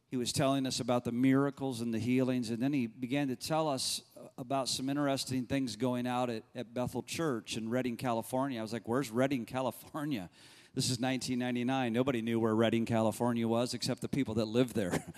he 0.09 0.16
was 0.16 0.32
telling 0.32 0.64
us 0.64 0.78
about 0.78 1.03
the 1.03 1.11
miracles 1.11 1.80
and 1.80 1.93
the 1.93 1.99
healings, 1.99 2.51
and 2.51 2.62
then 2.62 2.72
he 2.72 2.87
began 2.87 3.28
to 3.28 3.37
tell 3.37 3.68
us 3.68 4.01
about 4.39 4.68
some 4.68 4.89
interesting 4.89 5.45
things 5.45 5.74
going 5.74 6.07
out 6.07 6.30
at, 6.30 6.45
at 6.55 6.72
Bethel 6.72 7.03
Church 7.03 7.57
in 7.57 7.68
Redding, 7.68 7.97
California. 7.97 8.61
I 8.61 8.62
was 8.62 8.72
like, 8.72 8.87
"Where's 8.87 9.11
Redding, 9.11 9.45
California?" 9.45 10.30
This 10.75 10.87
is 10.87 10.99
1999. 10.99 11.93
Nobody 11.93 12.20
knew 12.20 12.41
where 12.41 12.53
Redding, 12.53 12.85
California 12.85 13.47
was 13.47 13.75
except 13.75 14.01
the 14.01 14.09
people 14.09 14.35
that 14.35 14.47
lived 14.47 14.75
there. 14.75 15.05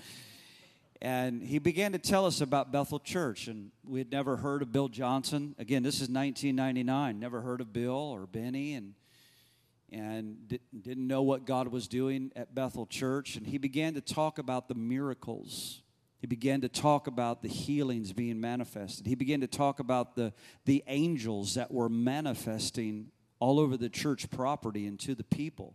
And 1.03 1.43
he 1.43 1.59
began 1.59 1.93
to 1.93 1.99
tell 1.99 2.25
us 2.25 2.41
about 2.41 2.73
Bethel 2.73 2.99
Church, 2.99 3.49
and 3.49 3.71
we 3.87 4.01
had 4.01 4.11
never 4.11 4.39
heard 4.39 4.63
of 4.63 4.73
Bill 4.73 4.89
Johnson. 4.89 5.55
Again, 5.59 5.83
this 5.83 5.97
is 5.97 6.09
1999. 6.09 7.21
Never 7.21 7.43
heard 7.43 7.61
of 7.61 7.71
Bill 7.71 7.93
or 7.93 8.27
Beni, 8.27 8.73
and 8.73 8.95
and 9.93 10.49
didn't 10.49 11.07
know 11.07 11.21
what 11.21 11.45
God 11.45 11.69
was 11.69 11.87
doing 11.87 12.33
at 12.35 12.55
Bethel 12.55 12.87
Church. 12.87 13.37
And 13.37 13.47
he 13.47 13.59
began 13.59 13.93
to 13.93 14.01
talk 14.01 14.39
about 14.39 14.69
the 14.69 14.75
miracles. 14.75 15.83
He 16.19 16.27
began 16.27 16.63
to 16.63 16.69
talk 16.71 17.07
about 17.07 17.43
the 17.43 17.49
healings 17.49 18.15
being 18.15 18.41
manifested. 18.41 19.07
He 19.07 19.15
began 19.15 19.43
to 19.43 19.47
talk 19.47 19.81
about 19.81 20.17
the, 20.17 20.33
the 20.65 20.83
angels 20.87 21.55
that 21.55 21.71
were 21.71 21.91
manifesting 21.91 23.13
all 23.39 23.61
over 23.61 23.77
the 23.77 23.89
church 23.89 24.31
property 24.31 24.87
and 24.87 24.99
to 25.01 25.15
the 25.15 25.25
people. 25.25 25.75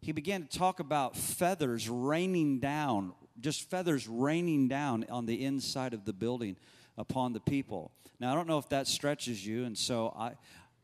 He 0.00 0.12
began 0.12 0.46
to 0.46 0.58
talk 0.58 0.80
about 0.80 1.16
feathers 1.16 1.88
raining 1.88 2.60
down 2.60 3.14
just 3.40 3.68
feathers 3.70 4.08
raining 4.08 4.68
down 4.68 5.04
on 5.10 5.26
the 5.26 5.44
inside 5.44 5.94
of 5.94 6.04
the 6.04 6.12
building 6.12 6.56
upon 6.96 7.32
the 7.32 7.40
people. 7.40 7.92
Now, 8.20 8.32
I 8.32 8.34
don't 8.34 8.48
know 8.48 8.58
if 8.58 8.68
that 8.70 8.88
stretches 8.88 9.46
you, 9.46 9.64
and 9.64 9.76
so 9.78 10.14
I, 10.18 10.32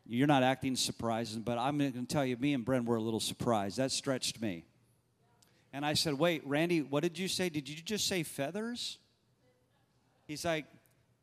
you're 0.07 0.29
not 0.29 0.43
acting 0.43 0.77
surprised, 0.77 1.45
but 1.45 1.59
I'm 1.59 1.79
going 1.79 1.93
to 1.93 2.05
tell 2.05 2.25
you, 2.25 2.37
me 2.37 2.55
and 2.55 2.65
Bren 2.65 2.85
were 2.85 2.97
a 2.97 3.03
little 3.03 3.21
surprised. 3.21 3.79
That 3.79 3.91
stretched 3.91 4.41
me. 4.41 4.65
And 5.73 5.85
I 5.85 5.95
said, 5.95 6.15
Wait, 6.15 6.47
Randy, 6.47 6.83
what 6.83 7.03
did 7.03 7.19
you 7.19 7.27
say? 7.27 7.49
Did 7.49 7.69
you 7.69 7.77
just 7.77 8.07
say 8.07 8.23
feathers? 8.23 8.99
He's 10.29 10.45
like, 10.45 10.67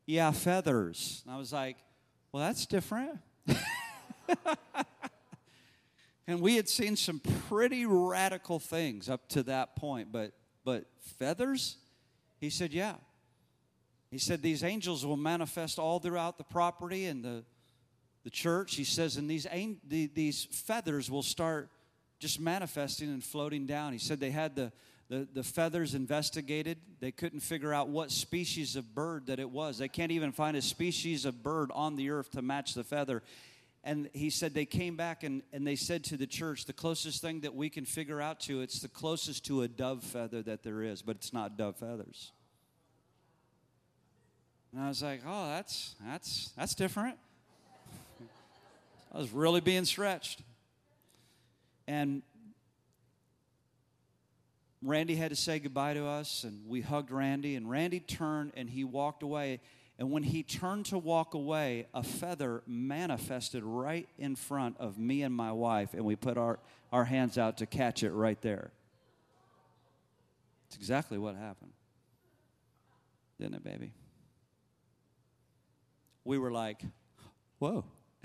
Yeah, 0.04 0.30
feathers. 0.32 1.22
And 1.24 1.34
I 1.34 1.38
was 1.38 1.54
like, 1.54 1.78
Well, 2.32 2.42
that's 2.42 2.66
different. 2.66 3.18
and 6.26 6.40
we 6.40 6.56
had 6.56 6.68
seen 6.68 6.96
some 6.96 7.20
pretty 7.48 7.86
radical 7.86 8.58
things 8.58 9.08
up 9.08 9.28
to 9.30 9.42
that 9.44 9.76
point, 9.76 10.12
but 10.12 10.32
but 10.64 10.84
feathers? 11.18 11.76
He 12.38 12.50
said, 12.50 12.72
Yeah. 12.72 12.94
He 14.10 14.18
said, 14.18 14.42
These 14.42 14.62
angels 14.62 15.04
will 15.04 15.16
manifest 15.16 15.78
all 15.78 15.98
throughout 15.98 16.38
the 16.38 16.44
property 16.44 17.06
and 17.06 17.24
the, 17.24 17.44
the 18.24 18.30
church. 18.30 18.76
He 18.76 18.84
says, 18.84 19.16
And 19.16 19.28
these, 19.28 19.46
these 19.88 20.44
feathers 20.50 21.10
will 21.10 21.22
start 21.22 21.70
just 22.18 22.38
manifesting 22.38 23.08
and 23.08 23.22
floating 23.22 23.66
down. 23.66 23.92
He 23.92 23.98
said 23.98 24.20
they 24.20 24.30
had 24.30 24.54
the, 24.54 24.70
the, 25.08 25.26
the 25.32 25.42
feathers 25.42 25.94
investigated. 25.94 26.78
They 27.00 27.10
couldn't 27.10 27.40
figure 27.40 27.72
out 27.72 27.88
what 27.88 28.12
species 28.12 28.76
of 28.76 28.94
bird 28.94 29.26
that 29.26 29.40
it 29.40 29.50
was. 29.50 29.78
They 29.78 29.88
can't 29.88 30.12
even 30.12 30.30
find 30.30 30.56
a 30.56 30.62
species 30.62 31.24
of 31.24 31.42
bird 31.42 31.70
on 31.74 31.96
the 31.96 32.10
earth 32.10 32.30
to 32.32 32.42
match 32.42 32.74
the 32.74 32.84
feather. 32.84 33.22
And 33.84 34.08
he 34.12 34.30
said 34.30 34.54
they 34.54 34.64
came 34.64 34.96
back 34.96 35.24
and, 35.24 35.42
and 35.52 35.66
they 35.66 35.74
said 35.74 36.04
to 36.04 36.16
the 36.16 36.26
church, 36.26 36.66
the 36.66 36.72
closest 36.72 37.20
thing 37.20 37.40
that 37.40 37.54
we 37.54 37.68
can 37.68 37.84
figure 37.84 38.20
out 38.20 38.38
to, 38.40 38.60
it's 38.60 38.80
the 38.80 38.88
closest 38.88 39.44
to 39.46 39.62
a 39.62 39.68
dove 39.68 40.04
feather 40.04 40.40
that 40.42 40.62
there 40.62 40.82
is, 40.82 41.02
but 41.02 41.16
it's 41.16 41.32
not 41.32 41.56
dove 41.56 41.76
feathers. 41.76 42.30
And 44.72 44.82
I 44.82 44.88
was 44.88 45.02
like, 45.02 45.20
oh, 45.26 45.48
that's 45.48 45.94
that's 46.06 46.50
that's 46.56 46.74
different. 46.74 47.18
I 49.14 49.18
was 49.18 49.30
really 49.30 49.60
being 49.60 49.84
stretched. 49.84 50.42
And 51.86 52.22
Randy 54.80 55.14
had 55.14 55.30
to 55.30 55.36
say 55.36 55.58
goodbye 55.58 55.94
to 55.94 56.06
us, 56.06 56.44
and 56.44 56.66
we 56.68 56.80
hugged 56.80 57.10
Randy, 57.10 57.54
and 57.56 57.68
Randy 57.68 58.00
turned 58.00 58.52
and 58.56 58.70
he 58.70 58.84
walked 58.84 59.22
away. 59.22 59.60
And 59.98 60.10
when 60.10 60.22
he 60.22 60.42
turned 60.42 60.86
to 60.86 60.98
walk 60.98 61.34
away, 61.34 61.86
a 61.92 62.02
feather 62.02 62.62
manifested 62.66 63.62
right 63.62 64.08
in 64.18 64.36
front 64.36 64.76
of 64.78 64.98
me 64.98 65.22
and 65.22 65.34
my 65.34 65.52
wife, 65.52 65.94
and 65.94 66.04
we 66.04 66.16
put 66.16 66.36
our, 66.38 66.58
our 66.90 67.04
hands 67.04 67.38
out 67.38 67.58
to 67.58 67.66
catch 67.66 68.02
it 68.02 68.10
right 68.10 68.40
there. 68.40 68.72
It's 70.66 70.76
exactly 70.76 71.18
what 71.18 71.36
happened. 71.36 71.72
Didn't 73.38 73.54
it, 73.54 73.64
baby? 73.64 73.92
We 76.24 76.38
were 76.38 76.50
like, 76.50 76.80
whoa. 77.58 77.84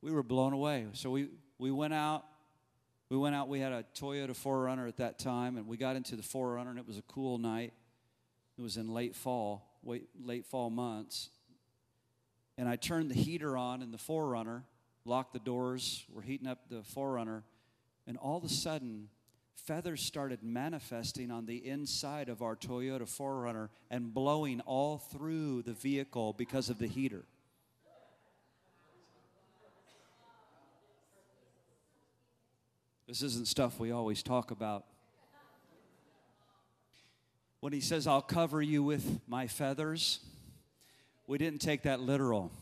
we 0.00 0.10
were 0.10 0.22
blown 0.22 0.52
away. 0.52 0.86
So 0.92 1.10
we, 1.10 1.28
we 1.58 1.70
went 1.70 1.92
out 1.92 2.24
we 3.10 3.16
went 3.16 3.34
out, 3.34 3.48
we 3.48 3.60
had 3.60 3.72
a 3.72 3.84
Toyota 3.94 4.30
4Runner 4.30 4.86
at 4.86 4.98
that 4.98 5.18
time, 5.18 5.56
and 5.56 5.66
we 5.66 5.76
got 5.76 5.96
into 5.96 6.14
the 6.14 6.22
4Runner, 6.22 6.70
and 6.70 6.78
it 6.78 6.86
was 6.86 6.98
a 6.98 7.02
cool 7.02 7.38
night. 7.38 7.72
It 8.58 8.62
was 8.62 8.76
in 8.76 8.92
late 8.92 9.14
fall, 9.14 9.64
late, 9.82 10.46
fall 10.46 10.68
months. 10.68 11.30
And 12.58 12.68
I 12.68 12.76
turned 12.76 13.10
the 13.10 13.14
heater 13.14 13.56
on 13.56 13.82
in 13.82 13.92
the 13.92 13.98
4Runner, 13.98 14.62
locked 15.04 15.32
the 15.32 15.38
doors, 15.38 16.04
we're 16.12 16.22
heating 16.22 16.48
up 16.48 16.68
the 16.68 16.82
4Runner, 16.94 17.42
and 18.06 18.18
all 18.18 18.36
of 18.36 18.44
a 18.44 18.48
sudden, 18.48 19.08
feathers 19.54 20.02
started 20.02 20.42
manifesting 20.42 21.30
on 21.30 21.46
the 21.46 21.66
inside 21.66 22.28
of 22.28 22.42
our 22.42 22.56
Toyota 22.56 23.02
4Runner 23.02 23.68
and 23.90 24.12
blowing 24.12 24.60
all 24.62 24.98
through 24.98 25.62
the 25.62 25.72
vehicle 25.72 26.32
because 26.32 26.68
of 26.68 26.78
the 26.78 26.86
heater. 26.86 27.24
This 33.08 33.22
isn't 33.22 33.48
stuff 33.48 33.80
we 33.80 33.90
always 33.90 34.22
talk 34.22 34.50
about. 34.50 34.84
When 37.60 37.72
he 37.72 37.80
says, 37.80 38.06
I'll 38.06 38.20
cover 38.20 38.60
you 38.60 38.82
with 38.82 39.20
my 39.26 39.46
feathers, 39.46 40.20
we 41.26 41.38
didn't 41.38 41.60
take 41.60 41.84
that 41.84 42.00
literal 42.00 42.52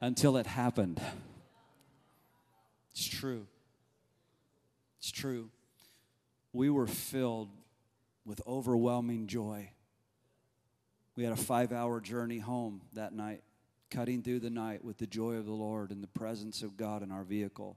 until 0.00 0.36
it 0.38 0.48
happened. 0.48 1.00
It's 2.90 3.06
true. 3.06 3.46
It's 4.98 5.12
true. 5.12 5.50
We 6.52 6.68
were 6.68 6.88
filled 6.88 7.50
with 8.26 8.42
overwhelming 8.48 9.28
joy. 9.28 9.70
We 11.14 11.22
had 11.22 11.32
a 11.32 11.36
five 11.36 11.70
hour 11.70 12.00
journey 12.00 12.40
home 12.40 12.80
that 12.94 13.12
night, 13.12 13.44
cutting 13.88 14.20
through 14.24 14.40
the 14.40 14.50
night 14.50 14.84
with 14.84 14.98
the 14.98 15.06
joy 15.06 15.34
of 15.34 15.46
the 15.46 15.52
Lord 15.52 15.92
and 15.92 16.02
the 16.02 16.08
presence 16.08 16.62
of 16.62 16.76
God 16.76 17.04
in 17.04 17.12
our 17.12 17.22
vehicle. 17.22 17.76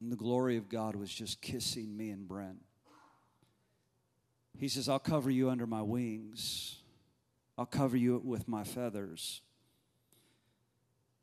And 0.00 0.10
the 0.10 0.16
glory 0.16 0.56
of 0.56 0.68
God 0.68 0.96
was 0.96 1.12
just 1.12 1.40
kissing 1.42 1.96
me 1.96 2.10
and 2.10 2.28
Bren. 2.28 2.56
He 4.58 4.68
says, 4.68 4.88
I'll 4.88 4.98
cover 4.98 5.30
you 5.30 5.50
under 5.50 5.66
my 5.66 5.82
wings, 5.82 6.76
I'll 7.56 7.66
cover 7.66 7.96
you 7.96 8.20
with 8.24 8.48
my 8.48 8.64
feathers. 8.64 9.42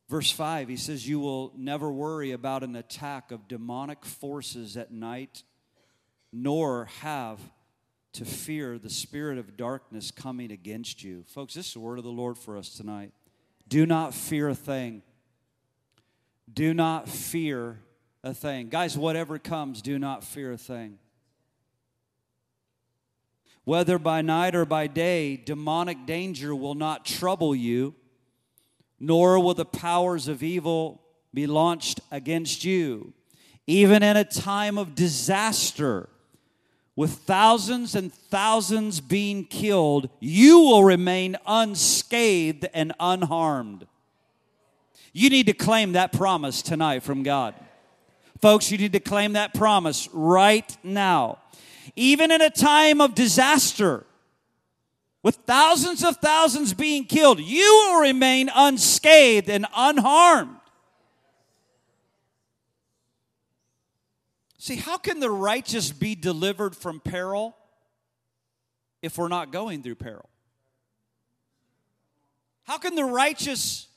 Verse 0.09 0.31
5, 0.31 0.69
he 0.69 0.77
says, 0.77 1.07
You 1.07 1.19
will 1.19 1.51
never 1.57 1.91
worry 1.91 2.31
about 2.31 2.63
an 2.63 2.75
attack 2.75 3.31
of 3.31 3.47
demonic 3.47 4.05
forces 4.05 4.77
at 4.77 4.91
night, 4.91 5.43
nor 6.31 6.85
have 7.01 7.39
to 8.13 8.23
fear 8.23 8.79
the 8.79 8.89
spirit 8.89 9.37
of 9.37 9.57
darkness 9.57 10.09
coming 10.09 10.51
against 10.51 11.03
you. 11.03 11.23
Folks, 11.27 11.53
this 11.53 11.67
is 11.67 11.73
the 11.73 11.79
word 11.79 11.97
of 11.97 12.05
the 12.05 12.09
Lord 12.09 12.37
for 12.37 12.57
us 12.57 12.69
tonight. 12.69 13.11
Do 13.67 13.85
not 13.85 14.13
fear 14.13 14.47
a 14.47 14.55
thing. 14.55 15.03
Do 16.51 16.73
not 16.73 17.09
fear 17.09 17.79
a 18.27 18.33
thing. 18.33 18.69
Guys, 18.69 18.97
whatever 18.97 19.39
comes, 19.39 19.81
do 19.81 19.97
not 19.97 20.23
fear 20.23 20.51
a 20.51 20.57
thing. 20.57 20.99
Whether 23.63 23.97
by 23.97 24.21
night 24.21 24.55
or 24.55 24.65
by 24.65 24.87
day, 24.87 25.37
demonic 25.37 26.05
danger 26.05 26.55
will 26.55 26.75
not 26.75 27.05
trouble 27.05 27.55
you, 27.55 27.95
nor 28.99 29.39
will 29.39 29.53
the 29.53 29.65
powers 29.65 30.27
of 30.27 30.43
evil 30.43 31.01
be 31.33 31.47
launched 31.47 31.99
against 32.11 32.63
you. 32.63 33.13
Even 33.65 34.03
in 34.03 34.15
a 34.15 34.23
time 34.23 34.77
of 34.77 34.95
disaster, 34.95 36.09
with 36.95 37.11
thousands 37.11 37.93
and 37.93 38.13
thousands 38.13 39.01
being 39.01 39.45
killed, 39.45 40.09
you 40.19 40.59
will 40.59 40.83
remain 40.83 41.37
unscathed 41.45 42.67
and 42.73 42.93
unharmed. 42.99 43.85
You 45.13 45.29
need 45.29 45.45
to 45.45 45.53
claim 45.53 45.91
that 45.93 46.11
promise 46.11 46.61
tonight 46.61 47.03
from 47.03 47.23
God. 47.23 47.53
Folks, 48.41 48.71
you 48.71 48.77
need 48.77 48.93
to 48.93 48.99
claim 48.99 49.33
that 49.33 49.53
promise 49.53 50.07
right 50.13 50.77
now. 50.83 51.39
Even 51.95 52.31
in 52.31 52.41
a 52.41 52.49
time 52.49 53.01
of 53.01 53.15
disaster, 53.15 54.05
with 55.23 55.35
thousands 55.47 56.03
of 56.03 56.17
thousands 56.17 56.73
being 56.73 57.05
killed, 57.05 57.39
you 57.39 57.65
will 57.89 58.01
remain 58.01 58.49
unscathed 58.53 59.49
and 59.49 59.65
unharmed. 59.75 60.55
See, 64.57 64.75
how 64.75 64.97
can 64.97 65.19
the 65.19 65.31
righteous 65.31 65.91
be 65.91 66.13
delivered 66.13 66.75
from 66.75 66.99
peril 66.99 67.55
if 69.01 69.17
we're 69.17 69.29
not 69.29 69.51
going 69.51 69.81
through 69.81 69.95
peril? 69.95 70.29
How 72.65 72.77
can 72.77 72.95
the 72.95 73.05
righteous 73.05 73.87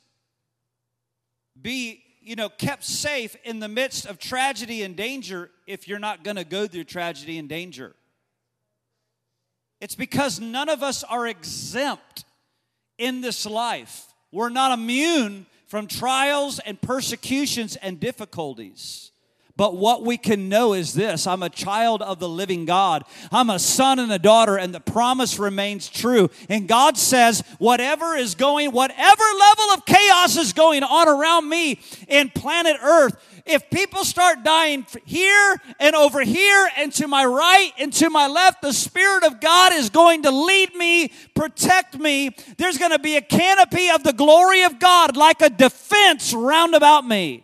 be 1.61 2.00
you 2.21 2.35
know, 2.35 2.49
kept 2.49 2.83
safe 2.83 3.35
in 3.43 3.59
the 3.59 3.67
midst 3.67 4.05
of 4.05 4.19
tragedy 4.19 4.83
and 4.83 4.95
danger 4.95 5.49
if 5.65 5.87
you're 5.87 5.99
not 5.99 6.23
going 6.23 6.37
to 6.37 6.43
go 6.43 6.67
through 6.67 6.83
tragedy 6.83 7.37
and 7.37 7.49
danger. 7.49 7.95
It's 9.79 9.95
because 9.95 10.39
none 10.39 10.69
of 10.69 10.83
us 10.83 11.03
are 11.03 11.27
exempt 11.27 12.25
in 12.99 13.21
this 13.21 13.45
life. 13.47 14.05
We're 14.31 14.49
not 14.49 14.77
immune 14.77 15.47
from 15.65 15.87
trials 15.87 16.59
and 16.59 16.79
persecutions 16.79 17.75
and 17.77 17.99
difficulties. 17.99 19.11
But 19.57 19.75
what 19.75 20.03
we 20.03 20.17
can 20.17 20.49
know 20.49 20.73
is 20.73 20.93
this 20.93 21.27
I'm 21.27 21.43
a 21.43 21.49
child 21.49 22.01
of 22.01 22.19
the 22.19 22.27
living 22.27 22.65
God. 22.65 23.03
I'm 23.31 23.49
a 23.49 23.59
son 23.59 23.99
and 23.99 24.11
a 24.11 24.17
daughter, 24.17 24.57
and 24.57 24.73
the 24.73 24.79
promise 24.79 25.37
remains 25.37 25.87
true. 25.87 26.29
And 26.49 26.67
God 26.67 26.97
says, 26.97 27.43
whatever 27.59 28.15
is 28.15 28.33
going, 28.33 28.71
whatever 28.71 29.23
level 29.39 29.65
of 29.73 29.85
chaos 29.85 30.00
is 30.29 30.53
going 30.53 30.83
on 30.83 31.07
around 31.07 31.49
me 31.49 31.79
in 32.07 32.29
planet 32.29 32.77
Earth, 32.81 33.15
if 33.45 33.69
people 33.69 34.03
start 34.05 34.43
dying 34.43 34.85
here 35.05 35.57
and 35.79 35.95
over 35.95 36.21
here 36.21 36.69
and 36.77 36.93
to 36.93 37.07
my 37.07 37.25
right 37.25 37.71
and 37.79 37.91
to 37.93 38.09
my 38.09 38.27
left, 38.27 38.61
the 38.61 38.73
Spirit 38.73 39.23
of 39.23 39.39
God 39.39 39.73
is 39.73 39.89
going 39.89 40.23
to 40.23 40.31
lead 40.31 40.75
me, 40.75 41.11
protect 41.35 41.97
me. 41.97 42.35
There's 42.57 42.77
going 42.77 42.91
to 42.91 42.99
be 42.99 43.17
a 43.17 43.21
canopy 43.21 43.89
of 43.89 44.03
the 44.03 44.13
glory 44.13 44.63
of 44.63 44.79
God 44.79 45.17
like 45.17 45.41
a 45.41 45.49
defense 45.49 46.33
round 46.33 46.75
about 46.75 47.05
me. 47.05 47.43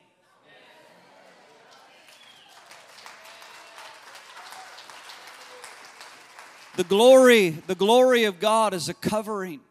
The 6.76 6.84
glory, 6.84 7.50
the 7.50 7.74
glory 7.74 8.26
of 8.26 8.40
God 8.40 8.76
is 8.76 8.88
a 8.88 8.94
covering. 8.94 9.62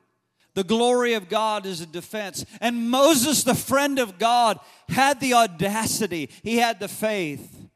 The 0.57 0.65
glory 0.65 1.13
of 1.13 1.29
God 1.29 1.67
is 1.67 1.83
a 1.83 1.87
defense. 1.87 2.45
And 2.63 2.91
Moses, 2.91 3.45
the 3.45 3.55
friend 3.55 3.99
of 3.99 4.19
God, 4.19 4.59
had 4.89 5.21
the 5.21 5.35
audacity, 5.35 6.31
he 6.43 6.57
had 6.57 6.81
the 6.81 6.89
faith, 6.89 7.69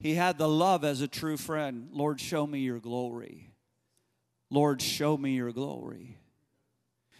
he 0.00 0.14
had 0.14 0.36
the 0.36 0.48
love 0.48 0.84
as 0.84 1.00
a 1.00 1.08
true 1.08 1.36
friend. 1.36 1.88
Lord, 1.92 2.20
show 2.20 2.46
me 2.46 2.58
your 2.58 2.80
glory. 2.80 3.52
Lord, 4.50 4.82
show 4.82 5.16
me 5.16 5.36
your 5.36 5.52
glory. 5.52 6.18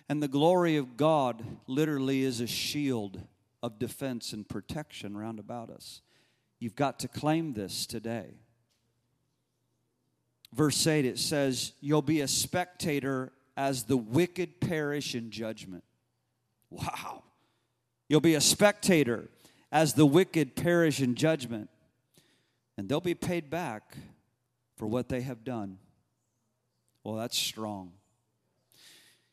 And 0.09 0.23
the 0.23 0.29
glory 0.29 0.77
of 0.77 0.97
God 0.97 1.43
literally 1.67 2.23
is 2.23 2.41
a 2.41 2.47
shield 2.47 3.23
of 3.62 3.79
defense 3.79 4.33
and 4.33 4.47
protection 4.47 5.17
round 5.17 5.39
about 5.39 5.71
us. 5.71 6.03
You've 6.59 6.77
got 6.77 6.99
to 6.99 7.09
claim 7.09 7.55
this 7.55 7.87
today 7.87 8.35
verse 10.55 10.87
8, 10.87 11.05
it 11.05 11.19
says, 11.19 11.73
You'll 11.81 12.03
be 12.03 12.21
a 12.21 12.29
spectator 12.29 13.33
as 13.57 13.85
the 13.85 13.97
wicked 13.97 14.61
perish 14.61 15.15
in 15.15 15.31
judgment. 15.31 15.85
Wow. 16.71 17.23
You'll 18.09 18.21
be 18.21 18.35
a 18.35 18.41
spectator 18.41 19.29
as 19.71 19.95
the 19.95 20.07
wicked 20.07 20.57
perish 20.57 21.01
in 21.01 21.15
judgment, 21.15 21.71
and 22.77 22.89
they'll 22.89 23.01
be 23.01 23.15
paid 23.15 23.51
back 23.51 23.97
for 24.77 24.87
what 24.87 25.09
they 25.09 25.21
have 25.23 25.45
done. 25.45 25.79
Well, 27.03 27.17
that's 27.17 27.39
strong. 27.39 27.93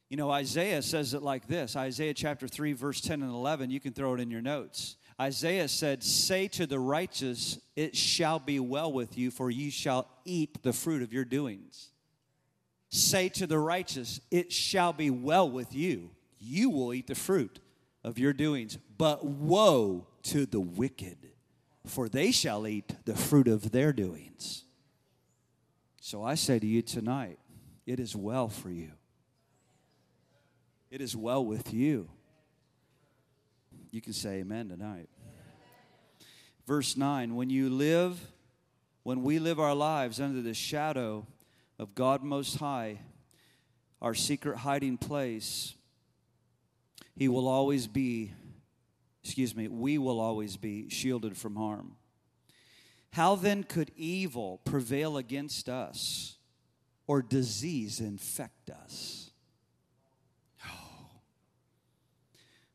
You 0.10 0.18
know, 0.18 0.30
Isaiah 0.30 0.82
says 0.82 1.14
it 1.14 1.22
like 1.22 1.48
this 1.48 1.76
Isaiah 1.76 2.14
chapter 2.14 2.48
3, 2.48 2.74
verse 2.74 3.00
10 3.00 3.22
and 3.22 3.32
11. 3.32 3.72
You 3.72 3.80
can 3.80 3.94
throw 3.94 4.14
it 4.14 4.20
in 4.20 4.30
your 4.30 4.42
notes. 4.42 4.98
Isaiah 5.20 5.68
said, 5.68 6.04
Say 6.04 6.48
to 6.50 6.66
the 6.66 6.80
righteous, 6.80 7.60
It 7.76 7.96
shall 7.96 8.38
be 8.38 8.60
well 8.60 8.92
with 8.92 9.18
you, 9.18 9.32
for 9.32 9.50
you 9.50 9.72
shall 9.72 10.08
eat 10.26 10.64
the 10.64 10.74
fruit 10.74 11.02
of 11.02 11.14
your 11.14 11.24
doings. 11.24 11.91
Say 12.92 13.30
to 13.30 13.48
the 13.48 13.58
righteous, 13.58 14.20
It 14.30 14.52
shall 14.52 14.92
be 14.92 15.10
well 15.10 15.50
with 15.50 15.74
you. 15.74 16.12
You 16.40 16.70
will 16.70 16.94
eat 16.94 17.08
the 17.08 17.16
fruit 17.16 17.60
of 18.04 18.20
your 18.20 18.34
doings. 18.34 18.78
But 18.98 19.26
woe 19.26 20.08
to 20.24 20.46
the 20.46 20.60
wicked, 20.60 21.18
for 21.86 22.10
they 22.10 22.32
shall 22.32 22.68
eat 22.68 22.94
the 23.06 23.16
fruit 23.16 23.48
of 23.48 23.72
their 23.72 23.94
doings. 23.94 24.66
So 26.02 26.24
I 26.24 26.36
say 26.36 26.60
to 26.60 26.68
you 26.68 26.82
tonight, 26.82 27.40
it 27.86 28.00
is 28.00 28.16
well 28.16 28.50
for 28.50 28.70
you. 28.70 28.92
It 30.90 31.00
is 31.00 31.16
well 31.16 31.46
with 31.46 31.74
you. 31.74 32.10
You 33.92 34.02
can 34.02 34.12
say 34.12 34.40
amen 34.40 34.68
tonight. 34.68 35.08
Verse 36.68 36.98
9 36.98 37.36
When 37.36 37.50
you 37.50 37.70
live, 37.70 38.20
when 39.04 39.24
we 39.24 39.40
live 39.40 39.60
our 39.62 39.76
lives 39.76 40.20
under 40.20 40.42
the 40.42 40.54
shadow 40.54 41.26
of 41.82 41.96
God 41.96 42.22
Most 42.22 42.58
High, 42.58 43.00
our 44.04 44.14
secret 44.14 44.58
hiding 44.58 45.00
place, 45.00 45.74
He 47.16 47.28
will 47.28 47.48
always 47.48 47.88
be, 47.88 48.34
excuse 49.24 49.56
me, 49.56 49.68
we 49.68 49.98
will 49.98 50.20
always 50.20 50.58
be 50.58 50.90
shielded 50.90 51.36
from 51.36 51.56
harm. 51.56 51.96
How 53.14 53.36
then 53.36 53.64
could 53.64 53.92
evil 53.98 54.62
prevail 54.64 55.18
against 55.18 55.68
us 55.68 56.38
or 57.08 57.24
disease 57.24 58.00
infect 58.00 58.70
us? 58.70 59.32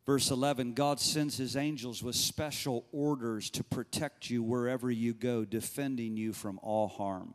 Verse 0.05 0.31
11 0.33 0.75
God 0.75 0.99
sends 0.99 1.37
his 1.37 1.57
angels 1.57 2.03
with 2.03 2.17
special 2.17 2.85
orders 2.91 3.51
to 3.51 3.63
protect 3.63 4.31
you 4.31 4.43
wherever 4.43 4.91
you 4.91 5.15
go, 5.15 5.45
defending 5.45 6.17
you 6.17 6.33
from 6.33 6.59
all 6.61 6.89
harm. 6.89 7.35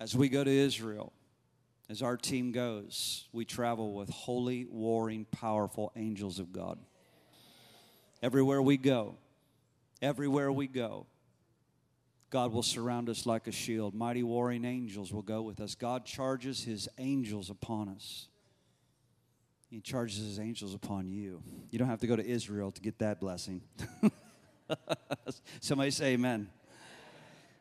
As 0.00 0.16
we 0.16 0.30
go 0.30 0.42
to 0.42 0.50
Israel, 0.50 1.12
as 1.90 2.00
our 2.00 2.16
team 2.16 2.52
goes, 2.52 3.28
we 3.32 3.44
travel 3.44 3.92
with 3.92 4.08
holy, 4.08 4.64
warring, 4.64 5.26
powerful 5.30 5.92
angels 5.94 6.38
of 6.38 6.54
God. 6.54 6.78
Everywhere 8.22 8.62
we 8.62 8.78
go, 8.78 9.16
everywhere 10.00 10.50
we 10.50 10.68
go, 10.68 11.04
God 12.30 12.50
will 12.50 12.62
surround 12.62 13.10
us 13.10 13.26
like 13.26 13.46
a 13.46 13.52
shield. 13.52 13.94
Mighty 13.94 14.22
warring 14.22 14.64
angels 14.64 15.12
will 15.12 15.20
go 15.20 15.42
with 15.42 15.60
us. 15.60 15.74
God 15.74 16.06
charges 16.06 16.64
his 16.64 16.88
angels 16.96 17.50
upon 17.50 17.90
us. 17.90 18.28
He 19.68 19.80
charges 19.80 20.16
his 20.16 20.38
angels 20.38 20.72
upon 20.72 21.10
you. 21.10 21.42
You 21.70 21.78
don't 21.78 21.88
have 21.88 22.00
to 22.00 22.06
go 22.06 22.16
to 22.16 22.24
Israel 22.26 22.70
to 22.70 22.80
get 22.80 23.00
that 23.00 23.20
blessing. 23.20 23.60
Somebody 25.60 25.90
say 25.90 26.14
amen. 26.14 26.48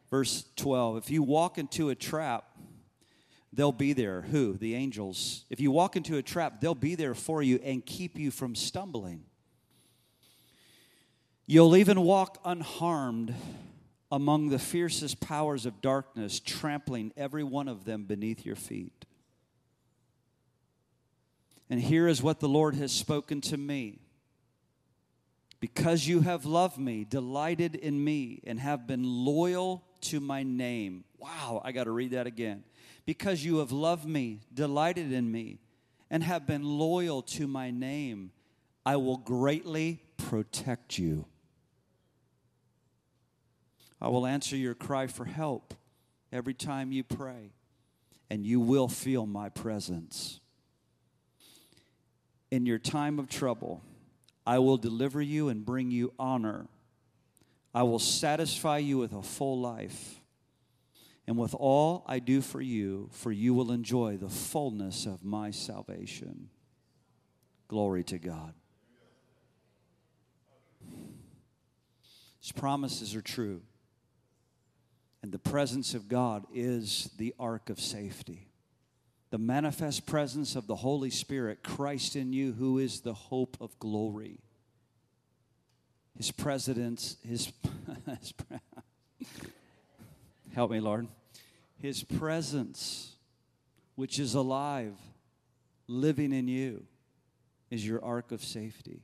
Verse 0.10 0.45
12 0.55 0.97
If 0.97 1.10
you 1.10 1.24
walk 1.24 1.57
into 1.57 1.89
a 1.89 1.95
trap, 1.95 2.45
they'll 3.53 3.72
be 3.72 3.93
there. 3.93 4.22
Who? 4.22 4.53
The 4.53 4.76
angels. 4.76 5.45
If 5.49 5.60
you 5.60 5.72
walk 5.72 5.95
into 5.95 6.18
a 6.18 6.22
trap, 6.22 6.62
they'll 6.62 6.76
be 6.76 6.95
there 6.95 7.16
for 7.16 7.41
you 7.41 7.60
and 7.64 7.86
keep 7.86 8.18
you 8.18 8.32
from 8.32 8.55
stumbling. 8.55 9.24
You'll 11.45 11.76
even 11.76 12.01
walk 12.01 12.39
unharmed 12.45 13.34
among 14.12 14.49
the 14.49 14.60
fiercest 14.60 15.20
powers 15.20 15.66
of 15.66 15.82
darkness, 15.82 16.39
trampling 16.39 17.12
every 17.16 17.43
one 17.43 17.68
of 17.68 17.86
them 17.86 18.05
beneath 18.05 18.45
your 18.45 18.55
feet. 18.55 19.05
And 21.70 21.80
here 21.80 22.07
is 22.07 22.22
what 22.22 22.39
the 22.39 22.49
Lord 22.49 22.76
has 22.76 22.91
spoken 22.91 23.41
to 23.41 23.57
me. 23.57 23.99
Because 25.60 26.07
you 26.07 26.22
have 26.22 26.45
loved 26.45 26.78
me, 26.78 27.03
delighted 27.03 27.76
in 27.76 28.03
me, 28.03 28.41
and 28.45 28.60
have 28.60 28.88
been 28.88 29.03
loyal 29.03 29.84
to 30.02 30.20
my 30.20 30.43
name. 30.43 31.04
Wow, 31.18 31.62
I 31.64 31.72
got 31.72 31.86
to 31.86 31.91
read 31.91 32.12
that 32.12 32.28
again. 32.28 32.64
Because 33.06 33.43
you 33.43 33.58
have 33.58 33.72
loved 33.72 34.06
me, 34.06 34.39
delighted 34.54 35.12
in 35.12 35.32
me, 35.32 35.60
and 36.10 36.24
have 36.24 36.45
been 36.45 36.64
loyal 36.64 37.22
to 37.22 37.47
my 37.47 37.72
name, 37.72 38.32
I 38.86 38.95
will 38.95 39.18
greatly 39.18 40.02
protect 40.18 40.97
you. 40.97 41.26
I 44.02 44.08
will 44.08 44.26
answer 44.26 44.56
your 44.56 44.76
cry 44.76 45.08
for 45.08 45.26
help 45.26 45.74
every 46.32 46.54
time 46.54 46.91
you 46.91 47.04
pray, 47.04 47.52
and 48.30 48.45
you 48.45 48.60
will 48.60 48.88
feel 48.88 49.26
my 49.26 49.50
presence. 49.50 50.39
In 52.52 52.66
your 52.66 52.80
time 52.80 53.20
of 53.20 53.30
trouble, 53.30 53.84
I 54.45 54.60
will 54.60 54.78
deliver 54.78 55.22
you 55.22 55.50
and 55.50 55.66
bring 55.66 55.91
you 55.91 56.14
honor. 56.18 56.68
I 57.74 57.84
will 57.84 57.99
satisfy 57.99 58.80
you 58.80 58.97
with 58.97 59.13
a 59.13 59.22
full 59.22 59.59
life. 59.59 60.15
And 61.28 61.38
with 61.38 61.53
all 61.53 62.03
I 62.07 62.17
do 62.17 62.41
for 62.41 62.59
you, 62.59 63.09
for 63.11 63.32
you 63.32 63.53
will 63.53 63.72
enjoy 63.72 64.17
the 64.17 64.30
fullness 64.30 65.05
of 65.05 65.24
my 65.24 65.51
salvation. 65.51 66.49
Glory 67.67 68.03
to 68.05 68.17
God. 68.17 68.55
His 72.41 72.51
promises 72.51 73.15
are 73.15 73.22
true. 73.22 73.61
And 75.22 75.32
the 75.32 75.38
presence 75.38 75.93
of 75.93 76.07
God 76.07 76.45
is 76.51 77.11
the 77.17 77.36
ark 77.39 77.70
of 77.70 77.80
safety. 77.80 78.47
The 79.30 79.38
manifest 79.38 80.07
presence 80.07 80.55
of 80.55 80.65
the 80.65 80.78
Holy 80.78 81.11
Spirit, 81.11 81.61
Christ 81.61 82.15
in 82.15 82.34
you, 82.34 82.53
who 82.53 82.80
is 82.80 83.01
the 83.01 83.13
hope 83.13 83.57
of 83.61 83.78
glory. 83.78 84.39
His 86.20 86.32
presidents, 86.32 87.15
his, 87.26 87.51
his 88.05 88.34
help 90.53 90.70
me, 90.70 90.82
Lord. 90.82 91.07
His 91.82 92.03
presence, 92.03 93.15
which 93.95 94.20
is 94.20 94.36
alive, 94.36 94.97
living 95.88 96.34
in 96.34 96.49
you, 96.49 96.84
is 97.72 97.88
your 97.88 98.03
ark 98.03 98.34
of 98.34 98.43
safety. 98.43 99.01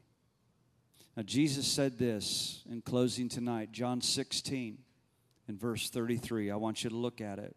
Now, 1.16 1.24
Jesus 1.24 1.66
said 1.66 1.97
this 1.97 2.63
in 2.70 2.82
closing 2.82 3.30
tonight, 3.30 3.72
John 3.72 4.01
16 4.01 4.78
in 5.47 5.57
verse 5.57 5.89
33. 5.89 6.51
I 6.51 6.57
want 6.57 6.84
you 6.84 6.89
to 6.89 6.95
look 6.97 7.22
at 7.22 7.39
it. 7.39 7.55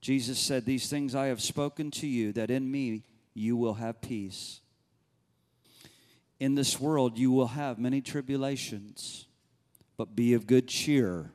Jesus 0.00 0.40
said, 0.40 0.64
These 0.64 0.90
things 0.90 1.14
I 1.14 1.26
have 1.26 1.40
spoken 1.40 1.92
to 1.92 2.08
you, 2.08 2.32
that 2.32 2.50
in 2.50 2.68
me 2.68 3.04
you 3.32 3.56
will 3.56 3.74
have 3.74 4.00
peace. 4.00 4.60
In 6.40 6.54
this 6.54 6.78
world 6.78 7.18
you 7.18 7.30
will 7.32 7.48
have 7.48 7.78
many 7.78 8.00
tribulations, 8.00 9.26
but 9.96 10.14
be 10.14 10.34
of 10.34 10.46
good 10.46 10.68
cheer, 10.68 11.32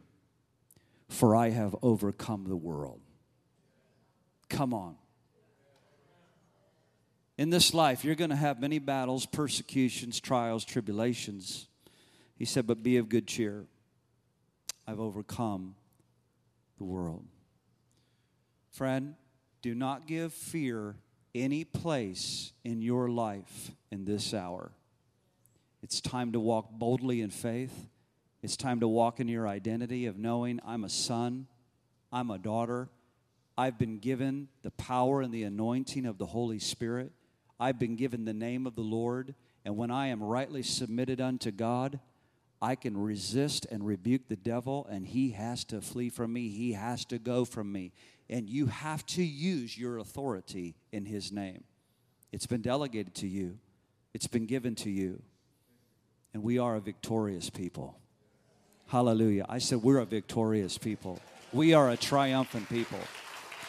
for 1.10 1.36
I 1.36 1.50
have 1.50 1.76
overcome 1.82 2.46
the 2.48 2.56
world. 2.56 3.02
Come 4.50 4.74
on. 4.74 4.96
In 7.38 7.50
this 7.50 7.74
life, 7.74 8.06
you're 8.06 8.16
going 8.16 8.30
to 8.30 8.36
have 8.36 8.62
many 8.62 8.80
battles, 8.80 9.26
persecutions, 9.26 10.20
trials, 10.20 10.64
tribulations. 10.64 11.68
He 12.38 12.46
said, 12.46 12.68
But 12.68 12.84
be 12.84 12.98
of 12.98 13.10
good 13.10 13.28
cheer. 13.28 13.66
I've 14.88 15.00
overcome 15.00 15.76
the 16.78 16.84
world. 16.84 17.26
Friend, 18.72 19.16
do 19.62 19.74
not 19.74 20.08
give 20.08 20.34
fear 20.34 20.96
any 21.34 21.64
place 21.64 22.52
in 22.64 22.82
your 22.82 23.10
life 23.10 23.72
in 23.92 24.06
this 24.06 24.34
hour. 24.34 24.72
It's 25.84 26.00
time 26.00 26.32
to 26.32 26.40
walk 26.40 26.72
boldly 26.72 27.20
in 27.20 27.30
faith. 27.30 27.90
It's 28.42 28.56
time 28.56 28.80
to 28.80 28.88
walk 28.88 29.20
in 29.20 29.28
your 29.28 29.50
identity 29.50 30.06
of 30.06 30.18
knowing 30.18 30.62
I'm 30.66 30.86
a 30.86 30.90
son, 30.90 31.48
I'm 32.10 32.32
a 32.32 32.38
daughter. 32.38 32.90
I've 33.58 33.78
been 33.78 34.00
given 34.00 34.48
the 34.62 34.72
power 34.72 35.22
and 35.22 35.34
the 35.34 35.44
anointing 35.44 36.06
of 36.06 36.18
the 36.18 36.26
Holy 36.26 36.58
Spirit. 36.58 37.12
I've 37.60 37.80
been 37.80 37.98
given 37.98 38.24
the 38.24 38.34
name 38.34 38.66
of 38.66 38.76
the 38.76 38.82
Lord. 38.82 39.36
And 39.66 39.76
when 39.76 39.92
I 39.92 40.08
am 40.08 40.24
rightly 40.24 40.64
submitted 40.64 41.20
unto 41.20 41.52
God, 41.52 42.00
I 42.62 42.76
can 42.76 42.98
resist 42.98 43.68
and 43.70 43.86
rebuke 43.86 44.30
the 44.30 44.38
devil, 44.38 44.88
and 44.90 45.06
he 45.06 45.32
has 45.32 45.66
to 45.66 45.82
flee 45.82 46.10
from 46.10 46.32
me. 46.32 46.48
He 46.48 46.72
has 46.74 47.04
to 47.06 47.20
go 47.20 47.44
from 47.44 47.70
me. 47.72 47.92
And 48.30 48.50
you 48.50 48.68
have 48.68 49.06
to 49.08 49.24
use 49.24 49.78
your 49.78 49.98
authority 49.98 50.76
in 50.94 51.06
his 51.06 51.32
name. 51.32 51.66
It's 52.32 52.48
been 52.48 52.62
delegated 52.62 53.16
to 53.16 53.28
you, 53.28 53.60
it's 54.14 54.28
been 54.28 54.46
given 54.46 54.76
to 54.76 54.90
you. 54.90 55.22
And 56.34 56.44
we 56.44 56.58
are 56.58 56.76
a 56.76 56.80
victorious 56.80 57.50
people. 57.50 57.98
Hallelujah. 58.88 59.46
I 59.50 59.60
said, 59.60 59.84
We're 59.84 60.00
a 60.00 60.06
victorious 60.06 60.78
people. 60.78 61.20
We 61.52 61.74
are 61.74 61.92
a 61.92 61.98
triumphant 61.98 62.70
people. 62.70 63.00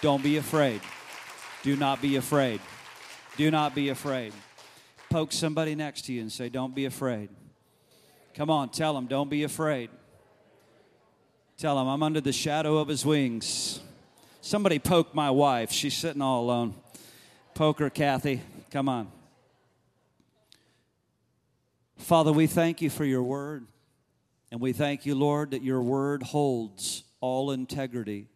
Don't 0.01 0.23
be 0.23 0.37
afraid. 0.37 0.81
Do 1.63 1.77
not 1.77 2.03
be 2.03 2.17
afraid. 2.17 2.61
Do 3.37 3.51
not 3.51 3.75
be 3.75 3.89
afraid. 3.89 4.33
Poke 5.11 5.33
somebody 5.33 5.75
next 5.75 6.07
to 6.07 6.13
you 6.13 6.21
and 6.21 6.33
say, 6.33 6.49
Don't 6.49 6.75
be 6.75 6.85
afraid. 6.87 7.29
Come 8.35 8.51
on, 8.51 8.71
tell 8.71 8.99
him, 8.99 9.07
don't 9.07 9.31
be 9.31 9.45
afraid. 9.45 9.91
Tell 11.57 11.81
him, 11.81 11.87
I'm 11.87 12.03
under 12.03 12.21
the 12.21 12.33
shadow 12.33 12.79
of 12.79 12.89
his 12.89 13.07
wings. 13.07 13.81
Somebody 14.41 14.81
poke 14.81 15.15
my 15.15 15.31
wife. 15.31 15.71
She's 15.71 15.95
sitting 15.95 16.21
all 16.21 16.43
alone. 16.43 16.75
Poke 17.55 17.79
her, 17.79 17.91
Kathy. 17.91 18.43
Come 18.73 18.89
on. 18.89 19.14
Father, 21.97 22.33
we 22.33 22.47
thank 22.47 22.83
you 22.83 22.91
for 22.91 23.05
your 23.05 23.23
word. 23.23 23.67
And 24.51 24.61
we 24.61 24.73
thank 24.73 25.05
you, 25.05 25.15
Lord, 25.15 25.51
that 25.51 25.63
your 25.63 25.83
word 25.83 26.23
holds 26.23 27.03
all 27.21 27.51
integrity. 27.51 28.29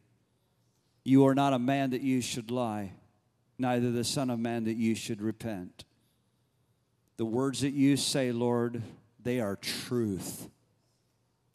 You 1.04 1.26
are 1.26 1.34
not 1.34 1.52
a 1.52 1.58
man 1.58 1.90
that 1.90 2.00
you 2.00 2.20
should 2.20 2.50
lie, 2.50 2.92
neither 3.58 3.92
the 3.92 4.04
Son 4.04 4.28
of 4.30 4.38
Man 4.38 4.64
that 4.64 4.76
you 4.76 4.94
should 4.94 5.22
repent. 5.22 5.84
The 7.18 7.24
words 7.24 7.60
that 7.60 7.72
you 7.72 7.96
say, 7.96 8.32
Lord, 8.32 8.82
they 9.22 9.40
are 9.40 9.56
truth. 9.56 10.48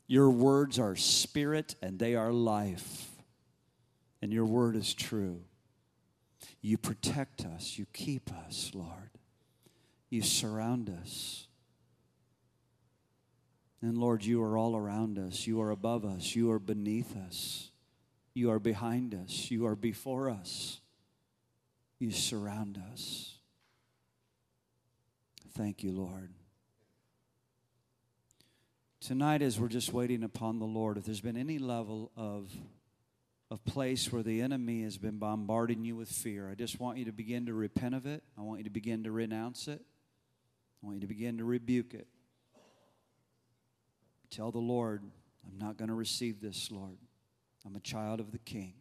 Your 0.07 0.29
words 0.29 0.79
are 0.79 0.95
spirit 0.95 1.75
and 1.81 1.99
they 1.99 2.15
are 2.15 2.31
life. 2.31 3.09
And 4.21 4.31
your 4.31 4.45
word 4.45 4.75
is 4.75 4.93
true. 4.93 5.41
You 6.61 6.77
protect 6.77 7.45
us, 7.45 7.77
you 7.77 7.85
keep 7.91 8.31
us, 8.45 8.71
Lord. 8.73 9.09
You 10.09 10.21
surround 10.21 10.89
us. 10.89 11.47
And 13.83 13.97
Lord, 13.97 14.23
you 14.23 14.41
are 14.41 14.57
all 14.57 14.77
around 14.77 15.19
us. 15.19 15.45
You 15.45 15.61
are 15.61 15.69
above 15.69 16.05
us. 16.05 16.35
You 16.35 16.51
are 16.51 16.59
beneath 16.59 17.17
us. 17.17 17.69
You 18.33 18.49
are 18.49 18.59
behind 18.59 19.13
us. 19.13 19.51
You 19.51 19.65
are 19.67 19.75
before 19.75 20.29
us. 20.29 20.79
You 21.99 22.09
surround 22.09 22.81
us. 22.93 23.35
Thank 25.53 25.83
you, 25.83 25.91
Lord 25.91 26.29
tonight 29.01 29.41
as 29.41 29.59
we're 29.59 29.67
just 29.67 29.91
waiting 29.91 30.23
upon 30.23 30.59
the 30.59 30.65
lord 30.65 30.97
if 30.97 31.03
there's 31.03 31.19
been 31.19 31.35
any 31.35 31.59
level 31.59 32.09
of 32.15 32.49
of 33.51 33.63
place 33.65 34.13
where 34.13 34.23
the 34.23 34.41
enemy 34.41 34.83
has 34.83 34.97
been 34.97 35.17
bombarding 35.17 35.83
you 35.83 35.93
with 35.93 36.07
fear 36.07 36.49
i 36.49 36.55
just 36.55 36.79
want 36.79 36.97
you 36.97 37.03
to 37.03 37.11
begin 37.11 37.45
to 37.45 37.53
repent 37.53 37.93
of 37.93 38.05
it 38.05 38.23
i 38.37 38.41
want 38.41 38.59
you 38.59 38.63
to 38.63 38.69
begin 38.69 39.03
to 39.03 39.11
renounce 39.11 39.67
it 39.67 39.81
i 40.81 40.85
want 40.85 40.95
you 40.95 41.01
to 41.01 41.07
begin 41.07 41.37
to 41.37 41.43
rebuke 41.43 41.93
it 41.93 42.07
tell 44.35 44.51
the 44.51 44.57
lord 44.57 45.03
i'm 45.47 45.57
not 45.57 45.77
going 45.77 45.89
to 45.89 45.95
receive 45.95 46.41
this 46.41 46.69
lord 46.71 46.97
i'm 47.65 47.75
a 47.75 47.79
child 47.79 48.19
of 48.19 48.31
the 48.31 48.39
king 48.39 48.73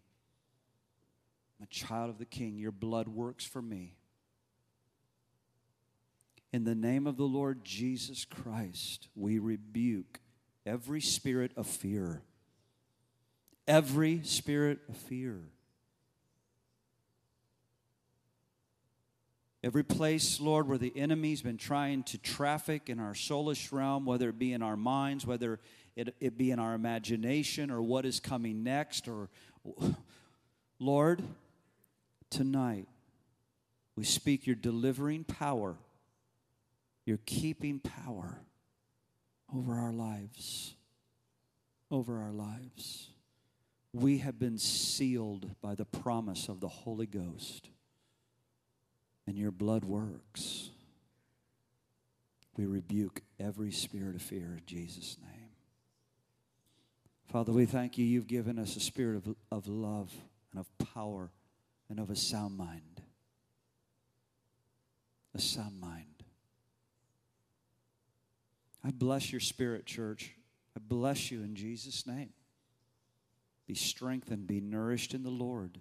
I'm 1.63 1.69
a 1.71 1.73
child 1.73 2.11
of 2.11 2.19
the 2.19 2.25
King. 2.25 2.59
Your 2.59 2.73
blood 2.73 3.07
works 3.07 3.45
for 3.45 3.63
me. 3.63 3.95
In 6.53 6.65
the 6.65 6.75
name 6.75 7.07
of 7.07 7.17
the 7.17 7.23
Lord 7.23 7.65
Jesus 7.65 8.25
Christ, 8.25 9.07
we 9.15 9.39
rebuke 9.39 10.19
every 10.67 11.01
spirit 11.01 11.53
of 11.57 11.69
fear. 11.69 12.25
Every 13.69 14.25
spirit 14.25 14.81
of 14.89 14.97
fear. 14.97 15.52
Every 19.65 19.85
place, 19.85 20.41
Lord, 20.41 20.67
where 20.67 20.79
the 20.79 20.93
enemy's 20.97 21.41
been 21.41 21.57
trying 21.57 22.03
to 22.05 22.19
traffic 22.19 22.89
in 22.91 22.99
our 22.99 23.13
soulish 23.13 23.71
realm, 23.71 24.05
whether 24.05 24.29
it 24.29 24.39
be 24.39 24.53
in 24.53 24.61
our 24.61 24.77
minds, 24.77 25.25
whether 25.25 25.61
it, 25.95 26.17
it 26.19 26.37
be 26.37 26.51
in 26.51 26.59
our 26.59 26.75
imagination, 26.75 27.71
or 27.71 27.81
what 27.81 28.05
is 28.05 28.19
coming 28.19 28.65
next, 28.65 29.07
or 29.07 29.29
Lord, 30.81 31.23
tonight 32.29 32.89
we 33.95 34.03
speak 34.03 34.49
your 34.49 34.57
delivering 34.57 35.23
power, 35.23 35.77
your 37.05 37.21
keeping 37.25 37.79
power 37.79 38.41
over 39.55 39.75
our 39.75 39.93
lives. 39.93 40.75
Over 41.89 42.21
our 42.21 42.33
lives. 42.33 43.11
We 43.93 44.19
have 44.19 44.41
been 44.41 44.59
sealed 44.59 45.51
by 45.61 45.77
the 45.77 45.85
promise 45.85 46.49
of 46.49 46.59
the 46.59 46.69
Holy 46.69 47.07
Ghost 47.07 47.69
and 49.27 49.37
your 49.37 49.51
blood 49.51 49.85
works. 49.85 50.71
We 52.57 52.67
rebuke 52.67 53.23
every 53.41 53.73
spirit 53.73 54.15
of 54.15 54.23
fear 54.23 54.59
in 54.59 54.63
Jesus' 54.67 55.17
name. 55.21 55.51
Father, 57.29 57.53
we 57.53 57.65
thank 57.65 57.97
you. 57.97 58.05
You've 58.05 58.27
given 58.27 58.59
us 58.59 58.77
a 58.77 58.81
spirit 58.81 59.17
of, 59.17 59.35
of 59.51 59.67
love 59.67 60.13
and 60.51 60.61
of 60.61 60.87
power 60.93 61.31
and 61.89 61.99
of 61.99 62.11
a 62.11 62.17
sound 62.17 62.57
mind. 62.59 63.01
A 65.35 65.41
sound 65.41 65.81
mind. 65.81 66.07
I 68.85 68.91
bless 68.91 69.33
your 69.33 69.41
spirit, 69.41 69.87
church. 69.87 70.35
I 70.77 70.81
bless 70.81 71.31
you 71.31 71.43
in 71.43 71.55
Jesus' 71.55 72.07
name. 72.07 72.31
Be 73.67 73.75
strengthened, 73.75 74.47
be 74.47 74.61
nourished 74.61 75.15
in 75.15 75.23
the 75.23 75.31
Lord. 75.31 75.79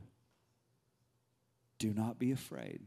Do 1.80 1.94
not 1.94 2.20
be 2.20 2.32
afraid. 2.32 2.82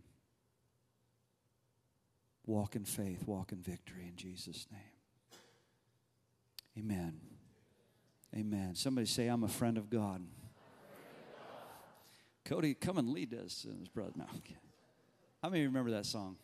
Walk 2.47 2.77
in 2.77 2.85
faith, 2.85 3.27
walk 3.27 3.53
in 3.53 3.59
victory 3.59 4.05
in 4.07 4.17
Jesus' 4.17 4.67
name. 4.71 4.81
Amen. 6.79 7.21
Amen. 8.37 8.75
Somebody 8.75 9.07
say, 9.07 9.29
I'm 9.29 9.45
a 9.45 9.49
friend 9.49 9.79
of 9.79 9.89
God. 9.89 10.23
Cody, 12.45 12.75
come 12.75 12.99
and 12.99 13.09
lead 13.09 13.33
us, 13.33 13.67
his 13.79 13.89
brother. 13.89 14.13
No, 14.17 14.27
how 15.43 15.49
many 15.49 15.65
remember 15.67 15.93
that 15.93 16.05
song? 16.07 16.37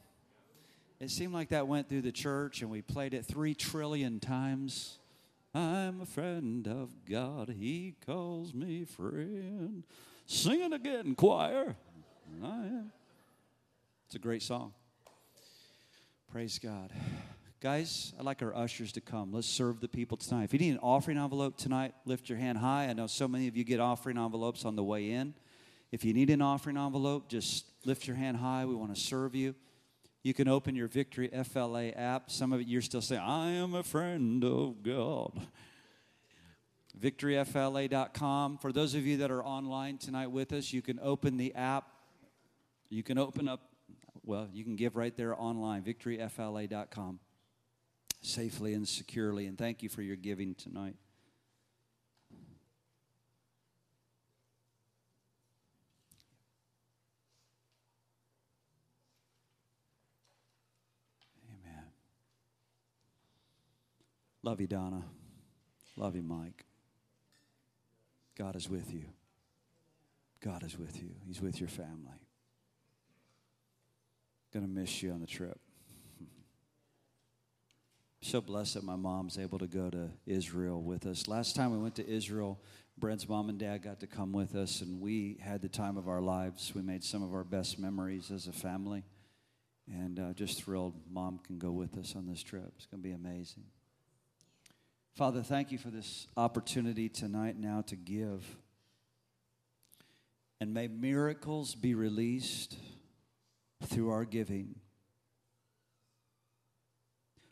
It 1.01 1.11
seemed 1.11 1.33
like 1.33 1.49
that 1.49 1.67
went 1.67 1.89
through 1.89 2.03
the 2.03 2.13
church 2.13 2.61
and 2.63 2.71
we 2.71 2.83
played 2.83 3.15
it 3.15 3.25
three 3.25 3.55
trillion 3.55 4.21
times. 4.21 4.99
I'm 5.55 6.01
a 6.01 6.07
friend 6.07 6.69
of 6.69 6.91
God, 7.09 7.55
He 7.59 7.95
calls 8.07 8.55
me 8.55 8.85
friend. 8.85 9.85
Sing 10.27 10.61
it 10.61 10.73
again, 10.73 11.15
choir. 11.15 11.77
I 12.43 12.47
am. 12.47 12.93
It's 14.07 14.15
a 14.15 14.19
great 14.19 14.43
song. 14.43 14.73
Praise 16.31 16.61
God. 16.61 16.93
Guys, 17.61 18.13
I'd 18.17 18.25
like 18.25 18.41
our 18.41 18.55
ushers 18.55 18.93
to 18.93 19.01
come. 19.01 19.33
Let's 19.33 19.49
serve 19.49 19.81
the 19.81 19.89
people 19.89 20.17
tonight. 20.17 20.45
If 20.45 20.53
you 20.53 20.61
need 20.61 20.71
an 20.71 20.79
offering 20.81 21.19
envelope 21.19 21.57
tonight, 21.57 21.93
lift 22.05 22.29
your 22.29 22.39
hand 22.39 22.59
high. 22.59 22.85
I 22.85 22.93
know 22.93 23.09
so 23.09 23.27
many 23.27 23.49
of 23.49 23.57
you 23.57 23.65
get 23.65 23.81
offering 23.81 24.17
envelopes 24.17 24.65
on 24.65 24.77
the 24.77 24.85
way 24.85 25.11
in. 25.11 25.35
If 25.91 26.05
you 26.05 26.15
need 26.15 26.31
an 26.31 26.41
offering 26.41 26.77
envelope, 26.77 27.29
just 27.29 27.65
lift 27.85 28.07
your 28.07 28.15
hand 28.15 28.37
high. 28.37 28.65
We 28.65 28.77
want 28.77 28.95
to 28.95 29.01
serve 29.01 29.35
you. 29.35 29.57
You 30.23 30.33
can 30.33 30.47
open 30.47 30.77
your 30.77 30.87
Victory 30.87 31.29
FLA 31.31 31.89
app. 31.89 32.31
Some 32.31 32.53
of 32.53 32.63
you're 32.63 32.81
still 32.81 33.03
saying, 33.03 33.23
I 33.23 33.51
am 33.51 33.75
a 33.75 33.83
friend 33.83 34.45
of 34.45 34.85
God. 34.85 35.33
VictoryFLA.com. 36.97 38.59
For 38.59 38.71
those 38.71 38.95
of 38.95 39.05
you 39.05 39.17
that 39.17 39.33
are 39.33 39.45
online 39.45 39.99
tonight 39.99 40.29
with 40.29 40.53
us, 40.53 40.73
you 40.73 40.81
can 40.81 41.01
open 41.03 41.39
the 41.39 41.53
app. 41.57 41.89
You 42.89 43.03
can 43.03 43.19
open 43.19 43.49
up 43.49 43.70
well, 44.25 44.49
you 44.53 44.65
can 44.65 44.77
give 44.77 44.97
right 44.97 45.17
there 45.17 45.35
online, 45.39 45.83
victoryfla.com, 45.83 47.21
safely 48.23 48.75
and 48.75 48.87
securely. 48.87 49.47
And 49.47 49.57
thank 49.57 49.83
you 49.83 49.89
for 49.89 50.03
your 50.03 50.17
giving 50.17 50.55
tonight. 50.55 50.97
Amen. 61.49 61.85
Love 64.43 64.61
you, 64.61 64.67
Donna. 64.67 65.03
Love 65.97 66.15
you, 66.15 66.23
Mike. 66.23 66.65
God 68.37 68.57
is 68.57 68.69
with 68.69 68.93
you. 68.93 69.05
God 70.41 70.63
is 70.63 70.79
with 70.79 71.03
you. 71.03 71.11
He's 71.27 71.41
with 71.43 71.61
your 71.61 71.69
family. 71.69 72.20
Gonna 74.53 74.67
miss 74.67 75.03
you 75.03 75.13
on 75.13 75.21
the 75.21 75.27
trip. 75.27 75.59
So 78.23 78.43
blessed 78.43 78.75
that 78.75 78.85
my 78.85 78.97
mom's 78.97 79.39
able 79.39 79.59
to 79.61 79.67
go 79.67 79.89
to 79.89 80.11
Israel 80.27 80.83
with 80.83 81.07
us. 81.07 81.27
Last 81.27 81.57
time 81.57 81.73
we 81.73 81.79
went 81.79 81.95
to 81.95 82.07
Israel, 82.07 82.61
Bren's 82.99 83.27
mom 83.27 83.49
and 83.49 83.59
dad 83.59 83.79
got 83.83 84.01
to 84.01 84.07
come 84.07 84.31
with 84.31 84.55
us, 84.55 84.83
and 84.83 85.01
we 85.01 85.39
had 85.41 85.63
the 85.63 85.71
time 85.71 85.97
of 85.97 86.07
our 86.07 86.21
lives. 86.21 86.75
We 86.75 86.83
made 86.83 87.03
some 87.03 87.23
of 87.23 87.33
our 87.33 87.45
best 87.45 87.79
memories 87.79 88.31
as 88.31 88.47
a 88.47 88.53
family, 88.53 89.05
and 89.91 90.21
uh, 90.21 90.33
just 90.35 90.63
thrilled 90.63 90.95
mom 91.11 91.41
can 91.47 91.59
go 91.59 91.71
with 91.71 91.97
us 91.97 92.15
on 92.15 92.27
this 92.27 92.43
trip. 92.43 92.71
It's 92.77 92.85
going 92.85 93.03
to 93.03 93.09
be 93.09 93.15
amazing. 93.15 93.65
Father, 95.15 95.43
thank 95.43 95.73
you 95.73 95.79
for 95.79 95.89
this 95.89 96.27
opportunity 96.37 97.09
tonight 97.09 97.59
now 97.59 97.83
to 97.87 97.97
give. 97.97 98.45
And 100.61 100.75
may 100.75 100.89
miracles 100.89 101.75
be 101.75 101.95
released 101.95 102.77
through 103.85 104.11
our 104.11 104.25
giving. 104.25 104.77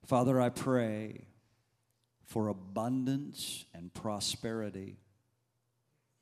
Father, 0.06 0.40
I 0.40 0.48
pray 0.48 1.26
for 2.24 2.48
abundance 2.48 3.64
and 3.74 3.92
prosperity, 3.92 4.96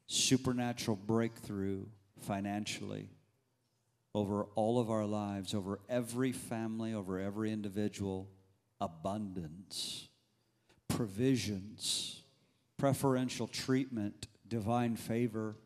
supernatural 0.06 0.96
breakthrough 0.96 1.84
financially 2.20 3.10
over 4.14 4.44
all 4.54 4.80
of 4.80 4.90
our 4.90 5.04
lives, 5.04 5.54
over 5.54 5.78
every 5.88 6.32
family, 6.32 6.94
over 6.94 7.20
every 7.20 7.52
individual, 7.52 8.28
abundance, 8.80 10.08
provisions, 10.88 12.22
preferential 12.78 13.46
treatment, 13.46 14.26
divine 14.48 14.96
favor, 14.96 15.56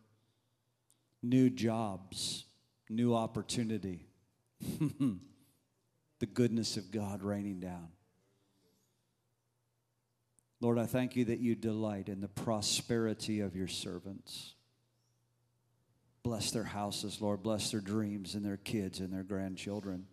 new 1.22 1.49
jobs, 1.49 2.45
new 2.88 3.14
opportunity 3.14 4.09
the 6.18 6.26
goodness 6.26 6.76
of 6.76 6.90
God 6.90 7.22
raining 7.22 7.61
down. 7.61 7.88
Lord, 10.61 10.78
I 10.78 10.86
thank 10.86 11.16
you 11.16 11.24
that 11.26 11.40
you 11.40 11.54
delight 11.54 12.08
in 12.08 12.20
the 12.20 12.28
prosperity 12.28 13.40
of 13.40 13.56
your 13.56 13.68
servants. 13.68 14.54
Bless 16.22 16.50
their 16.50 16.64
houses, 16.64 17.20
Lord. 17.20 17.42
Bless 17.42 17.70
their 17.70 17.80
dreams 17.80 18.34
and 18.34 18.44
their 18.44 18.58
kids 18.58 19.00
and 19.00 19.12
their 19.12 19.22
grandchildren. 19.22 20.06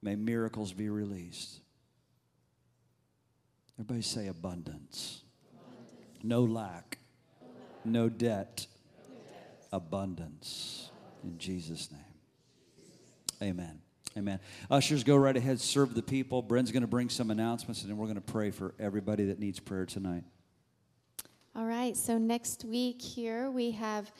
May 0.00 0.16
miracles 0.16 0.72
be 0.72 0.88
released. 0.88 1.60
Everybody 3.76 4.02
say 4.02 4.28
abundance. 4.28 5.22
abundance. 5.52 6.24
No 6.24 6.44
lack. 6.44 6.98
No 7.84 8.08
debt. 8.08 8.66
No 9.06 9.14
debt. 9.14 9.68
Abundance. 9.72 10.90
In 11.22 11.38
Jesus' 11.38 11.92
name. 11.92 12.07
Amen. 13.42 13.80
Amen. 14.16 14.40
Ushers, 14.70 15.04
go 15.04 15.16
right 15.16 15.36
ahead, 15.36 15.60
serve 15.60 15.94
the 15.94 16.02
people. 16.02 16.42
Bren's 16.42 16.72
going 16.72 16.82
to 16.82 16.88
bring 16.88 17.08
some 17.08 17.30
announcements, 17.30 17.82
and 17.82 17.90
then 17.90 17.96
we're 17.96 18.06
going 18.06 18.16
to 18.16 18.20
pray 18.20 18.50
for 18.50 18.74
everybody 18.78 19.26
that 19.26 19.38
needs 19.38 19.60
prayer 19.60 19.86
tonight. 19.86 20.24
All 21.54 21.64
right. 21.64 21.96
So 21.96 22.18
next 22.18 22.64
week 22.64 23.00
here 23.00 23.50
we 23.50 23.72
have 23.72 24.10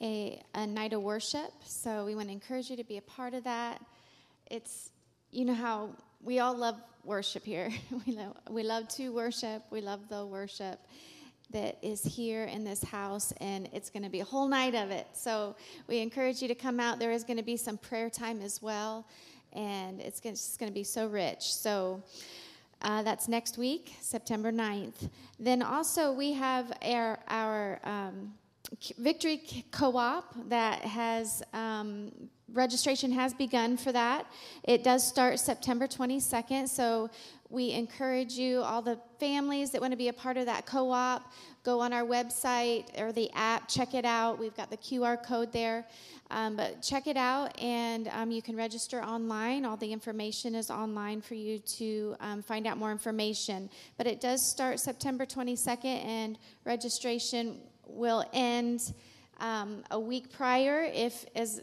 a, 0.00 0.42
a 0.54 0.66
night 0.66 0.92
of 0.92 1.02
worship. 1.02 1.50
So 1.64 2.04
we 2.04 2.14
want 2.14 2.28
to 2.28 2.32
encourage 2.32 2.70
you 2.70 2.76
to 2.76 2.84
be 2.84 2.98
a 2.98 3.02
part 3.02 3.34
of 3.34 3.44
that. 3.44 3.84
It's 4.50 4.90
you 5.30 5.44
know 5.44 5.54
how 5.54 5.90
we 6.22 6.38
all 6.38 6.56
love 6.56 6.80
worship 7.04 7.44
here. 7.44 7.70
we 8.06 8.12
love 8.14 8.36
we 8.50 8.62
love 8.62 8.88
to 8.88 9.10
worship. 9.10 9.62
We 9.70 9.80
love 9.80 10.08
the 10.08 10.24
worship 10.26 10.78
that 11.56 11.78
is 11.80 12.04
here 12.04 12.44
in 12.44 12.64
this 12.64 12.84
house, 12.84 13.32
and 13.40 13.66
it's 13.72 13.88
going 13.88 14.02
to 14.02 14.10
be 14.10 14.20
a 14.20 14.24
whole 14.24 14.46
night 14.46 14.74
of 14.74 14.90
it. 14.90 15.06
So 15.14 15.56
we 15.86 16.00
encourage 16.00 16.42
you 16.42 16.48
to 16.48 16.54
come 16.54 16.78
out. 16.78 16.98
There 16.98 17.12
is 17.12 17.24
going 17.24 17.38
to 17.38 17.42
be 17.42 17.56
some 17.56 17.78
prayer 17.78 18.10
time 18.10 18.42
as 18.42 18.60
well, 18.60 19.06
and 19.54 19.98
it's 19.98 20.20
just 20.20 20.58
going 20.58 20.70
to 20.70 20.74
be 20.74 20.84
so 20.84 21.06
rich. 21.06 21.54
So 21.54 22.02
uh, 22.82 23.02
that's 23.04 23.26
next 23.26 23.56
week, 23.56 23.94
September 24.02 24.52
9th. 24.52 25.08
Then 25.40 25.62
also, 25.62 26.12
we 26.12 26.34
have 26.34 26.76
our, 26.82 27.20
our 27.26 27.80
um, 27.84 28.34
Victory 28.98 29.40
Co-op 29.70 30.34
that 30.50 30.80
has 30.80 31.42
um, 31.54 32.12
registration 32.52 33.12
has 33.12 33.32
begun 33.32 33.78
for 33.78 33.92
that. 33.92 34.26
It 34.62 34.84
does 34.84 35.06
start 35.06 35.38
September 35.38 35.86
22nd, 35.86 36.68
so 36.68 37.08
we 37.48 37.72
encourage 37.72 38.32
you, 38.32 38.60
all 38.60 38.82
the 38.82 38.98
families 39.20 39.70
that 39.70 39.80
want 39.80 39.92
to 39.92 39.96
be 39.96 40.08
a 40.08 40.12
part 40.12 40.36
of 40.36 40.46
that 40.46 40.66
co-op, 40.66 41.32
go 41.62 41.80
on 41.80 41.92
our 41.92 42.04
website 42.04 42.84
or 43.00 43.12
the 43.12 43.30
app, 43.34 43.68
check 43.68 43.94
it 43.94 44.04
out. 44.04 44.38
We've 44.38 44.56
got 44.56 44.70
the 44.70 44.76
QR 44.76 45.22
code 45.22 45.52
there. 45.52 45.86
Um, 46.30 46.56
but 46.56 46.82
check 46.82 47.06
it 47.06 47.16
out, 47.16 47.56
and 47.60 48.08
um, 48.08 48.32
you 48.32 48.42
can 48.42 48.56
register 48.56 49.00
online. 49.00 49.64
All 49.64 49.76
the 49.76 49.92
information 49.92 50.56
is 50.56 50.70
online 50.70 51.20
for 51.20 51.34
you 51.34 51.60
to 51.60 52.16
um, 52.18 52.42
find 52.42 52.66
out 52.66 52.78
more 52.78 52.90
information. 52.90 53.70
But 53.96 54.08
it 54.08 54.20
does 54.20 54.44
start 54.44 54.80
September 54.80 55.24
22nd, 55.24 56.04
and 56.04 56.36
registration 56.64 57.60
will 57.86 58.24
end 58.32 58.92
um, 59.38 59.84
a 59.92 60.00
week 60.00 60.32
prior 60.32 60.82
if 60.92 61.24
as 61.36 61.60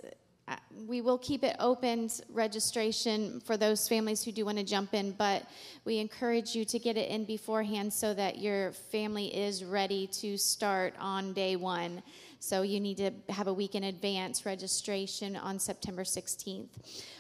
Uh, 0.48 0.56
we 0.88 1.00
will 1.00 1.18
keep 1.18 1.44
it 1.44 1.56
open 1.60 2.10
registration 2.30 3.40
for 3.42 3.56
those 3.56 3.88
families 3.88 4.24
who 4.24 4.32
do 4.32 4.44
want 4.44 4.58
to 4.58 4.64
jump 4.64 4.94
in, 4.94 5.12
but 5.12 5.48
we 5.86 6.00
encourage 6.00 6.54
you 6.54 6.66
to 6.66 6.78
get 6.80 6.98
it 6.98 7.10
in 7.10 7.24
beforehand 7.24 7.94
so 7.94 8.14
that 8.14 8.40
your 8.40 8.74
family 8.92 9.28
is 9.28 9.64
ready 9.64 10.06
to 10.08 10.38
start 10.38 10.94
on 11.00 11.32
day 11.32 11.56
one. 11.56 12.04
So 12.40 12.62
you 12.62 12.82
need 12.82 12.98
to 12.98 13.12
have 13.30 13.48
a 13.48 13.54
week 13.54 13.74
in 13.74 13.86
advance 13.86 14.46
registration 14.46 15.38
on 15.38 15.60
September 15.60 16.04
16th. 16.04 16.68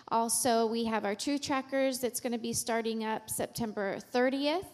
Also, 0.09 0.65
we 0.65 0.84
have 0.84 1.05
our 1.05 1.15
True 1.15 1.38
Trackers 1.38 1.99
that's 1.99 2.19
going 2.19 2.34
to 2.34 2.38
be 2.38 2.51
starting 2.51 3.05
up 3.05 3.30
September 3.30 3.99
30th. 4.13 4.65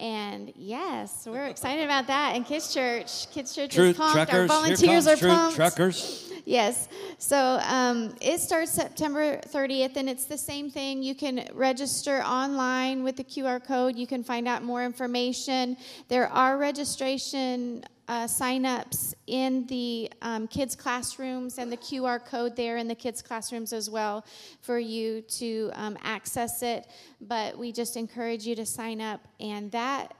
And 0.00 0.52
yes, 0.54 1.26
we're 1.26 1.46
excited 1.46 1.84
about 1.84 2.06
that. 2.06 2.36
And 2.36 2.46
Kids 2.46 2.72
Church, 2.72 3.28
Kids 3.32 3.54
Church 3.54 3.74
Truth 3.74 3.90
is 3.90 3.96
pumped. 3.96 4.14
Truckers, 4.14 4.34
Our 4.34 4.46
volunteers 4.46 5.06
are 5.08 5.16
Truth 5.16 5.32
pumped. 5.32 5.56
Truckers. 5.56 6.32
Yes. 6.44 6.88
So 7.18 7.60
um, 7.64 8.14
it 8.20 8.40
starts 8.40 8.70
September 8.70 9.38
30th, 9.38 9.96
and 9.96 10.08
it's 10.08 10.24
the 10.24 10.38
same 10.38 10.70
thing. 10.70 11.02
You 11.02 11.14
can 11.14 11.48
register 11.52 12.22
online 12.22 13.02
with 13.02 13.16
the 13.16 13.24
QR 13.24 13.62
code. 13.62 13.96
You 13.96 14.06
can 14.06 14.22
find 14.22 14.46
out 14.46 14.62
more 14.62 14.84
information. 14.84 15.76
There 16.08 16.28
are 16.28 16.56
registration 16.56 17.84
uh, 18.08 18.26
sign-ups 18.26 19.14
in 19.26 19.66
the 19.66 20.10
um, 20.22 20.48
kids' 20.48 20.74
classrooms 20.74 21.58
and 21.58 21.70
the 21.70 21.76
QR 21.76 22.24
code 22.24 22.56
there 22.56 22.78
in 22.78 22.88
the 22.88 22.94
kids' 22.94 23.20
classrooms 23.20 23.72
as 23.72 23.90
well 23.90 24.24
for 24.62 24.78
you 24.78 25.20
to 25.22 25.70
um, 25.74 25.96
access 26.02 26.62
it. 26.62 26.86
But 27.20 27.56
we 27.56 27.70
just 27.70 27.96
encourage 27.96 28.46
you 28.46 28.54
to 28.56 28.64
sign 28.64 29.00
up, 29.00 29.20
and 29.38 29.70
that 29.72 30.14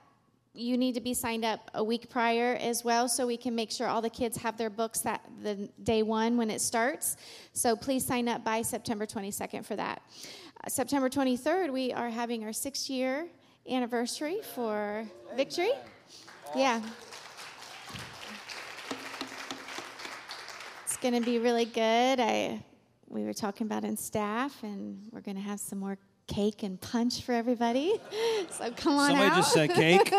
you 0.54 0.76
need 0.76 0.94
to 0.94 1.00
be 1.00 1.14
signed 1.14 1.44
up 1.44 1.70
a 1.74 1.84
week 1.84 2.10
prior 2.10 2.56
as 2.60 2.84
well 2.84 3.08
so 3.08 3.26
we 3.26 3.36
can 3.36 3.54
make 3.54 3.70
sure 3.70 3.86
all 3.86 4.02
the 4.02 4.10
kids 4.10 4.36
have 4.36 4.56
their 4.58 4.70
books 4.70 5.00
that 5.00 5.22
the 5.42 5.68
day 5.84 6.02
one 6.02 6.36
when 6.36 6.50
it 6.50 6.60
starts. 6.60 7.16
So 7.52 7.76
please 7.76 8.04
sign 8.04 8.28
up 8.28 8.44
by 8.44 8.62
september 8.62 9.06
22nd 9.06 9.64
for 9.64 9.76
that. 9.76 10.02
Uh, 10.64 10.68
september 10.68 11.08
23rd 11.08 11.72
we 11.72 11.92
are 11.92 12.10
having 12.10 12.42
our 12.42 12.52
six 12.52 12.90
year 12.90 13.28
anniversary 13.70 14.38
for 14.54 15.06
victory. 15.36 15.70
Yeah 16.56 16.80
going 21.00 21.14
to 21.14 21.20
be 21.20 21.38
really 21.38 21.64
good 21.64 22.20
i 22.20 22.62
we 23.08 23.24
were 23.24 23.32
talking 23.32 23.66
about 23.66 23.84
in 23.84 23.96
staff 23.96 24.62
and 24.62 24.98
we're 25.12 25.20
going 25.20 25.36
to 25.36 25.42
have 25.42 25.60
some 25.60 25.78
more 25.78 25.96
cake 26.26 26.62
and 26.62 26.80
punch 26.80 27.22
for 27.22 27.32
everybody 27.32 27.94
so 28.50 28.70
come 28.72 28.96
on 28.98 29.08
Somebody 29.10 29.30
out 29.30 29.36
just 29.36 29.52
said 29.52 29.70
cake. 29.70 30.12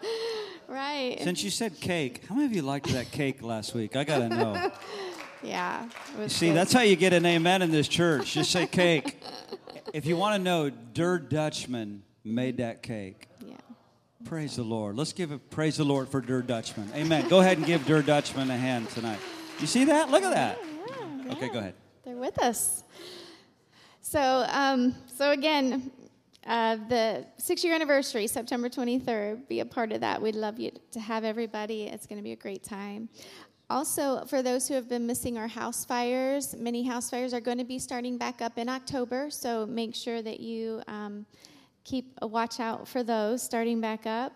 right 0.68 1.16
Since 1.22 1.42
you 1.42 1.50
said 1.50 1.80
cake, 1.80 2.24
how 2.28 2.34
many 2.34 2.46
of 2.46 2.52
you 2.52 2.62
liked 2.62 2.88
that 2.88 3.10
cake 3.10 3.42
last 3.42 3.74
week? 3.74 3.96
I 3.96 4.04
gotta 4.04 4.28
know. 4.28 4.70
yeah 5.42 5.88
See, 6.26 6.48
good. 6.48 6.56
that's 6.56 6.72
how 6.72 6.80
you 6.82 6.96
get 6.96 7.12
an 7.12 7.24
amen 7.24 7.62
in 7.62 7.70
this 7.70 7.88
church. 7.88 8.32
Just 8.34 8.50
say 8.50 8.66
cake. 8.66 9.22
If 9.94 10.04
you 10.04 10.16
want 10.16 10.34
to 10.34 10.42
know, 10.42 10.68
Der 10.68 11.18
Dutchman 11.18 12.02
made 12.24 12.58
that 12.58 12.82
cake. 12.82 13.28
yeah 13.46 13.56
Praise 14.26 14.56
the 14.56 14.64
Lord. 14.64 14.96
Let's 14.96 15.12
give 15.14 15.30
a 15.30 15.38
praise 15.38 15.76
the 15.76 15.84
Lord 15.84 16.08
for 16.08 16.20
Der 16.20 16.42
Dutchman. 16.42 16.90
Amen. 16.94 17.28
Go 17.28 17.38
ahead 17.40 17.56
and 17.56 17.66
give 17.66 17.86
Der 17.86 18.02
Dutchman 18.02 18.50
a 18.50 18.56
hand 18.56 18.90
tonight. 18.90 19.20
You 19.58 19.66
see 19.66 19.84
that? 19.86 20.10
Look 20.10 20.22
at 20.22 20.32
that. 20.32 20.58
Yeah, 20.62 21.32
Okay, 21.32 21.46
yeah. 21.46 21.52
go 21.52 21.58
ahead. 21.58 21.74
They're 22.04 22.16
with 22.16 22.38
us. 22.38 22.84
So, 24.00 24.46
um, 24.48 24.94
so 25.06 25.32
again, 25.32 25.90
uh, 26.46 26.76
the 26.88 27.26
six-year 27.36 27.74
anniversary, 27.74 28.26
September 28.26 28.68
23rd. 28.68 29.48
Be 29.48 29.60
a 29.60 29.66
part 29.66 29.92
of 29.92 30.00
that. 30.00 30.22
We'd 30.22 30.34
love 30.34 30.58
you 30.58 30.70
to 30.92 31.00
have 31.00 31.24
everybody. 31.24 31.82
It's 31.84 32.06
going 32.06 32.18
to 32.18 32.22
be 32.22 32.32
a 32.32 32.36
great 32.36 32.62
time. 32.62 33.08
Also, 33.68 34.24
for 34.24 34.42
those 34.42 34.66
who 34.66 34.72
have 34.74 34.88
been 34.88 35.06
missing 35.06 35.36
our 35.36 35.48
house 35.48 35.84
fires, 35.84 36.54
many 36.56 36.82
house 36.86 37.10
fires 37.10 37.34
are 37.34 37.40
going 37.40 37.58
to 37.58 37.64
be 37.64 37.78
starting 37.78 38.16
back 38.16 38.40
up 38.40 38.56
in 38.56 38.66
October. 38.68 39.28
So 39.28 39.66
make 39.66 39.94
sure 39.94 40.22
that 40.22 40.40
you 40.40 40.82
um, 40.86 41.26
keep 41.84 42.16
a 42.22 42.26
watch 42.26 42.60
out 42.60 42.88
for 42.88 43.02
those 43.02 43.42
starting 43.42 43.78
back 43.80 44.06
up. 44.06 44.32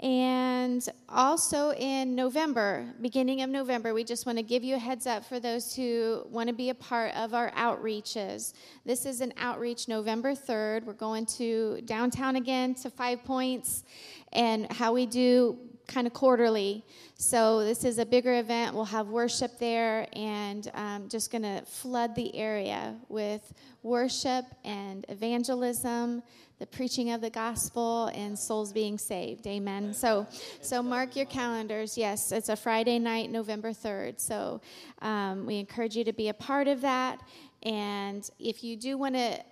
And 0.00 0.86
also 1.08 1.72
in 1.72 2.14
November, 2.16 2.92
beginning 3.00 3.42
of 3.42 3.50
November, 3.50 3.94
we 3.94 4.02
just 4.02 4.26
want 4.26 4.38
to 4.38 4.42
give 4.42 4.64
you 4.64 4.74
a 4.74 4.78
heads 4.78 5.06
up 5.06 5.24
for 5.24 5.38
those 5.38 5.74
who 5.74 6.26
want 6.30 6.48
to 6.48 6.54
be 6.54 6.70
a 6.70 6.74
part 6.74 7.14
of 7.14 7.32
our 7.32 7.52
outreaches. 7.52 8.54
This 8.84 9.06
is 9.06 9.20
an 9.20 9.32
outreach 9.38 9.86
November 9.86 10.32
3rd. 10.32 10.84
We're 10.84 10.94
going 10.94 11.26
to 11.26 11.80
downtown 11.84 12.36
again 12.36 12.74
to 12.76 12.90
Five 12.90 13.24
Points 13.24 13.84
and 14.32 14.70
how 14.72 14.92
we 14.92 15.06
do 15.06 15.58
kind 15.86 16.06
of 16.06 16.12
quarterly. 16.12 16.84
So 17.16 17.64
this 17.64 17.84
is 17.84 17.98
a 17.98 18.06
bigger 18.06 18.38
event. 18.38 18.74
We'll 18.74 18.84
have 18.86 19.08
worship 19.08 19.58
there 19.58 20.08
and 20.14 20.70
um, 20.74 21.08
just 21.08 21.30
going 21.30 21.42
to 21.42 21.62
flood 21.66 22.14
the 22.14 22.34
area 22.34 22.96
with 23.08 23.52
worship 23.82 24.46
and 24.64 25.04
evangelism 25.08 26.22
the 26.58 26.66
preaching 26.66 27.10
of 27.10 27.20
the 27.20 27.30
gospel 27.30 28.06
and 28.14 28.38
souls 28.38 28.72
being 28.72 28.98
saved. 28.98 29.46
Amen. 29.46 29.92
So 29.92 30.26
so 30.60 30.82
mark 30.82 31.16
your 31.16 31.26
calendars. 31.26 31.98
Yes 31.98 32.32
it's 32.32 32.48
a 32.48 32.56
friday 32.56 32.98
night 32.98 33.30
november 33.30 33.70
3rd 33.70 34.20
so 34.20 34.60
um, 35.02 35.46
we 35.46 35.58
encourage 35.58 35.96
you 35.96 36.04
to 36.04 36.12
be 36.12 36.28
a 36.28 36.34
part 36.34 36.68
of 36.68 36.80
that. 36.82 37.20
And 37.62 38.28
if 38.38 38.62
you 38.62 38.76
do 38.76 38.98
want 38.98 39.14
to 39.14 39.42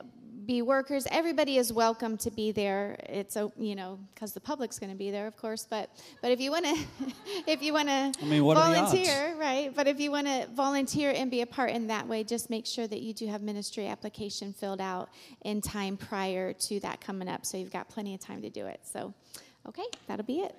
be 0.46 0.62
workers 0.62 1.06
everybody 1.10 1.56
is 1.56 1.72
welcome 1.72 2.16
to 2.16 2.30
be 2.30 2.52
there 2.52 2.96
it's 3.08 3.36
a 3.36 3.50
you 3.56 3.74
know 3.74 3.98
because 4.14 4.32
the 4.32 4.40
public's 4.40 4.78
going 4.78 4.90
to 4.90 4.96
be 4.96 5.10
there 5.10 5.26
of 5.26 5.36
course 5.36 5.66
but 5.68 5.90
but 6.20 6.30
if 6.30 6.40
you 6.40 6.50
want 6.50 6.64
to 6.64 6.76
if 7.46 7.62
you 7.62 7.72
want 7.72 7.88
to 7.88 8.12
I 8.20 8.24
mean, 8.24 8.44
what 8.44 8.56
are 8.56 8.72
the 8.72 8.80
odds? 8.80 8.92
volunteer 8.92 9.36
right 9.38 9.72
but 9.74 9.86
if 9.86 10.00
you 10.00 10.10
want 10.10 10.26
to 10.26 10.48
volunteer 10.54 11.12
and 11.14 11.30
be 11.30 11.42
a 11.42 11.46
part 11.46 11.70
in 11.70 11.86
that 11.88 12.08
way 12.08 12.24
just 12.24 12.50
make 12.50 12.66
sure 12.66 12.86
that 12.86 13.02
you 13.02 13.12
do 13.12 13.26
have 13.26 13.42
ministry 13.42 13.86
application 13.86 14.52
filled 14.52 14.80
out 14.80 15.10
in 15.42 15.60
time 15.60 15.96
prior 15.96 16.52
to 16.54 16.80
that 16.80 17.00
coming 17.00 17.28
up 17.28 17.46
so 17.46 17.56
you've 17.56 17.72
got 17.72 17.88
plenty 17.88 18.14
of 18.14 18.20
time 18.20 18.42
to 18.42 18.50
do 18.50 18.66
it 18.66 18.80
so 18.82 19.14
okay 19.68 19.84
that'll 20.08 20.24
be 20.24 20.40
it 20.40 20.54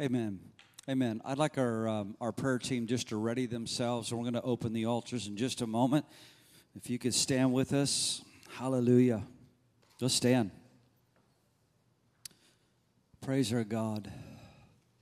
Amen. 0.00 0.40
Amen. 0.88 1.20
I'd 1.24 1.38
like 1.38 1.58
our, 1.58 1.86
um, 1.86 2.16
our 2.20 2.32
prayer 2.32 2.58
team 2.58 2.88
just 2.88 3.10
to 3.10 3.16
ready 3.16 3.46
themselves, 3.46 4.10
and 4.10 4.18
we're 4.18 4.24
going 4.24 4.42
to 4.42 4.42
open 4.42 4.72
the 4.72 4.86
altars 4.86 5.28
in 5.28 5.36
just 5.36 5.60
a 5.60 5.66
moment. 5.66 6.04
If 6.74 6.88
you 6.88 6.98
could 6.98 7.14
stand 7.14 7.52
with 7.52 7.72
us. 7.72 8.22
Hallelujah. 8.56 9.22
Just 10.00 10.16
stand. 10.16 10.50
Praise 13.20 13.52
our 13.52 13.64
God. 13.64 14.10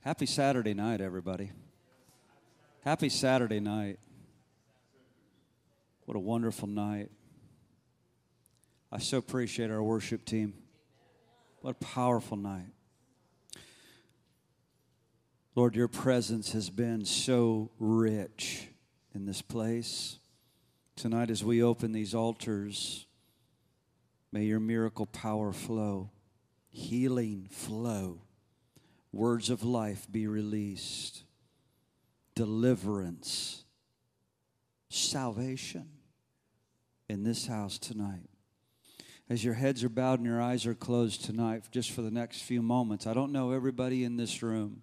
Happy 0.01 0.25
Saturday 0.25 0.73
night, 0.73 1.01
everybody. 1.01 1.51
Happy 2.83 3.09
Saturday 3.09 3.59
night. 3.59 3.99
What 6.05 6.17
a 6.17 6.19
wonderful 6.19 6.67
night. 6.67 7.09
I 8.91 8.99
so 8.99 9.17
appreciate 9.17 9.71
our 9.71 9.81
worship 9.81 10.25
team. 10.25 10.53
What 11.61 11.71
a 11.71 11.85
powerful 11.85 12.37
night. 12.37 12.73
Lord, 15.55 15.75
your 15.75 15.87
presence 15.87 16.51
has 16.53 16.69
been 16.69 17.05
so 17.05 17.71
rich 17.79 18.67
in 19.13 19.25
this 19.25 19.41
place. 19.41 20.17
Tonight, 20.95 21.31
as 21.31 21.43
we 21.43 21.63
open 21.63 21.91
these 21.91 22.13
altars, 22.13 23.05
may 24.31 24.43
your 24.43 24.59
miracle 24.59 25.05
power 25.05 25.51
flow, 25.51 26.11
healing 26.69 27.47
flow, 27.49 28.21
words 29.11 29.49
of 29.49 29.63
life 29.63 30.07
be 30.11 30.27
released, 30.27 31.23
deliverance, 32.35 33.63
salvation 34.89 35.89
in 37.09 37.23
this 37.23 37.47
house 37.47 37.77
tonight. 37.77 38.29
As 39.29 39.43
your 39.45 39.53
heads 39.53 39.83
are 39.83 39.89
bowed 39.89 40.19
and 40.19 40.25
your 40.25 40.41
eyes 40.41 40.65
are 40.65 40.75
closed 40.75 41.23
tonight, 41.23 41.63
just 41.71 41.91
for 41.91 42.01
the 42.01 42.11
next 42.11 42.41
few 42.41 42.61
moments, 42.61 43.07
I 43.07 43.13
don't 43.13 43.31
know 43.31 43.51
everybody 43.51 44.03
in 44.03 44.17
this 44.17 44.43
room. 44.43 44.81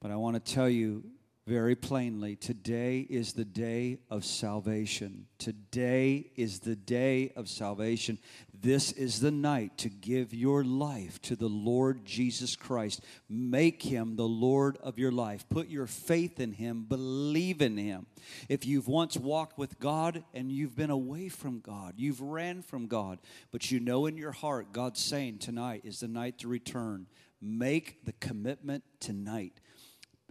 But 0.00 0.10
I 0.10 0.16
want 0.16 0.44
to 0.44 0.52
tell 0.52 0.68
you 0.68 1.04
very 1.46 1.74
plainly 1.74 2.36
today 2.36 3.00
is 3.00 3.32
the 3.32 3.44
day 3.44 3.98
of 4.10 4.24
salvation. 4.24 5.26
Today 5.38 6.30
is 6.36 6.60
the 6.60 6.76
day 6.76 7.32
of 7.34 7.48
salvation. 7.48 8.18
This 8.52 8.92
is 8.92 9.20
the 9.20 9.30
night 9.30 9.78
to 9.78 9.88
give 9.88 10.34
your 10.34 10.62
life 10.62 11.20
to 11.22 11.36
the 11.36 11.48
Lord 11.48 12.04
Jesus 12.04 12.56
Christ. 12.56 13.02
Make 13.28 13.82
him 13.82 14.16
the 14.16 14.28
Lord 14.28 14.76
of 14.82 14.98
your 14.98 15.12
life. 15.12 15.48
Put 15.48 15.68
your 15.68 15.86
faith 15.86 16.38
in 16.40 16.52
him, 16.52 16.84
believe 16.84 17.62
in 17.62 17.78
him. 17.78 18.06
If 18.48 18.66
you've 18.66 18.88
once 18.88 19.16
walked 19.16 19.56
with 19.56 19.80
God 19.80 20.22
and 20.34 20.52
you've 20.52 20.76
been 20.76 20.90
away 20.90 21.30
from 21.30 21.60
God, 21.60 21.94
you've 21.96 22.20
ran 22.20 22.60
from 22.62 22.86
God, 22.86 23.18
but 23.50 23.70
you 23.70 23.80
know 23.80 24.06
in 24.06 24.18
your 24.18 24.32
heart 24.32 24.72
God's 24.72 25.00
saying 25.00 25.38
tonight 25.38 25.82
is 25.84 26.00
the 26.00 26.08
night 26.08 26.38
to 26.38 26.48
return. 26.48 27.06
Make 27.40 28.04
the 28.04 28.12
commitment 28.12 28.84
tonight 29.00 29.54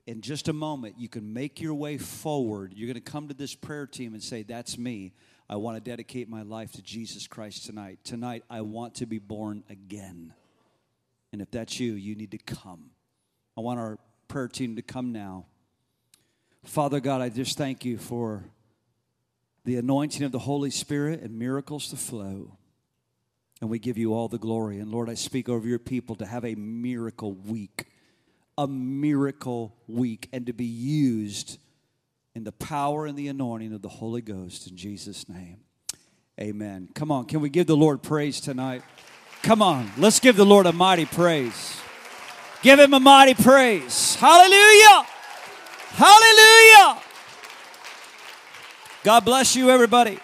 in 0.09 0.21
just 0.21 0.47
a 0.47 0.53
moment, 0.53 0.95
you 0.97 1.07
can 1.07 1.33
make 1.33 1.61
your 1.61 1.75
way 1.75 1.99
forward. 1.99 2.73
You're 2.75 2.87
going 2.87 2.95
to 2.95 3.11
come 3.11 3.27
to 3.27 3.35
this 3.35 3.53
prayer 3.53 3.85
team 3.85 4.15
and 4.15 4.23
say, 4.23 4.41
That's 4.41 4.75
me. 4.75 5.13
I 5.47 5.57
want 5.57 5.77
to 5.77 5.87
dedicate 5.87 6.27
my 6.27 6.41
life 6.41 6.71
to 6.73 6.81
Jesus 6.81 7.27
Christ 7.27 7.67
tonight. 7.67 7.99
Tonight, 8.03 8.43
I 8.49 8.61
want 8.61 8.95
to 8.95 9.05
be 9.05 9.19
born 9.19 9.63
again. 9.69 10.33
And 11.31 11.43
if 11.43 11.51
that's 11.51 11.79
you, 11.79 11.93
you 11.93 12.15
need 12.15 12.31
to 12.31 12.39
come. 12.39 12.89
I 13.55 13.61
want 13.61 13.79
our 13.79 13.99
prayer 14.27 14.47
team 14.47 14.77
to 14.77 14.81
come 14.81 15.11
now. 15.11 15.45
Father 16.63 16.99
God, 16.99 17.21
I 17.21 17.29
just 17.29 17.55
thank 17.55 17.85
you 17.85 17.99
for 17.99 18.45
the 19.63 19.75
anointing 19.75 20.23
of 20.23 20.31
the 20.31 20.39
Holy 20.39 20.71
Spirit 20.71 21.21
and 21.21 21.37
miracles 21.37 21.87
to 21.89 21.97
flow. 21.97 22.57
And 23.61 23.69
we 23.69 23.77
give 23.77 23.99
you 23.99 24.15
all 24.15 24.27
the 24.27 24.39
glory. 24.39 24.79
And 24.79 24.89
Lord, 24.89 25.07
I 25.07 25.13
speak 25.13 25.49
over 25.49 25.67
your 25.67 25.77
people 25.77 26.15
to 26.15 26.25
have 26.25 26.45
a 26.45 26.55
miracle 26.55 27.33
week 27.33 27.88
a 28.59 28.67
miracle 28.67 29.73
week 29.87 30.27
and 30.33 30.45
to 30.47 30.51
be 30.51 30.65
used 30.65 31.59
in 32.35 32.43
the 32.43 32.51
power 32.51 33.05
and 33.05 33.17
the 33.17 33.29
anointing 33.29 33.73
of 33.73 33.81
the 33.81 33.87
Holy 33.87 34.21
Ghost 34.21 34.69
in 34.69 34.75
Jesus' 34.75 35.29
name. 35.29 35.61
Amen. 36.37 36.89
Come 36.93 37.09
on, 37.09 37.23
can 37.23 37.39
we 37.39 37.49
give 37.49 37.67
the 37.67 37.77
Lord 37.77 38.03
praise 38.03 38.41
tonight? 38.41 38.81
Come 39.43 39.61
on, 39.61 39.89
let's 39.97 40.19
give 40.19 40.35
the 40.35 40.45
Lord 40.45 40.65
a 40.65 40.73
mighty 40.73 41.05
praise. 41.05 41.77
Give 42.61 42.77
him 42.77 42.93
a 42.93 42.99
mighty 42.99 43.33
praise. 43.33 44.15
Hallelujah! 44.15 45.05
Hallelujah! 45.91 47.01
God 49.05 49.23
bless 49.23 49.55
you, 49.55 49.69
everybody. 49.69 50.19